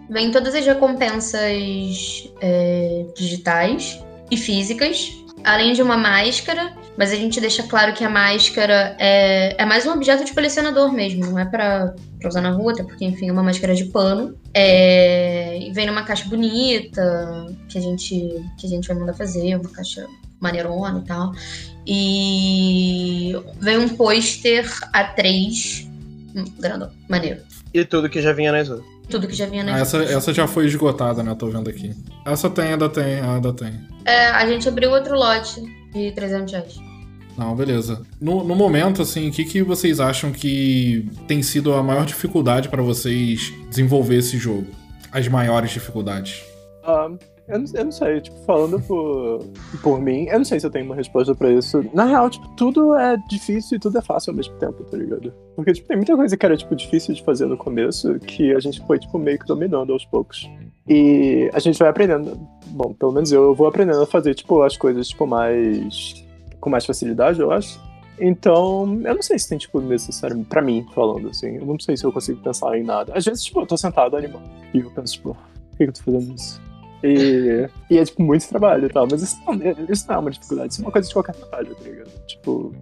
[0.10, 4.00] Vem todas as recompensas é, digitais
[4.30, 5.12] e físicas,
[5.44, 9.86] além de uma máscara, mas a gente deixa claro que a máscara é, é mais
[9.86, 11.96] um objeto de colecionador mesmo, não é para
[12.26, 14.38] usar na rua, até porque, enfim, é uma máscara de pano.
[14.54, 19.70] É, vem numa caixa bonita, que a gente, que a gente vai mandar fazer, uma
[19.70, 20.06] caixa
[20.40, 21.32] maneirona e tal.
[21.86, 25.88] E vem um pôster A3
[26.36, 27.42] hum, grandão, maneiro.
[27.74, 28.88] E tudo que já vinha nas outras.
[29.10, 30.16] Tudo que já vinha nas ah, essa, outras.
[30.16, 31.36] Essa já foi esgotada, né?
[31.36, 31.94] Tô vendo aqui.
[32.26, 33.80] Essa tem, ainda tem, ainda tem.
[34.06, 35.62] É, a gente abriu outro lote
[35.94, 36.76] de 300 reais.
[37.38, 38.02] Não, beleza.
[38.22, 42.70] No, no momento, assim, o que, que vocês acham que tem sido a maior dificuldade
[42.70, 44.68] para vocês desenvolver esse jogo?
[45.12, 46.44] As maiores dificuldades?
[46.88, 49.46] Um, eu não, eu não sei, tipo, falando por,
[49.82, 51.84] por mim, eu não sei se eu tenho uma resposta pra isso.
[51.94, 55.34] Na real, tipo, tudo é difícil e tudo é fácil ao mesmo tempo, tá ligado?
[55.56, 58.60] Porque, tipo, tem muita coisa que era, tipo, difícil de fazer no começo que a
[58.60, 60.50] gente foi, tipo, meio que dominando aos poucos.
[60.88, 62.40] E a gente vai aprendendo.
[62.68, 66.26] Bom, pelo menos eu, vou aprendendo a fazer, tipo, as coisas, tipo, mais.
[66.62, 67.78] com mais facilidade, eu acho.
[68.20, 71.98] Então, eu não sei se tem, tipo, necessário, pra mim, falando assim, eu não sei
[71.98, 73.12] se eu consigo pensar em nada.
[73.14, 76.04] Às vezes, tipo, eu tô sentado animado e eu penso, tipo, por que eu tô
[76.04, 76.62] fazendo isso?
[77.04, 79.06] E, e, é, tipo, muito trabalho e tal.
[79.12, 79.54] Mas isso não,
[79.90, 82.12] isso não é uma dificuldade, isso é uma coisa de qualquer trabalho, tá ligado?
[82.26, 82.74] Tipo,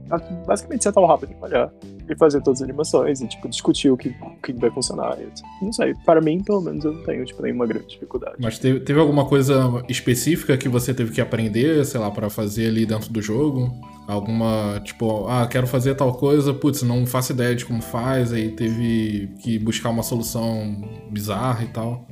[0.46, 1.72] basicamente sentar o rabo e trabalhar
[2.08, 5.18] e fazer todas as animações e, tipo, discutir o que, o que vai funcionar.
[5.62, 8.36] Não sei, para mim, pelo menos, eu não tenho, tipo, nenhuma grande dificuldade.
[8.40, 12.68] Mas teve, teve alguma coisa específica que você teve que aprender, sei lá, para fazer
[12.68, 13.74] ali dentro do jogo?
[14.08, 18.50] Alguma, tipo, ah, quero fazer tal coisa, putz, não faço ideia de como faz, aí
[18.50, 22.06] teve que buscar uma solução bizarra e tal.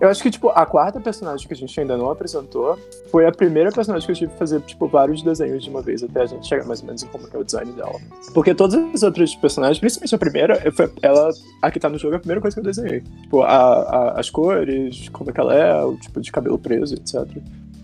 [0.00, 2.78] Eu acho que, tipo, a quarta personagem que a gente ainda não apresentou
[3.10, 6.02] foi a primeira personagem que eu tive que fazer, tipo, vários desenhos de uma vez,
[6.02, 7.98] até a gente chegar mais ou menos em como é o design dela.
[8.32, 11.30] Porque todas as outras personagens, principalmente a primeira, foi ela,
[11.62, 13.00] a que tá no jogo, é a primeira coisa que eu desenhei.
[13.22, 16.94] Tipo, a, a, as cores, como é que ela é, o tipo de cabelo preso,
[16.94, 17.26] etc.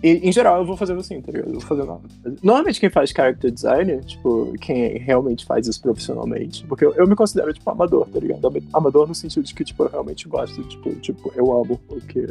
[0.02, 1.48] E, em geral, eu vou fazendo assim, tá ligado?
[1.48, 2.00] Eu vou fazendo.
[2.42, 7.16] Normalmente, quem faz character design, tipo, quem realmente faz isso profissionalmente, porque eu, eu me
[7.16, 8.52] considero, tipo, amador, tá ligado?
[8.72, 12.26] Amador no sentido de que, tipo, eu realmente gosto, tipo, tipo eu amo porque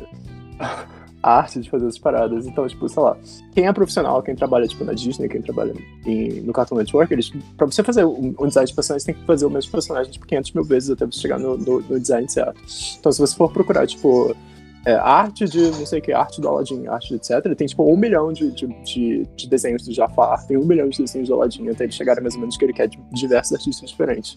[1.25, 2.45] a arte de fazer essas paradas.
[2.45, 3.17] Então, tipo, sei lá,
[3.55, 5.73] quem é profissional, quem trabalha, tipo, na Disney, quem trabalha
[6.05, 9.25] em, no Cartoon Network, eles, pra você fazer um, um design de personagem, tem que
[9.25, 12.29] fazer o mesmo personagem, tipo, 500 mil vezes até você chegar no, no, no design
[12.29, 12.61] certo.
[12.99, 14.35] Então, se você for procurar, tipo,
[14.85, 17.55] é, arte de, não sei o que, arte do Aladdin, arte de etc.
[17.55, 20.99] Tem tipo um milhão de, de, de, de, desenhos do Jafar, tem um milhão de
[20.99, 23.89] desenhos do Aladdin, até ele chegar mais ou menos que ele quer de diversos artistas
[23.89, 24.35] diferentes.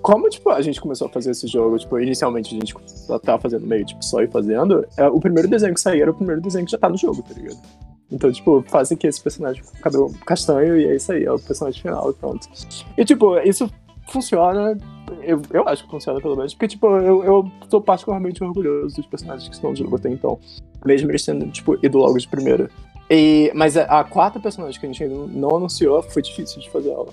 [0.00, 2.74] Como, tipo, a gente começou a fazer esse jogo, tipo, inicialmente a gente
[3.22, 6.14] tava fazendo meio, tipo, só ir fazendo, é, o primeiro desenho que saiu era o
[6.14, 7.60] primeiro desenho que já tá no jogo, tá ligado?
[8.10, 11.38] Então, tipo, fazem que esse personagem com cabelo castanho e é isso aí, é o
[11.38, 12.48] personagem final e pronto.
[12.96, 13.68] E, tipo, isso
[14.12, 14.76] funciona.
[15.22, 19.06] Eu, eu acho que funciona pelo menos, porque, tipo, eu, eu tô particularmente orgulhoso dos
[19.06, 20.38] personagens que estão no jogo até então.
[20.84, 22.70] Mesmo eles tendo, tipo, ido logo de primeira.
[23.10, 26.68] E, mas a, a quarta personagem que a gente ainda não anunciou foi difícil de
[26.70, 27.08] fazer ela.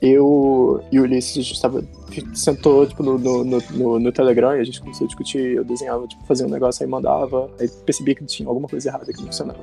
[0.00, 1.84] Eu e o Ulisses, a gente tava,
[2.32, 5.56] sentou tipo, no, no, no, no, Telegram e a gente começou a discutir.
[5.56, 7.50] Eu desenhava, tipo, fazia um negócio, aí mandava.
[7.58, 9.58] Aí percebia que tinha alguma coisa errada que não funcionava.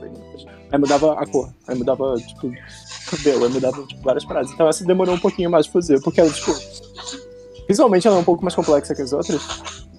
[0.72, 2.52] Aí mudava a cor, aí mudava, tipo,
[3.10, 4.52] cabelo, aí mudava tipo, várias paradas.
[4.52, 6.52] Então essa demorou um pouquinho mais de fazer, porque ela, tipo,
[7.68, 9.42] visualmente ela é um pouco mais complexa que as outras.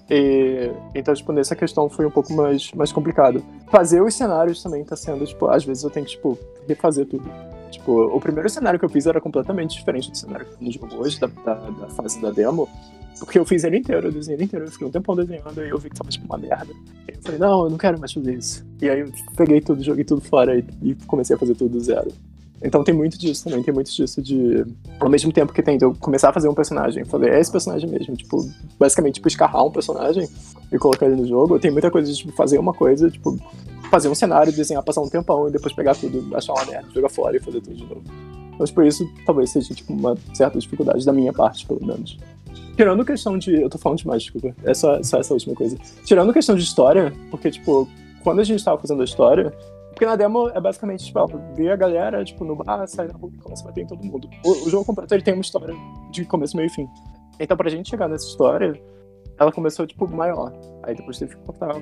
[0.09, 3.43] E, então, tipo, nessa questão foi um pouco mais, mais complicado.
[3.71, 6.37] Fazer os cenários também tá sendo, tipo, às vezes eu tenho que, tipo,
[6.67, 7.29] refazer tudo.
[7.71, 10.95] Tipo, o primeiro cenário que eu fiz era completamente diferente do cenário que eu jogo
[10.97, 12.67] hoje, da, da, da, fase da demo.
[13.19, 15.69] Porque eu fiz ele inteiro, eu desenhei ele inteiro, eu fiquei um tempão desenhando e
[15.69, 16.71] eu vi que tava tipo uma merda.
[17.07, 18.65] E eu falei, não, eu não quero mais fazer isso.
[18.81, 21.79] E aí eu peguei tudo, joguei tudo fora e, e comecei a fazer tudo do
[21.79, 22.11] zero.
[22.61, 24.65] Então tem muito disso também, tem muito disso de.
[24.99, 27.51] Ao mesmo tempo que tem de eu começar a fazer um personagem, falei, é esse
[27.51, 28.49] personagem mesmo, tipo,
[28.79, 30.27] basicamente, tipo, escarrar um personagem
[30.71, 31.59] e colocar ele no jogo.
[31.59, 33.39] Tem muita coisa de tipo, fazer uma coisa, tipo,
[33.89, 37.09] fazer um cenário, desenhar, passar um tempão e depois pegar tudo, achar uma merda, jogar
[37.09, 38.03] fora e fazer tudo de novo.
[38.59, 42.17] Mas por isso, talvez seja, tipo, uma certa dificuldade da minha parte, pelo menos.
[42.75, 43.61] Tirando questão de.
[43.61, 44.55] Eu tô falando demais, desculpa.
[44.63, 45.77] É só, só essa última coisa.
[46.05, 47.87] Tirando questão de história, porque, tipo,
[48.23, 49.53] quando a gente tava fazendo a história,
[49.91, 53.31] porque na demo é basicamente, tipo, ver a galera, tipo, no bar, sair na rua
[53.33, 54.29] e começa a bater em todo mundo.
[54.45, 55.73] O, o, jogo completo, ele tem uma história
[56.11, 56.87] de começo, meio e fim.
[57.39, 58.79] Então, pra gente chegar nessa história,
[59.39, 60.51] ela começou, tipo, maior.
[60.83, 61.75] Aí depois teve que cortar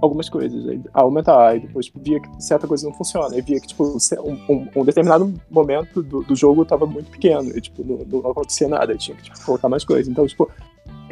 [0.00, 3.60] algumas coisas, aí aumentar, aí depois tipo, via que certa coisa não funciona, aí via
[3.60, 7.82] que, tipo, um, um, um determinado momento do, do, jogo tava muito pequeno, e, tipo,
[7.84, 10.08] não, não acontecia nada, tinha que, tipo, colocar mais coisas.
[10.08, 10.48] Então, tipo,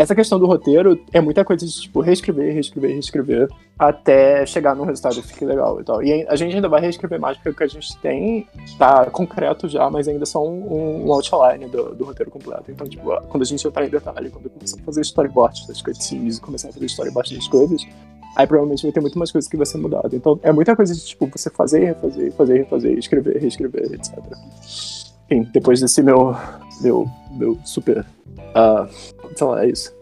[0.03, 3.49] essa questão do roteiro é muita coisa de, tipo, reescrever, reescrever, reescrever,
[3.79, 6.03] até chegar num resultado que fique legal e tal.
[6.03, 8.47] E a gente ainda vai reescrever mais, porque o que a gente tem
[8.77, 12.65] tá concreto já, mas ainda só um, um outline do, do, roteiro completo.
[12.69, 16.41] Então, tipo, quando a gente entrar em detalhe, quando começar a fazer storyboard das e
[16.41, 17.87] começar a fazer storyboard das coisas,
[18.37, 20.15] aí provavelmente vai ter muito mais coisas que vai ser mudado.
[20.17, 24.19] Então, é muita coisa de, tipo, você fazer, refazer, fazer, refazer, escrever, reescrever, etc.
[25.33, 26.37] Enfim, depois desse meu,
[26.83, 28.05] meu, meu super
[28.53, 28.87] Uh,
[29.35, 29.95] sei lá, é isso.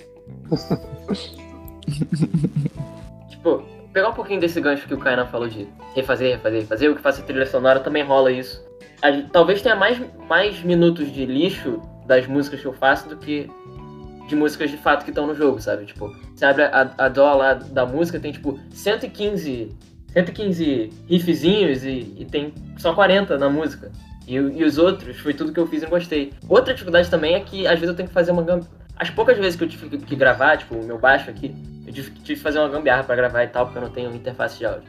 [3.31, 3.63] tipo,
[3.93, 7.01] pegar um pouquinho desse gancho que o Kainan falou de refazer, refazer, refazer, o que
[7.01, 8.61] faço trilha sonora também rola isso.
[9.33, 13.49] Talvez tenha mais, mais minutos de lixo das músicas que eu faço do que
[14.27, 15.87] de músicas de fato que estão no jogo, sabe?
[15.87, 19.69] Tipo, você abre a, a dó lá da música, tem tipo 115,
[20.13, 23.93] 115 riffzinhos e, e tem só 40 na música.
[24.31, 26.33] E, e, os outros, foi tudo que eu fiz e gostei.
[26.49, 28.71] Outra dificuldade também é que às vezes eu tenho que fazer uma gambiarra.
[28.95, 31.53] As poucas vezes que eu tive que gravar, tipo, o meu baixo aqui,
[31.85, 34.15] eu tive, tive que fazer uma gambiarra pra gravar e tal, porque eu não tenho
[34.15, 34.85] interface de áudio.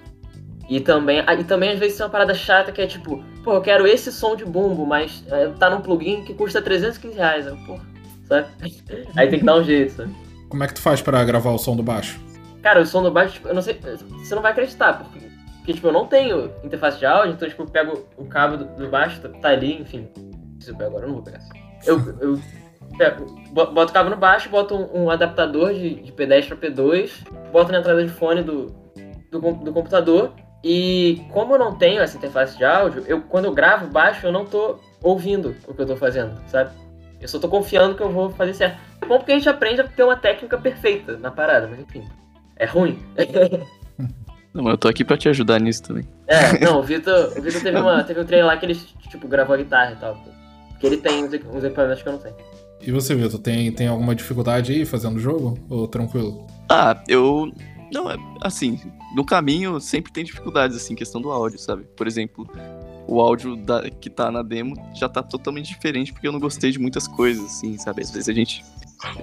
[0.69, 3.61] E também, e também às vezes tem uma parada chata que é tipo, pô, eu
[3.61, 7.47] quero esse som de bumbo, mas é, tá num plugin que custa 315 reais.
[7.47, 7.79] Eu, pô,
[8.25, 8.47] sabe?
[9.17, 10.15] Aí tem que dar um jeito, sabe?
[10.49, 12.19] Como é que tu faz para gravar o som do baixo?
[12.61, 13.79] Cara, o som do baixo, tipo, eu não sei,
[14.19, 15.30] você não vai acreditar, porque
[15.61, 18.65] porque, tipo, eu não tenho interface de áudio, então, tipo, eu pego o cabo do,
[18.65, 20.09] do baixo, tá, tá ali, enfim.
[20.59, 21.39] Se eu pego agora, eu não vou pegar.
[21.85, 22.39] Eu, eu
[22.97, 27.11] pego, boto o cabo no baixo, boto um, um adaptador de, de P10 para P2,
[27.51, 28.67] boto na entrada de fone do,
[29.29, 30.33] do, do, computador.
[30.63, 34.31] E como eu não tenho essa interface de áudio, eu, quando eu gravo baixo, eu
[34.31, 36.71] não tô ouvindo o que eu tô fazendo, sabe?
[37.19, 38.79] Eu só tô confiando que eu vou fazer certo.
[39.07, 42.03] Bom porque a gente aprende a ter uma técnica perfeita na parada, mas enfim.
[42.55, 42.99] É ruim.
[44.53, 46.03] Não, mas eu tô aqui pra te ajudar nisso também.
[46.27, 48.75] É, não, o Vitor, o Vitor teve, uma, teve um treino lá que ele,
[49.09, 50.15] tipo, gravou a guitarra e tal.
[50.69, 52.35] Porque ele tem uns, uns equipamentos que eu não tenho.
[52.81, 55.57] E você, Vitor, tem, tem alguma dificuldade aí fazendo o jogo?
[55.69, 56.45] Ou tranquilo?
[56.69, 57.51] Ah, eu.
[57.93, 58.79] Não, é assim,
[59.15, 61.83] no caminho sempre tem dificuldades, assim, questão do áudio, sabe?
[61.95, 62.49] Por exemplo,
[63.07, 66.71] o áudio da, que tá na demo já tá totalmente diferente porque eu não gostei
[66.71, 68.01] de muitas coisas, assim, sabe?
[68.01, 68.63] Às vezes a gente.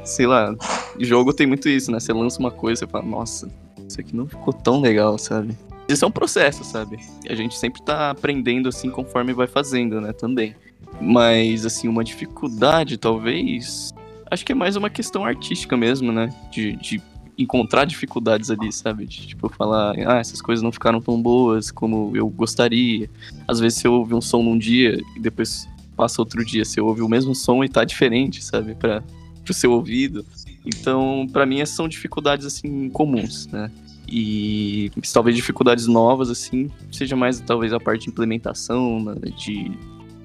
[0.04, 0.54] Sei lá,
[0.98, 2.00] jogo tem muito isso, né?
[2.00, 3.48] Você lança uma coisa e fala, nossa,
[3.88, 5.56] isso aqui não ficou tão legal, sabe?
[5.88, 6.98] Isso é um processo, sabe?
[7.28, 10.12] A gente sempre tá aprendendo assim conforme vai fazendo, né?
[10.12, 10.54] Também.
[11.00, 13.90] Mas, assim, uma dificuldade, talvez.
[14.30, 16.28] Acho que é mais uma questão artística mesmo, né?
[16.50, 17.02] De, de
[17.38, 19.06] encontrar dificuldades ali, sabe?
[19.06, 23.08] De, tipo, falar, ah, essas coisas não ficaram tão boas como eu gostaria.
[23.46, 25.66] Às vezes você ouve um som num dia e depois
[25.96, 28.74] passa outro dia, você ouve o mesmo som e tá diferente, sabe?
[28.74, 29.02] Pra,
[29.44, 30.26] pro seu ouvido.
[30.68, 33.70] Então, para mim, essas são dificuldades, assim, comuns, né?
[34.06, 39.72] E talvez dificuldades novas, assim, seja mais, talvez, a parte de implementação né, de,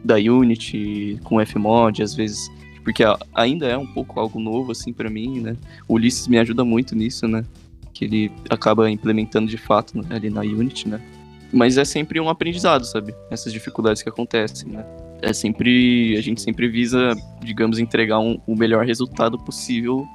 [0.04, 2.50] da Unity com Fmod, às vezes,
[2.84, 3.04] porque
[3.34, 5.56] ainda é um pouco algo novo, assim, para mim, né?
[5.88, 7.46] O Ulisses me ajuda muito nisso, né?
[7.94, 11.02] Que ele acaba implementando de fato né, ali na Unity, né?
[11.54, 13.14] Mas é sempre um aprendizado, sabe?
[13.30, 14.86] Essas dificuldades que acontecem, né?
[15.22, 16.18] É sempre.
[16.18, 20.06] A gente sempre visa, digamos, entregar um, o melhor resultado possível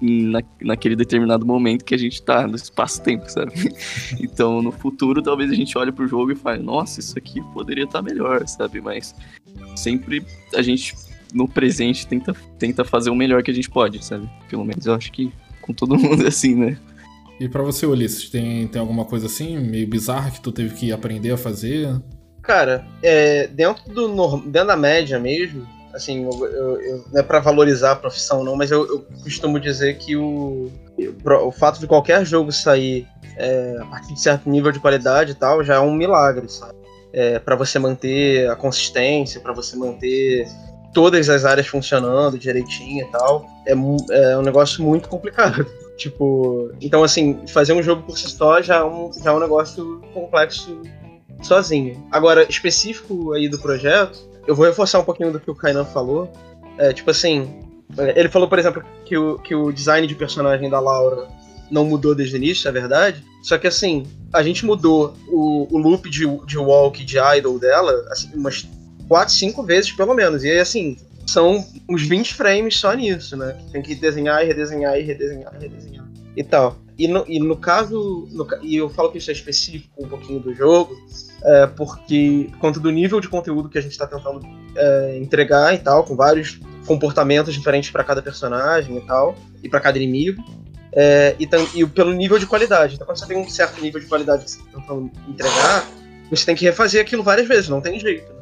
[0.00, 3.52] na, naquele determinado momento que a gente tá no espaço-tempo, sabe?
[4.20, 7.84] Então, no futuro, talvez a gente olhe pro jogo e fale, nossa, isso aqui poderia
[7.84, 8.80] estar tá melhor, sabe?
[8.80, 9.14] Mas
[9.74, 10.24] sempre
[10.54, 10.94] a gente,
[11.32, 14.28] no presente, tenta, tenta fazer o melhor que a gente pode, sabe?
[14.48, 16.78] Pelo menos eu acho que com todo mundo é assim, né?
[17.38, 20.92] E para você, Ulisses, tem, tem alguma coisa assim, meio bizarra que tu teve que
[20.92, 22.00] aprender a fazer?
[22.42, 25.66] Cara, é, dentro, do, dentro da média mesmo,
[25.96, 29.96] assim, eu, eu, eu, não é para valorizar a profissão não, mas eu, costumo dizer
[29.96, 30.70] que o,
[31.24, 35.34] o fato de qualquer jogo sair é, a partir de certo nível de qualidade e
[35.34, 36.74] tal já é um milagre, sabe?
[37.12, 40.46] É, para você manter a consistência, para você manter
[40.92, 45.66] todas as áreas funcionando direitinho e tal, é, é um negócio muito complicado.
[45.96, 49.40] tipo, então assim, fazer um jogo por si só já é um, já é um
[49.40, 50.82] negócio complexo
[51.42, 52.06] sozinho.
[52.10, 56.32] Agora, específico aí do projeto, eu vou reforçar um pouquinho do que o Kainan falou.
[56.78, 57.60] É, tipo assim,
[58.14, 61.26] ele falou, por exemplo, que o, que o design de personagem da Laura
[61.70, 63.24] não mudou desde o início, é verdade.
[63.42, 67.92] Só que assim, a gente mudou o, o loop de, de walk de idol dela
[68.10, 68.68] assim, umas
[69.08, 70.44] 4, 5 vezes pelo menos.
[70.44, 70.96] E aí, assim,
[71.26, 73.56] são uns 20 frames só nisso, né?
[73.72, 76.05] Tem que desenhar e redesenhar e redesenhar e redesenhar
[76.36, 76.76] e tal.
[76.98, 80.40] E no, e no caso, no, e eu falo que isso é específico um pouquinho
[80.40, 80.94] do jogo,
[81.42, 84.40] é, porque por conta do nível de conteúdo que a gente está tentando
[84.76, 89.80] é, entregar e tal, com vários comportamentos diferentes para cada personagem e tal, e para
[89.80, 90.42] cada inimigo.
[90.98, 92.94] é, e, tam- e pelo nível de qualidade.
[92.94, 95.86] Então, quando você tem um certo nível de qualidade que você está tentando entregar,
[96.30, 98.32] você tem que refazer aquilo várias vezes, não tem jeito.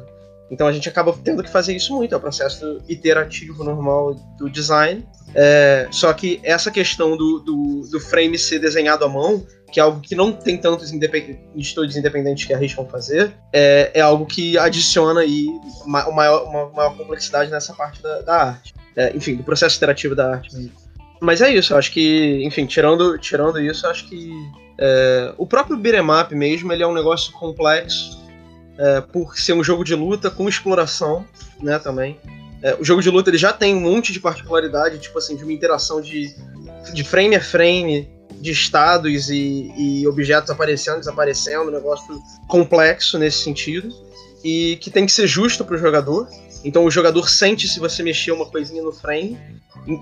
[0.49, 4.49] Então a gente acaba tendo que fazer isso muito, é o processo iterativo normal do
[4.49, 5.05] design.
[5.33, 9.83] É, só que essa questão do, do, do frame ser desenhado à mão, que é
[9.83, 14.57] algo que não tem tantos independ- estúdios independentes que arriscam fazer, é, é algo que
[14.57, 15.47] adiciona aí
[15.85, 18.73] uma, maior, uma maior complexidade nessa parte da, da arte.
[18.95, 20.71] É, enfim, do processo iterativo da arte.
[21.19, 24.31] Mas é isso, eu acho que, enfim, tirando, tirando isso, eu acho que
[24.79, 28.24] é, o próprio beat'em mesmo, ele é um negócio complexo,
[28.77, 31.25] é, por ser um jogo de luta com exploração,
[31.61, 32.19] né, também.
[32.61, 35.43] É, o jogo de luta ele já tem um monte de particularidade, tipo assim, de
[35.43, 36.35] uma interação de,
[36.93, 43.43] de frame a frame, de estados e, e objetos aparecendo, desaparecendo, um negócio complexo nesse
[43.43, 43.89] sentido,
[44.43, 46.27] e que tem que ser justo pro jogador.
[46.63, 49.37] Então o jogador sente se você mexer uma coisinha no frame,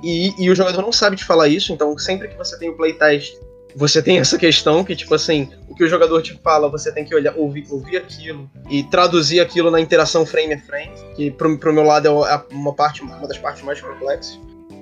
[0.02, 2.78] e, e o jogador não sabe te falar isso, então sempre que você tem o
[2.78, 3.34] playtest
[3.76, 7.04] você tem essa questão que, tipo assim, o que o jogador te fala, você tem
[7.06, 11.58] que olhar, ouvir, ouvir aquilo e traduzir aquilo na interação frame a frame, que pro,
[11.58, 14.40] pro meu lado é uma parte, uma das partes mais complexas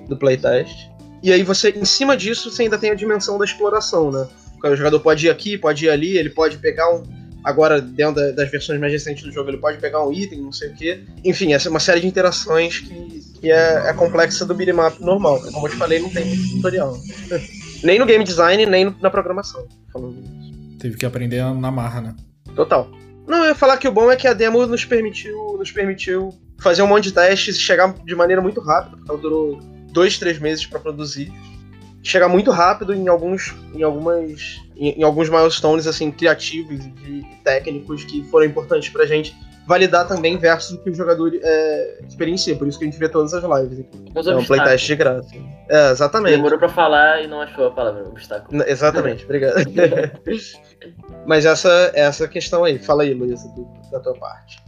[0.08, 0.90] do playtest.
[1.22, 4.26] E aí você, em cima disso, você ainda tem a dimensão da exploração, né?
[4.64, 7.02] O jogador pode ir aqui, pode ir ali, ele pode pegar um.
[7.44, 10.52] Agora, dentro da- das versões mais recentes do jogo, ele pode pegar um item, não
[10.52, 11.00] sei o quê.
[11.24, 15.40] Enfim, essa é uma série de interações que, que é, é complexa do beat'em normal.
[15.52, 17.00] Como eu te falei, não tem muito tutorial.
[17.82, 19.66] nem no game design, nem na programação.
[20.78, 22.16] Teve que aprender na marra, né?
[22.54, 22.90] Total.
[23.26, 26.34] Não, eu ia falar que o bom é que a demo nos permitiu, nos permitiu
[26.58, 29.58] fazer um monte de testes e chegar de maneira muito rápida, porque ela durou
[29.92, 31.32] dois, três meses para produzir.
[32.02, 37.24] Chegar muito rápido em alguns, em algumas, em, em alguns milestones assim criativos e e
[37.44, 39.34] técnicos que foram importantes pra gente
[39.66, 42.56] validar também versus o que o jogador é, experiencia.
[42.56, 43.80] Por isso que a gente vê todas as lives.
[43.80, 44.12] aqui.
[44.28, 45.28] É um playtest de graça.
[45.68, 46.36] É, exatamente.
[46.36, 48.56] Demorou pra falar e não achou a palavra obstáculo.
[48.58, 49.54] N- Exatamente, obrigado.
[51.26, 53.48] Mas essa essa questão aí, fala aí, Luísa,
[53.90, 54.58] da tua parte.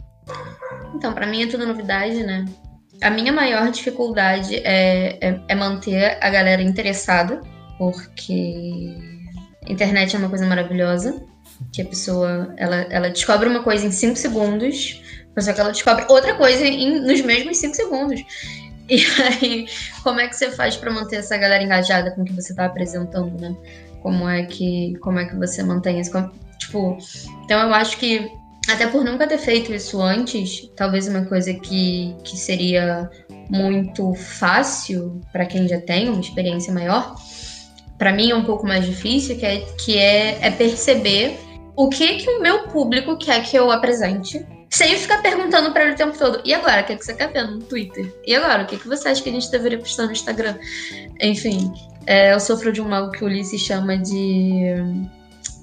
[0.95, 2.45] Então, pra mim é tudo novidade, né?
[3.01, 7.41] A minha maior dificuldade é, é, é manter a galera interessada,
[7.77, 8.97] porque
[9.67, 11.21] internet é uma coisa maravilhosa,
[11.71, 15.01] que a pessoa ela, ela descobre uma coisa em 5 segundos,
[15.37, 18.21] só que ela descobre outra coisa em- nos mesmos 5 segundos.
[18.87, 19.65] E aí,
[20.03, 22.65] como é que você faz pra manter essa galera engajada com o que você tá
[22.65, 23.55] apresentando, né?
[24.03, 26.11] Como é que, como é que você mantém isso?
[26.59, 26.95] Tipo,
[27.43, 28.29] então eu acho que
[28.69, 33.09] até por nunca ter feito isso antes, talvez uma coisa que, que seria
[33.49, 37.15] muito fácil para quem já tem uma experiência maior,
[37.97, 41.37] para mim é um pouco mais difícil, que é, que é, é perceber
[41.75, 45.93] o que que o meu público quer que eu apresente, sem ficar perguntando para ele
[45.93, 46.41] o tempo todo.
[46.43, 48.13] E agora, o que, que você quer ver no Twitter?
[48.25, 50.55] E agora, o que, que você acha que a gente deveria postar no Instagram?
[51.21, 51.71] Enfim,
[52.05, 55.09] é, eu sofro de um mal que o Ulisses chama de hum,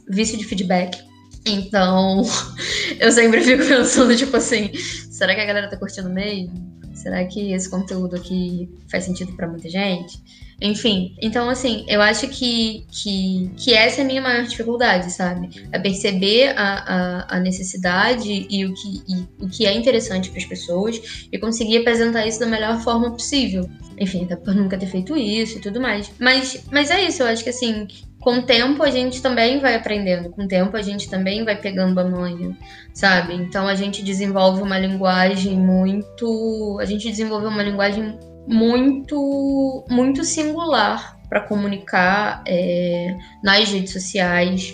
[0.09, 0.99] vício de feedback.
[1.47, 2.23] Então,
[3.01, 4.71] eu sempre fico pensando, tipo assim,
[5.11, 6.82] será que a galera tá curtindo mesmo?
[7.03, 10.23] Será que esse conteúdo aqui faz sentido pra muita gente?
[10.61, 15.67] Enfim, então assim, eu acho que, que, que essa é a minha maior dificuldade, sabe?
[15.73, 20.39] É perceber a, a, a necessidade e o que, e o que é interessante para
[20.39, 23.69] as pessoas e conseguir apresentar isso da melhor forma possível.
[23.99, 26.13] Enfim, até por nunca ter feito isso e tudo mais.
[26.21, 27.89] Mas, mas é isso, eu acho que assim,
[28.23, 31.57] com o tempo a gente também vai aprendendo, com o tempo a gente também vai
[31.57, 32.57] pegando a manha,
[32.95, 33.35] sabe?
[33.35, 36.79] Então a gente desenvolve uma linguagem muito.
[36.81, 38.17] A gente desenvolveu uma linguagem
[38.47, 44.73] muito, muito singular para comunicar é, nas redes sociais.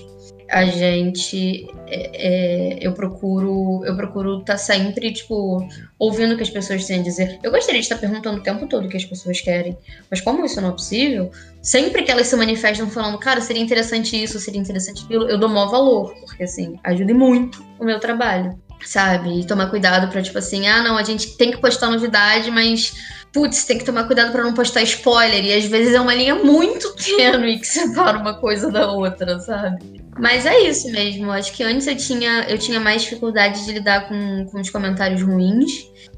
[0.51, 5.67] A gente, é, é, eu procuro, eu procuro estar sempre tipo
[5.99, 7.39] ouvindo o que as pessoas têm a dizer.
[7.43, 9.77] Eu gostaria de estar perguntando o tempo todo o que as pessoas querem,
[10.11, 11.31] mas como isso não é possível,
[11.61, 15.49] sempre que elas se manifestam falando, cara, seria interessante isso, seria interessante aquilo, eu dou
[15.49, 19.41] maior valor, porque assim, ajuda muito o meu trabalho, sabe?
[19.41, 22.95] E tomar cuidado pra, tipo assim, ah, não, a gente tem que postar novidade, mas,
[23.33, 26.35] putz, tem que tomar cuidado pra não postar spoiler, e às vezes é uma linha
[26.35, 30.03] muito tênue que separa uma coisa da outra, sabe?
[30.19, 34.09] Mas é isso mesmo, acho que antes eu tinha, eu tinha mais dificuldade de lidar
[34.09, 35.71] com, com os comentários ruins,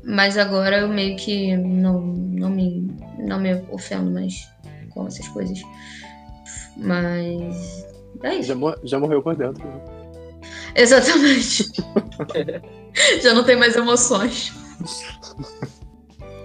[0.02, 2.88] mas agora eu meio que não, não, me,
[3.18, 4.48] não me ofendo mais
[4.90, 5.60] com essas coisas.
[6.76, 7.84] Mas.
[8.22, 8.48] É isso.
[8.48, 9.62] Já, mor- já morreu por dentro.
[9.66, 9.80] né?
[10.74, 11.66] Exatamente.
[13.22, 14.52] Já não tem mais emoções.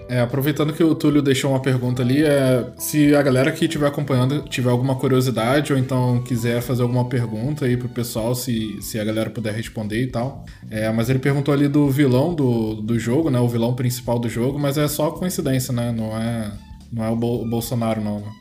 [0.08, 3.88] É, aproveitando que o Túlio deixou uma pergunta ali, é, se a galera que estiver
[3.88, 9.00] acompanhando tiver alguma curiosidade ou então quiser fazer alguma pergunta aí pro pessoal, se, se
[9.00, 10.46] a galera puder responder e tal.
[10.70, 13.40] É, mas ele perguntou ali do vilão do, do jogo, né?
[13.40, 15.92] O vilão principal do jogo, mas é só coincidência, né?
[15.92, 16.52] Não é,
[16.94, 18.32] não é o, Bol- o Bolsonaro, não, né?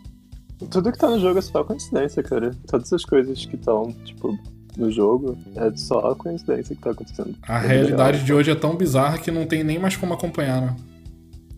[0.70, 2.50] Tudo que tá no jogo é só coincidência, cara.
[2.66, 4.38] Todas as coisas que estão, tipo,
[4.76, 7.34] no jogo é só coincidência que tá acontecendo.
[7.42, 10.76] A realidade de hoje é tão bizarra que não tem nem mais como acompanhar, né?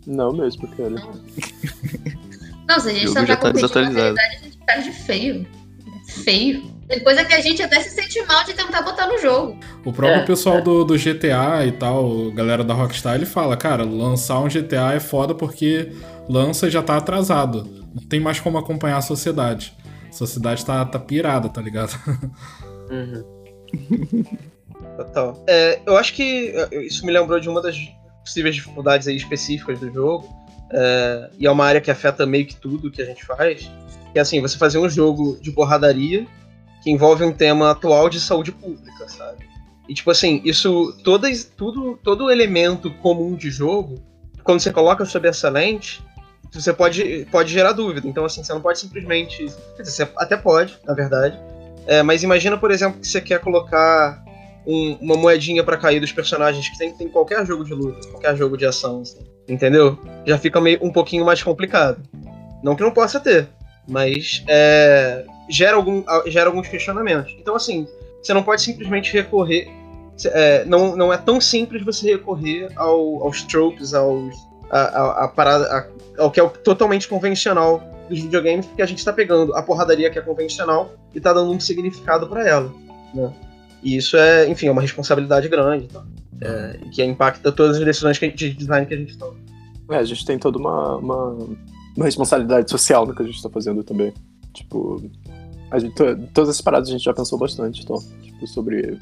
[0.06, 0.94] Não mesmo, cara.
[2.68, 4.16] Não, se a gente O tá, tá tá desatualizado.
[4.18, 5.46] a gente perde feio.
[6.24, 6.74] Feio.
[6.88, 9.58] Tem coisa que a gente até se sente mal de tentar botar no jogo.
[9.84, 10.60] O próprio É, pessoal é.
[10.62, 15.00] Do, do GTA e tal, galera da Rockstar, ele fala, cara, lançar um GTA é
[15.00, 15.92] foda porque
[16.28, 17.64] lança e já tá atrasado.
[17.92, 19.74] Não tem mais como acompanhar a sociedade.
[20.08, 21.98] A sociedade tá, tá pirada, tá ligado?
[22.88, 23.24] Uhum.
[24.96, 25.42] Total.
[25.48, 26.54] É, eu acho que
[26.86, 27.76] isso me lembrou de uma das
[28.26, 30.28] possíveis dificuldades aí específicas do jogo.
[30.72, 33.70] é, e é uma área que afeta meio que tudo que a gente faz.
[34.12, 36.26] Que é assim, você fazer um jogo de porradaria
[36.82, 39.46] que envolve um tema atual de saúde pública, sabe?
[39.88, 44.02] E tipo assim, isso todas, tudo, todo elemento comum de jogo,
[44.42, 46.02] quando você coloca sob essa lente,
[46.52, 48.08] você pode, pode gerar dúvida.
[48.08, 49.46] Então assim, você não pode simplesmente.
[49.76, 51.38] quer dizer, Você até pode, na verdade.
[51.86, 54.24] É, mas imagina, por exemplo, que você quer colocar
[54.66, 58.36] um- uma moedinha pra cair dos personagens que tem, em qualquer jogo de luta, qualquer
[58.36, 59.18] jogo de ação, assim,
[59.48, 59.98] entendeu?
[60.26, 62.00] Já fica meio um pouquinho mais complicado.
[62.62, 63.48] Não que não possa ter,
[63.88, 67.34] mas é, gera, algum, gera alguns questionamentos.
[67.38, 67.86] Então, assim,
[68.22, 69.68] você não pode simplesmente recorrer.
[70.24, 74.34] é, não, não é tão simples você recorrer ao- aos tropes, aos,
[74.70, 79.04] a, a- a parada, a- ao que é totalmente convencional dos videogames, porque a gente
[79.04, 82.72] tá pegando a porradaria que é convencional e tá dando um significado pra ela.
[83.14, 83.30] Né?
[83.86, 86.04] E isso é, enfim, é uma responsabilidade grande, tá?
[86.40, 89.36] É, que impacta todas as decisões gente- de design que a gente toma.
[89.90, 91.32] É, a gente tem toda uma, uma,
[91.96, 94.12] uma responsabilidade social no que a gente tá fazendo também.
[94.52, 95.00] Tipo,
[95.70, 98.98] a gente, to- todas essas paradas a gente já pensou bastante, então, tipo, sobre.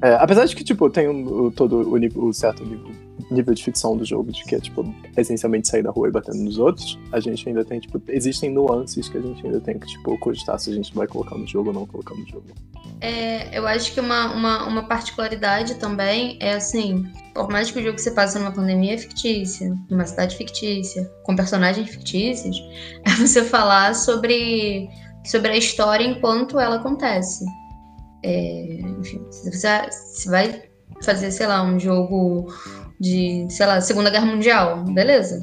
[0.00, 2.90] É, apesar de que, tipo, tem um, todo o, o certo nível,
[3.30, 6.38] nível de ficção do jogo, de que é, tipo, essencialmente sair da rua e batendo
[6.38, 9.86] nos outros, a gente ainda tem, tipo, existem nuances que a gente ainda tem que,
[9.86, 12.44] tipo, cogitar se a gente vai colocar no jogo ou não colocar no jogo.
[13.00, 17.04] É, eu acho que uma, uma, uma particularidade também é assim,
[17.34, 21.88] por mais que o jogo se passe numa pandemia fictícia, numa cidade fictícia, com personagens
[21.88, 22.56] fictícios,
[23.04, 24.88] é você falar sobre,
[25.24, 27.44] sobre a história enquanto ela acontece.
[28.22, 30.62] É, enfim, se você se vai
[31.02, 32.52] fazer, sei lá, um jogo
[33.00, 35.40] de, sei lá, Segunda Guerra Mundial, beleza.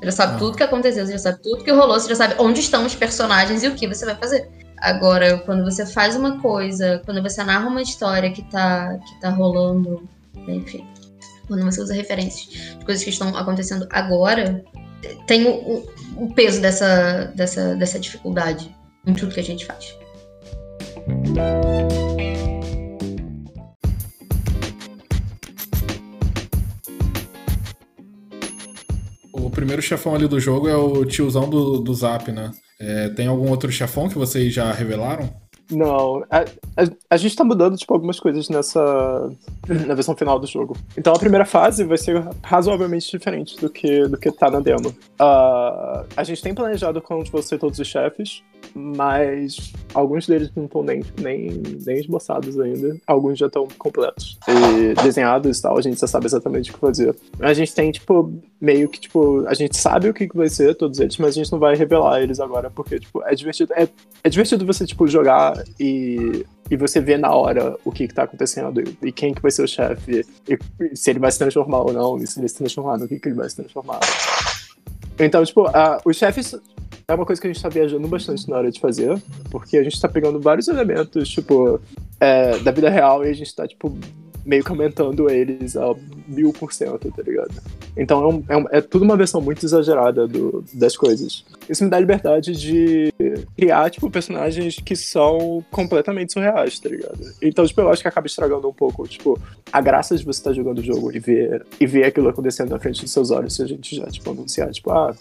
[0.00, 0.38] Você já sabe Ah.
[0.38, 2.94] tudo que aconteceu, você já sabe tudo que rolou, você já sabe onde estão os
[2.94, 4.48] personagens e o que você vai fazer.
[4.78, 9.28] Agora, quando você faz uma coisa, quando você narra uma história que tá, que tá
[9.28, 10.08] rolando,
[10.48, 10.86] enfim,
[11.46, 14.64] quando você usa referências de coisas que estão acontecendo agora,
[15.26, 15.86] tem o, o-
[16.24, 18.74] o peso dessa, dessa, dessa dificuldade
[19.06, 19.94] em tudo que a gente faz.
[29.32, 32.50] O primeiro chefão ali do jogo é o tiozão do, do Zap, né?
[32.78, 35.28] É, tem algum outro chefão que vocês já revelaram?
[35.70, 39.30] Não, a, a, a gente tá mudando, tipo, algumas coisas nessa.
[39.68, 40.76] na versão final do jogo.
[40.96, 44.94] Então a primeira fase vai ser razoavelmente diferente do que, do que tá na demo.
[45.18, 48.42] Ah, a gente tem planejado como vão ser todos os chefes,
[48.74, 52.96] mas alguns deles não estão nem, nem, nem esboçados ainda.
[53.06, 54.38] Alguns já estão completos.
[54.48, 57.14] E desenhados e tal, a gente já sabe exatamente o que fazer.
[57.40, 60.98] A gente tem, tipo, meio que, tipo, a gente sabe o que, vai ser, todos
[61.00, 63.72] eles, mas a gente não vai revelar eles agora, porque, tipo, é divertido.
[63.74, 63.88] É,
[64.24, 68.24] é divertido você, tipo, jogar e, e você ver na hora o que, que tá
[68.24, 71.92] acontecendo e, quem que vai ser o chefe, e, se ele vai se transformar ou
[71.92, 74.00] não, e se ele se transformar, no que, que ele vai se transformar.
[75.18, 76.54] Então, tipo, a- os chefes
[77.10, 79.20] é uma coisa que a gente tá viajando bastante na hora de fazer,
[79.50, 81.80] porque a gente tá pegando vários elementos, tipo,
[82.20, 83.96] é, da vida real e a gente tá, tipo,
[84.44, 85.94] meio que aumentando eles a
[86.30, 87.50] mil por cento, tá ligado?
[87.96, 91.44] Então é, um- é um- é tudo uma versão muito exagerada do- das coisas.
[91.68, 93.12] Isso me dá liberdade de
[93.56, 97.18] criar, tipo, personagens que são completamente surreais, tá ligado?
[97.42, 99.38] Então, tipo, eu acho que acaba estragando um pouco, tipo,
[99.72, 102.78] a graça de você estar jogando o jogo e ver, e ver aquilo acontecendo na
[102.78, 105.14] frente dos seus olhos se a gente já, tipo, anunciar, tipo, ah,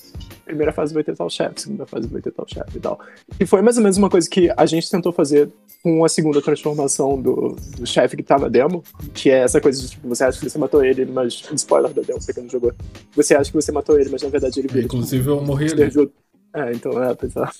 [0.45, 2.99] primeira fase vai ter tal chefe, segunda fase vai ter tal chefe e tal.
[3.40, 5.49] E foi mais ou menos uma coisa que a gente tentou fazer
[5.84, 8.84] com a segunda transformação do, do chefe que tá na demo,
[9.14, 12.02] que é essa coisa de, tipo, você acha que você matou ele, mas, spoiler da
[12.02, 12.74] demo, pra quem não jogou,
[13.16, 15.70] você acha que você matou ele, mas na verdade ele vira, tipo, Inclusive eu morri
[15.70, 15.90] um ali.
[15.90, 16.16] de outro...
[16.54, 17.52] É, então, é, pensar.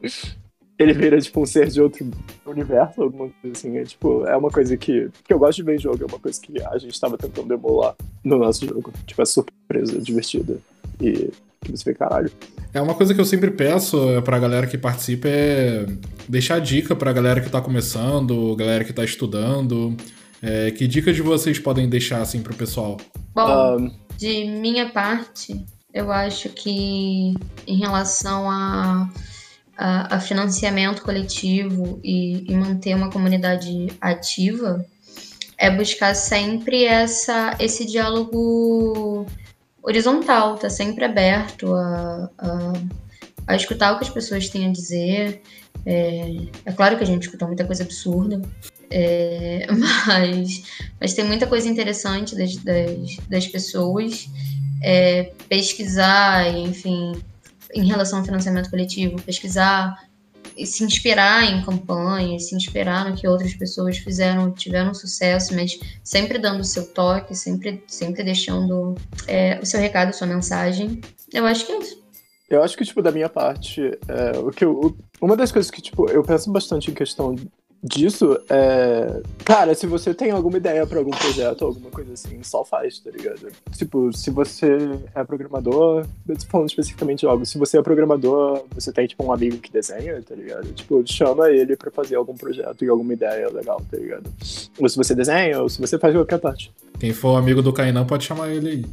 [0.78, 2.10] ele vira, tipo, um ser de outro
[2.46, 3.76] universo, alguma coisa assim.
[3.76, 6.18] É, tipo, é uma coisa que, que eu gosto de ver em jogo, é uma
[6.18, 7.94] coisa que a gente tava tentando emular
[8.24, 8.92] no nosso jogo.
[9.06, 10.58] Tipo, é surpresa, divertida.
[11.00, 11.30] E
[11.64, 12.30] que você vê, caralho.
[12.72, 15.86] É uma coisa que eu sempre peço é, pra galera que participa é
[16.28, 19.96] deixar dica pra galera que tá começando, galera que tá estudando.
[20.44, 22.98] É, que dicas de vocês podem deixar assim pro pessoal?
[23.34, 27.34] Bom, Ahn, de minha parte, eu acho que
[27.66, 29.08] em relação a
[29.76, 34.84] a, a financiamento coletivo e, e manter uma comunidade ativa
[35.56, 39.26] é buscar sempre essa, esse diálogo
[39.82, 42.72] horizontal, tá sempre aberto a, a,
[43.46, 45.42] a escutar o que as pessoas têm a dizer.
[45.86, 48.40] É, é claro que a gente escuta muita coisa absurda,
[48.90, 49.66] é,
[50.06, 50.62] mas,
[51.00, 54.28] mas tem muita coisa interessante das, das, das pessoas.
[54.86, 57.12] É, pesquisar, enfim,
[57.74, 59.96] em relação ao financiamento coletivo, pesquisar
[60.56, 65.78] e se inspirar em campanhas, se inspirar no que outras pessoas fizeram, tiveram sucesso, mas
[66.02, 68.94] sempre dando o seu toque, sempre, sempre deixando
[69.26, 71.00] é, o seu recado, a sua mensagem.
[71.32, 72.03] Eu acho que é isso.
[72.48, 75.80] Eu acho que, tipo, da minha parte, é, o que eu, uma das coisas que,
[75.80, 77.36] tipo, eu penso bastante em questão
[77.84, 79.20] disso é.
[79.44, 83.10] Cara, se você tem alguma ideia para algum projeto, alguma coisa assim, só faz, tá
[83.10, 83.48] ligado?
[83.76, 84.78] Tipo, se você
[85.14, 86.06] é programador,
[86.48, 90.20] falando especificamente de algo, se você é programador, você tem, tipo, um amigo que desenha,
[90.22, 90.72] tá ligado?
[90.72, 94.30] Tipo, chama ele para fazer algum projeto e alguma ideia legal, tá ligado?
[94.78, 96.72] Ou se você desenha, ou se você faz qualquer parte.
[96.98, 98.86] Quem for amigo do Kainan pode chamar ele aí.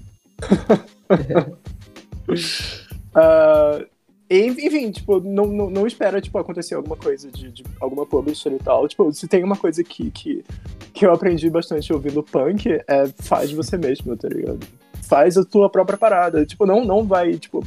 [3.16, 3.86] uh,
[4.30, 8.60] enfim, tipo, não, não, não, espera, tipo, acontecer alguma coisa de, de, alguma publisher e
[8.60, 8.88] tal.
[8.88, 10.46] Tipo, se tem uma coisa que, que,
[10.94, 14.60] que eu aprendi bastante ouvindo punk, é faz você mesmo, tá ligado?
[15.04, 16.46] Faz a tua própria parada.
[16.46, 17.62] Tipo, não, não vai, tipo,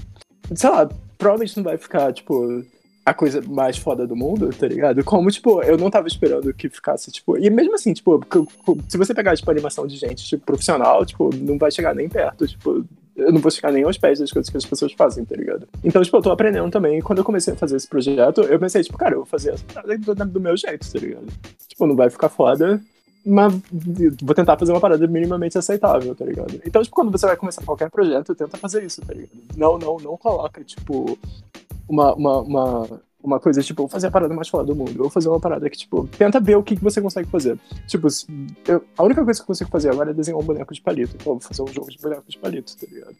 [0.54, 0.88] sei lá,
[1.18, 2.64] provavelmente não vai ficar, tipo,
[3.04, 5.04] a coisa mais foda do mundo, tá ligado?
[5.04, 7.36] Como, tipo, eu não tava esperando que ficasse, tipo.
[7.36, 8.18] E mesmo assim, tipo,
[8.88, 12.46] se você pegar, tipo, animação de gente, tipo, profissional, tipo, não vai chegar nem perto,
[12.46, 15.36] tipo, eu não vou ficar nem aos pés das coisas que as pessoas fazem, tá
[15.36, 15.68] ligado?
[15.82, 17.00] Então, tipo, eu tô aprendendo também.
[17.00, 19.54] Quando eu comecei a fazer esse projeto, eu pensei, tipo, cara, eu vou fazer
[20.00, 21.26] do, do meu jeito, tá ligado?
[21.68, 22.80] Tipo, não vai ficar foda,
[23.24, 23.54] mas
[24.20, 26.60] vou tentar fazer uma parada minimamente aceitável, tá ligado?
[26.66, 29.30] Então, tipo, quando você vai começar qualquer projeto, tenta fazer isso, tá ligado?
[29.56, 31.16] Não, não, não coloca, tipo,
[31.88, 34.94] uma, uma, uma uma coisa, tipo, vou fazer a parada mais foda do mundo.
[34.94, 37.58] Vou fazer uma parada que, tipo, tenta ver o que, que você consegue fazer.
[37.86, 38.06] Tipo,
[38.68, 41.16] eu, a única coisa que eu consigo fazer agora é desenhar um boneco de palito.
[41.16, 43.16] Então, vou fazer um jogo de boneco de palito, tá ligado?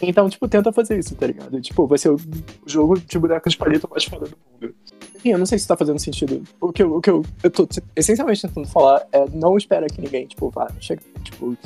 [0.00, 1.60] Então, tipo, tenta fazer isso, tá ligado?
[1.60, 2.18] Tipo, vai ser o
[2.66, 4.74] jogo de boneco de palito mais foda do mundo.
[5.16, 6.42] Enfim, eu não sei se tá fazendo sentido.
[6.60, 7.66] O que eu, o que eu, eu tô
[7.96, 11.56] essencialmente tentando falar é não espera que ninguém, tipo, vá, chega, tipo,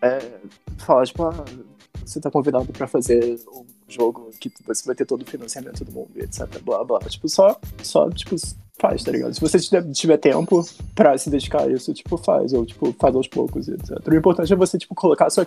[0.00, 0.18] é,
[0.78, 1.44] fala, tipo, ah,
[2.04, 5.92] você tá convidado pra fazer um jogo que você vai ter todo o financiamento do
[5.92, 6.46] mundo, etc.
[6.62, 7.00] Blá blá.
[7.00, 8.36] Tipo, só, só tipo,
[8.80, 9.34] faz, tá ligado?
[9.34, 9.58] Se você
[9.92, 12.52] tiver tempo pra se dedicar a isso, tipo, faz.
[12.52, 13.98] Ou, tipo, faz aos poucos, etc.
[14.06, 15.46] O importante é você, tipo, colocar a sua,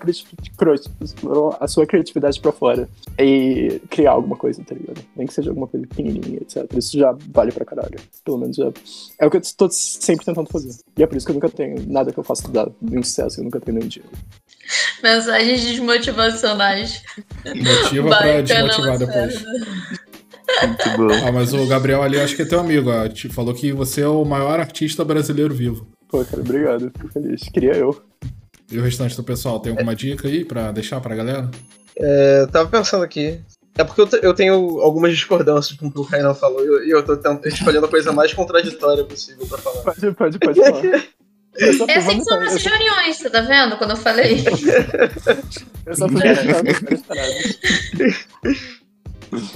[1.59, 2.87] a sua criatividade pra fora
[3.19, 5.03] e criar alguma coisa, tá ligado?
[5.15, 6.71] Nem que seja alguma coisa pequenininha, etc.
[6.77, 7.99] Isso já vale pra caralho.
[8.23, 8.71] Pelo menos já.
[9.19, 10.73] É o que eu tô sempre tentando fazer.
[10.97, 13.39] E é por isso que eu nunca tenho nada que eu faça dar nenhum sucesso,
[13.39, 14.13] eu nunca tenho nenhum dinheiro.
[15.01, 17.03] Mensagens desmotivacionais.
[17.45, 19.43] Motiva pra desmotivar depois.
[20.65, 21.27] Muito bom.
[21.27, 24.01] Ah, mas o Gabriel ali, acho que é teu amigo, ó, te falou que você
[24.01, 25.87] é o maior artista brasileiro vivo.
[26.07, 27.43] Pô, cara, obrigado, fico feliz.
[27.49, 28.01] Queria eu.
[28.71, 31.49] E o restante do pessoal, tem alguma dica aí pra deixar pra galera?
[31.97, 33.39] É, tava pensando aqui.
[33.77, 36.97] É porque eu, eu tenho algumas discordâncias com o que o Kainan falou e eu,
[36.97, 39.81] eu tô tentando, escolhendo a coisa mais contraditória possível pra falar.
[39.81, 41.03] Pode, pode, pode falar.
[41.87, 43.77] É assim que são nossas reuniões, você tá vendo?
[43.77, 44.37] Quando eu falei.
[45.85, 46.19] eu só fui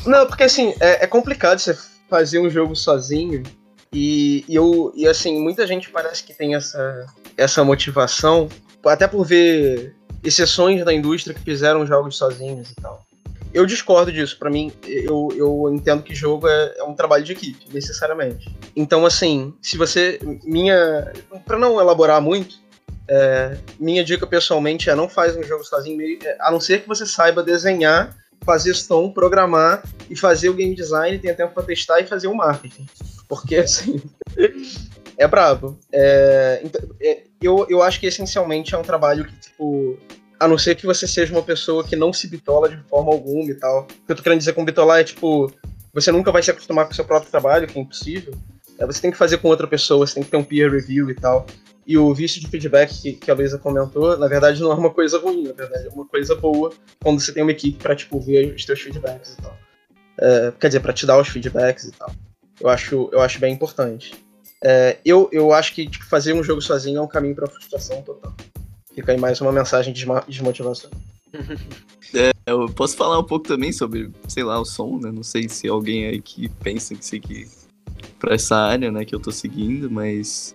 [0.06, 1.78] Não, porque assim, é, é, complicado você
[2.10, 3.44] fazer um jogo sozinho.
[3.92, 7.06] E, e, eu, e assim, muita gente parece que tem essa,
[7.38, 8.50] essa motivação,
[8.86, 13.06] até por ver exceções da indústria que fizeram jogos sozinhos e tal.
[13.54, 14.38] Eu discordo disso.
[14.38, 18.54] Para mim, eu, eu entendo que jogo é, é, um trabalho de equipe, necessariamente.
[18.76, 20.20] Então, assim, se você.
[20.44, 21.12] Minha.
[21.46, 22.58] para não elaborar muito,
[23.08, 25.98] é, minha dica pessoalmente é não faz um jogo sozinho,
[26.42, 28.16] a não ser que você saiba desenhar
[28.48, 32.34] fazer som, programar e fazer o game design, tenha tempo para testar e fazer o
[32.34, 32.88] marketing.
[33.28, 34.02] Porque, assim,
[35.18, 35.78] é brabo.
[35.92, 40.00] É, então, é, eu, eu acho que essencialmente é um trabalho que, tipo,
[40.40, 43.52] a não ser que você seja uma pessoa que não se bitola de forma alguma
[43.52, 43.82] e tal.
[43.82, 45.52] O que eu tô querendo dizer com bitolar é, tipo,
[45.94, 48.34] você nunca vai se acostumar com o seu próprio trabalho, que é impossível.
[48.80, 51.10] É, você tem que fazer com outra pessoa, você tem que ter um peer review
[51.10, 51.46] e tal.
[51.88, 54.90] E o vício de feedback que, que a Luísa comentou, na verdade, não é uma
[54.90, 58.20] coisa ruim, na verdade, é uma coisa boa quando você tem uma equipe para tipo,
[58.20, 59.58] ver os teus feedbacks e tal.
[60.20, 62.12] É, quer dizer, para te dar os feedbacks e tal.
[62.60, 64.14] Eu acho, eu acho bem importante.
[64.62, 68.02] É, eu, eu acho que tipo, fazer um jogo sozinho é um caminho para frustração
[68.02, 68.36] total.
[68.94, 70.92] Fica aí mais uma mensagem de desmotivação.
[72.16, 75.12] É, eu posso falar um pouco também sobre, sei lá, o som, né?
[75.12, 77.50] Não sei se alguém aí que pensa que seguir
[78.18, 80.54] para essa área, né, que eu tô seguindo, mas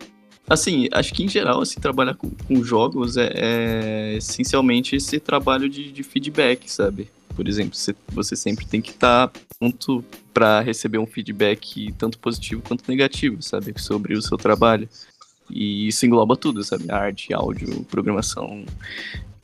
[0.53, 5.67] Assim, acho que em geral, assim, trabalhar com, com jogos é, é, essencialmente esse trabalho
[5.67, 7.09] de, de, feedback, sabe?
[7.35, 10.05] Por exemplo, você, você sempre tem que estar tá pronto
[10.35, 13.73] para receber um feedback tanto positivo quanto negativo, sabe?
[13.79, 14.87] Sobre o seu trabalho.
[15.49, 16.85] E isso engloba tudo, sabe?
[16.91, 18.67] Arte, áudio, programação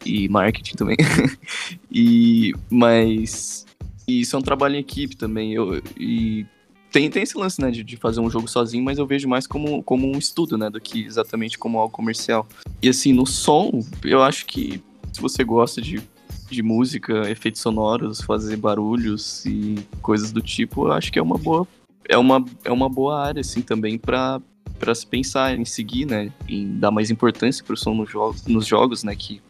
[0.05, 0.97] e marketing também.
[1.91, 3.65] e, mas
[4.07, 5.55] isso é um trabalho em equipe também.
[5.55, 6.45] Eu, e
[6.91, 9.47] tem, tem esse lance, né, de, de, fazer um jogo sozinho, mas eu vejo mais
[9.47, 12.47] como, como um estudo, né, do que exatamente como algo comercial.
[12.83, 14.83] E assim, no som, eu acho que
[15.13, 16.03] se você gosta de,
[16.51, 21.37] de música, efeitos sonoros, fazer barulhos e coisas do tipo, eu acho que é uma
[21.37, 21.67] boa
[22.09, 24.41] é uma, é uma boa área, assim, também para
[24.79, 28.47] para se pensar em seguir, né, em dar mais importância para o som nos jogos,
[28.47, 29.43] nos jogos, né, que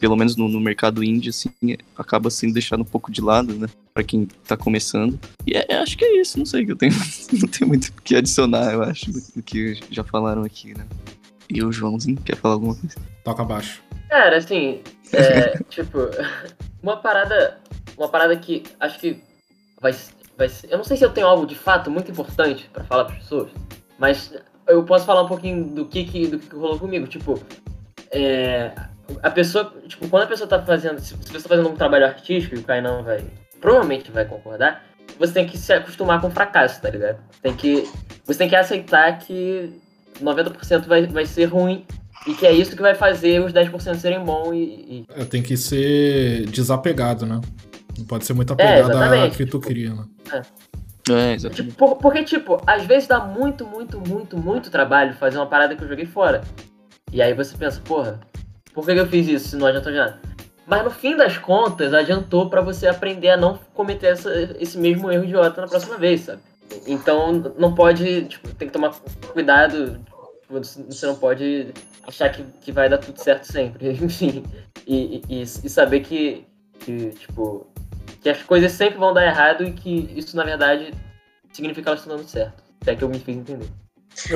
[0.00, 1.50] pelo menos no, no, mercado indie, assim,
[1.96, 3.68] acaba sendo deixado um pouco de lado, né?
[3.92, 5.20] Pra quem tá começando.
[5.46, 6.92] E é, acho que é isso, não sei, que eu tenho,
[7.38, 10.86] não tenho muito o que adicionar, eu acho, do, do, que já falaram aqui, né?
[11.50, 12.96] E o Joãozinho, quer falar alguma coisa?
[13.22, 13.82] Toca abaixo.
[14.08, 14.80] Cara, assim,
[15.12, 15.98] é, tipo,
[16.82, 17.58] uma parada,
[17.96, 19.22] uma parada que acho que
[19.80, 19.94] vai,
[20.38, 23.04] vai ser, eu não sei se eu tenho algo de fato muito importante para falar
[23.04, 23.50] para pessoas,
[23.98, 24.32] mas
[24.66, 27.38] eu posso falar um pouquinho do que, que do que rolou comigo, tipo,
[28.10, 28.72] é,
[29.22, 32.56] a pessoa, tipo, quando a pessoa tá fazendo, se você tá fazendo um trabalho artístico,
[32.56, 33.24] e o Kainan vai,
[33.60, 34.84] provavelmente vai concordar,
[35.18, 37.18] você tem que se acostumar com o fracasso, tá ligado?
[37.42, 37.88] Tem que,
[38.24, 39.72] você tem que aceitar que
[40.20, 41.84] 90% vai, vai ser ruim
[42.26, 44.56] e que é isso que vai fazer os 10% serem bons e...
[44.56, 45.06] e...
[45.14, 47.40] É, tem que ser desapegado, né?
[47.98, 50.04] Não pode ser muito é, apegado é, a que tu queria, né?
[50.32, 50.42] É.
[51.08, 51.70] É, exatamente.
[51.70, 55.82] Tipo, porque, tipo, às vezes dá muito, muito, muito, muito trabalho fazer uma parada que
[55.82, 56.42] eu joguei fora.
[57.12, 58.20] E aí você pensa, porra,
[58.80, 60.20] por que eu fiz isso se não adiantou de nada?
[60.66, 65.10] Mas no fim das contas, adiantou para você aprender a não cometer essa, esse mesmo
[65.10, 66.40] erro idiota na próxima vez, sabe?
[66.86, 68.94] Então não pode, tipo, tem que tomar
[69.32, 69.98] cuidado,
[70.42, 71.74] tipo, você não pode
[72.06, 74.44] achar que, que vai dar tudo certo sempre, enfim.
[74.86, 76.46] E, e, e saber que,
[76.78, 77.66] que, tipo,
[78.22, 80.92] que as coisas sempre vão dar errado e que isso, na verdade,
[81.52, 82.62] significa que elas estão dando certo.
[82.80, 83.68] Até que eu me fiz entender.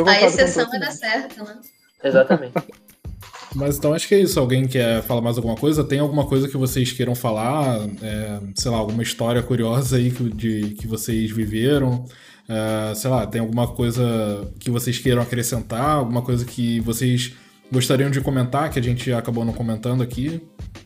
[0.06, 1.60] A exceção vai dar certo, né?
[2.02, 2.54] Exatamente.
[3.54, 4.38] Mas então acho que é isso.
[4.38, 5.84] Alguém quer falar mais alguma coisa?
[5.84, 7.80] Tem alguma coisa que vocês queiram falar?
[8.02, 12.04] É, sei lá, alguma história curiosa aí que, de, que vocês viveram?
[12.48, 15.96] É, sei lá, tem alguma coisa que vocês queiram acrescentar?
[15.96, 17.32] Alguma coisa que vocês
[17.72, 20.42] gostariam de comentar que a gente acabou não comentando aqui?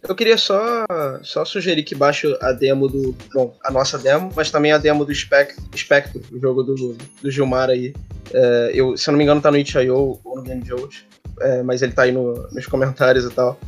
[0.07, 0.87] Eu queria só,
[1.23, 3.17] só sugerir que baixe a demo do.
[3.35, 7.71] Bom, a nossa demo, mas também a demo do Spectre, o jogo do, do Gilmar
[7.71, 7.93] aí.
[8.33, 11.09] É, eu, se eu não me engano, tá no itch.io ou no Game Jolt
[11.41, 13.59] é, mas ele tá aí no, nos comentários e tal.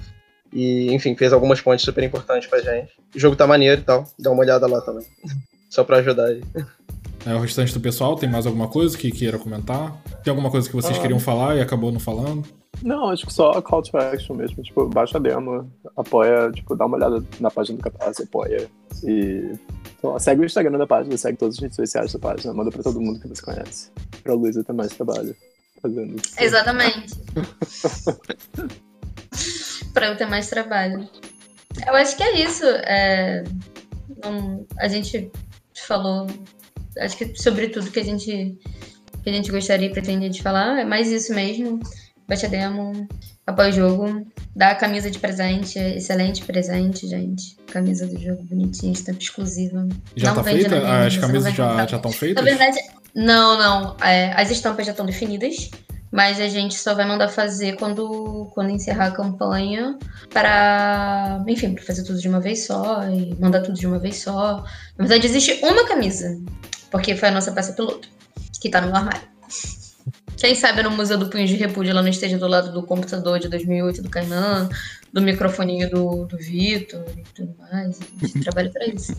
[0.53, 2.93] E, enfim, fez algumas pontes super importantes pra gente.
[3.15, 5.07] O jogo tá maneiro e tal, dá uma olhada lá também.
[5.71, 6.43] Só pra ajudar aí.
[7.25, 9.97] É, o restante do pessoal tem mais alguma coisa que queira comentar?
[10.25, 11.01] Tem alguma coisa que vocês ah.
[11.01, 12.45] queriam falar e acabou não falando?
[12.83, 14.63] Não, acho que só call to action mesmo.
[14.63, 18.69] Tipo, baixa a demo, apoia, tipo, dá uma olhada na página do Catarse, apoia.
[19.05, 19.53] E
[19.99, 22.83] então, segue o Instagram da página, segue todas as redes sociais da página, manda pra
[22.83, 23.91] todo mundo que você conhece.
[24.23, 25.37] Pra Luísa ter mais trabalho
[25.81, 26.35] fazendo isso.
[26.39, 27.15] Exatamente.
[29.93, 31.09] para eu ter mais trabalho.
[31.87, 32.65] Eu acho que é isso.
[32.65, 33.45] É,
[34.25, 35.31] um, a gente
[35.87, 36.27] falou,
[36.99, 38.59] acho que sobre tudo que a gente
[39.23, 41.79] que a gente gostaria e pretendia de falar, é mais isso mesmo.
[42.27, 43.07] Baixa demo,
[43.47, 44.27] apoia o jogo,
[44.57, 47.57] dá a camisa de presente, excelente presente, gente.
[47.67, 49.87] Camisa do jogo bonitinha, estampa exclusiva.
[50.17, 51.05] Já não tá feita?
[51.05, 52.43] As camisas já estão feitas?
[52.43, 52.79] Na verdade,
[53.15, 53.97] não, não.
[54.03, 55.71] É, as estampas já estão definidas,
[56.11, 59.99] mas a gente só vai mandar fazer quando, quando encerrar a campanha
[60.33, 64.23] para, enfim, para fazer tudo de uma vez só e mandar tudo de uma vez
[64.23, 64.65] só.
[64.99, 66.41] Na verdade, existe uma camisa,
[66.91, 68.09] porque foi a nossa peça piloto,
[68.61, 69.29] que tá no armário.
[70.37, 73.39] Quem sabe no Museu do Punho de Repúdio ela não esteja do lado do computador
[73.39, 74.71] de 2008 do Kainan,
[75.13, 78.01] do microfoninho do, do Vitor e tudo mais.
[78.01, 79.15] A gente trabalha para isso.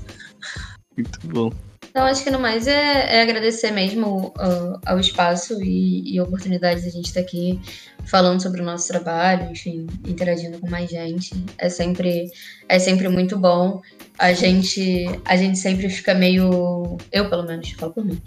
[0.97, 1.51] Muito bom.
[1.89, 6.23] Então, acho que no mais é, é agradecer mesmo uh, ao espaço e, e a
[6.23, 7.59] oportunidade de a gente estar aqui
[8.05, 11.31] falando sobre o nosso trabalho, enfim, interagindo com mais gente.
[11.57, 12.31] É sempre,
[12.69, 13.81] é sempre muito bom.
[14.17, 16.97] A gente, a gente sempre fica meio.
[17.11, 18.21] Eu, pelo menos, falo por mim.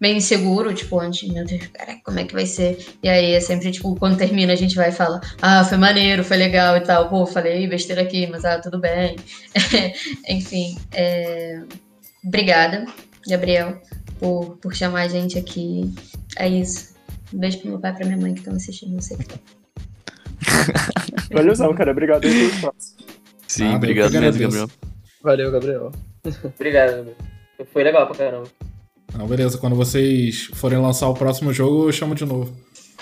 [0.00, 2.78] Meio inseguro, tipo, antes, meu Deus, cara, como é que vai ser?
[3.02, 6.24] E aí é sempre, tipo, quando termina, a gente vai e fala, ah, foi maneiro,
[6.24, 7.10] foi legal e tal.
[7.10, 9.16] Pô, falei besteira aqui, mas ah, tudo bem.
[10.26, 11.60] Enfim, é...
[12.24, 12.86] obrigada
[13.26, 13.80] Gabriel,
[14.18, 15.92] por, por chamar a gente aqui.
[16.36, 16.94] É isso.
[17.32, 19.20] Um beijo pro meu pai e pra minha mãe que estão assistindo, não sei o
[19.20, 19.38] que.
[21.32, 21.92] Valeuzão, cara.
[21.92, 22.96] Obrigado aí pelo espaço.
[23.46, 24.70] Sim, ah, obrigado mesmo, Gabriel.
[25.22, 25.92] Valeu, Gabriel.
[26.44, 27.16] obrigado, Gabriel.
[27.72, 28.48] Foi legal pra caramba.
[29.16, 29.58] Não, beleza.
[29.58, 32.52] Quando vocês forem lançar o próximo jogo, eu chamo de novo.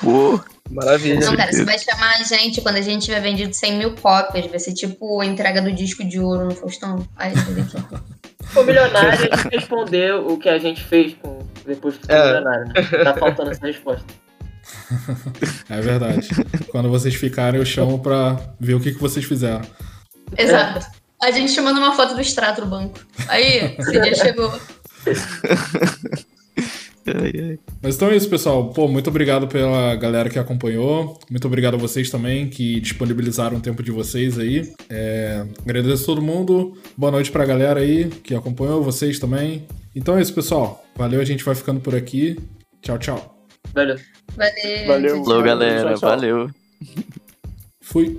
[0.00, 1.20] Pô, Maravilha.
[1.20, 4.46] Não, cara, você vai chamar a gente quando a gente tiver vendido 100 mil cópias.
[4.46, 7.06] Vai ser tipo a entrega do disco de ouro no Faustão.
[7.16, 7.32] Aí,
[8.66, 12.26] milionário, a gente respondeu o que a gente fez com, depois que foi É.
[12.26, 13.04] milionário, né?
[13.04, 14.04] Tá faltando essa resposta.
[15.70, 16.28] É verdade.
[16.70, 19.62] Quando vocês ficarem, eu chamo pra ver o que, que vocês fizeram.
[20.36, 20.86] Exato.
[21.22, 22.98] A gente te manda uma foto do extrato do banco.
[23.28, 24.52] Aí, esse dia chegou.
[27.82, 28.70] Mas então é isso, pessoal.
[28.70, 31.18] Pô, muito obrigado pela galera que acompanhou.
[31.30, 34.72] Muito obrigado a vocês também que disponibilizaram o tempo de vocês aí.
[34.90, 36.76] É, agradeço a todo mundo.
[36.96, 39.66] Boa noite pra galera aí que acompanhou, vocês também.
[39.94, 40.84] Então é isso, pessoal.
[40.96, 42.38] Valeu, a gente vai ficando por aqui.
[42.82, 43.46] Tchau, tchau.
[43.74, 43.96] Valeu.
[44.36, 44.86] Valeu.
[44.86, 45.24] Valeu.
[45.24, 45.94] Falou, galera.
[45.94, 46.10] Tchau, tchau.
[46.10, 46.50] Valeu.
[47.80, 48.18] Fui.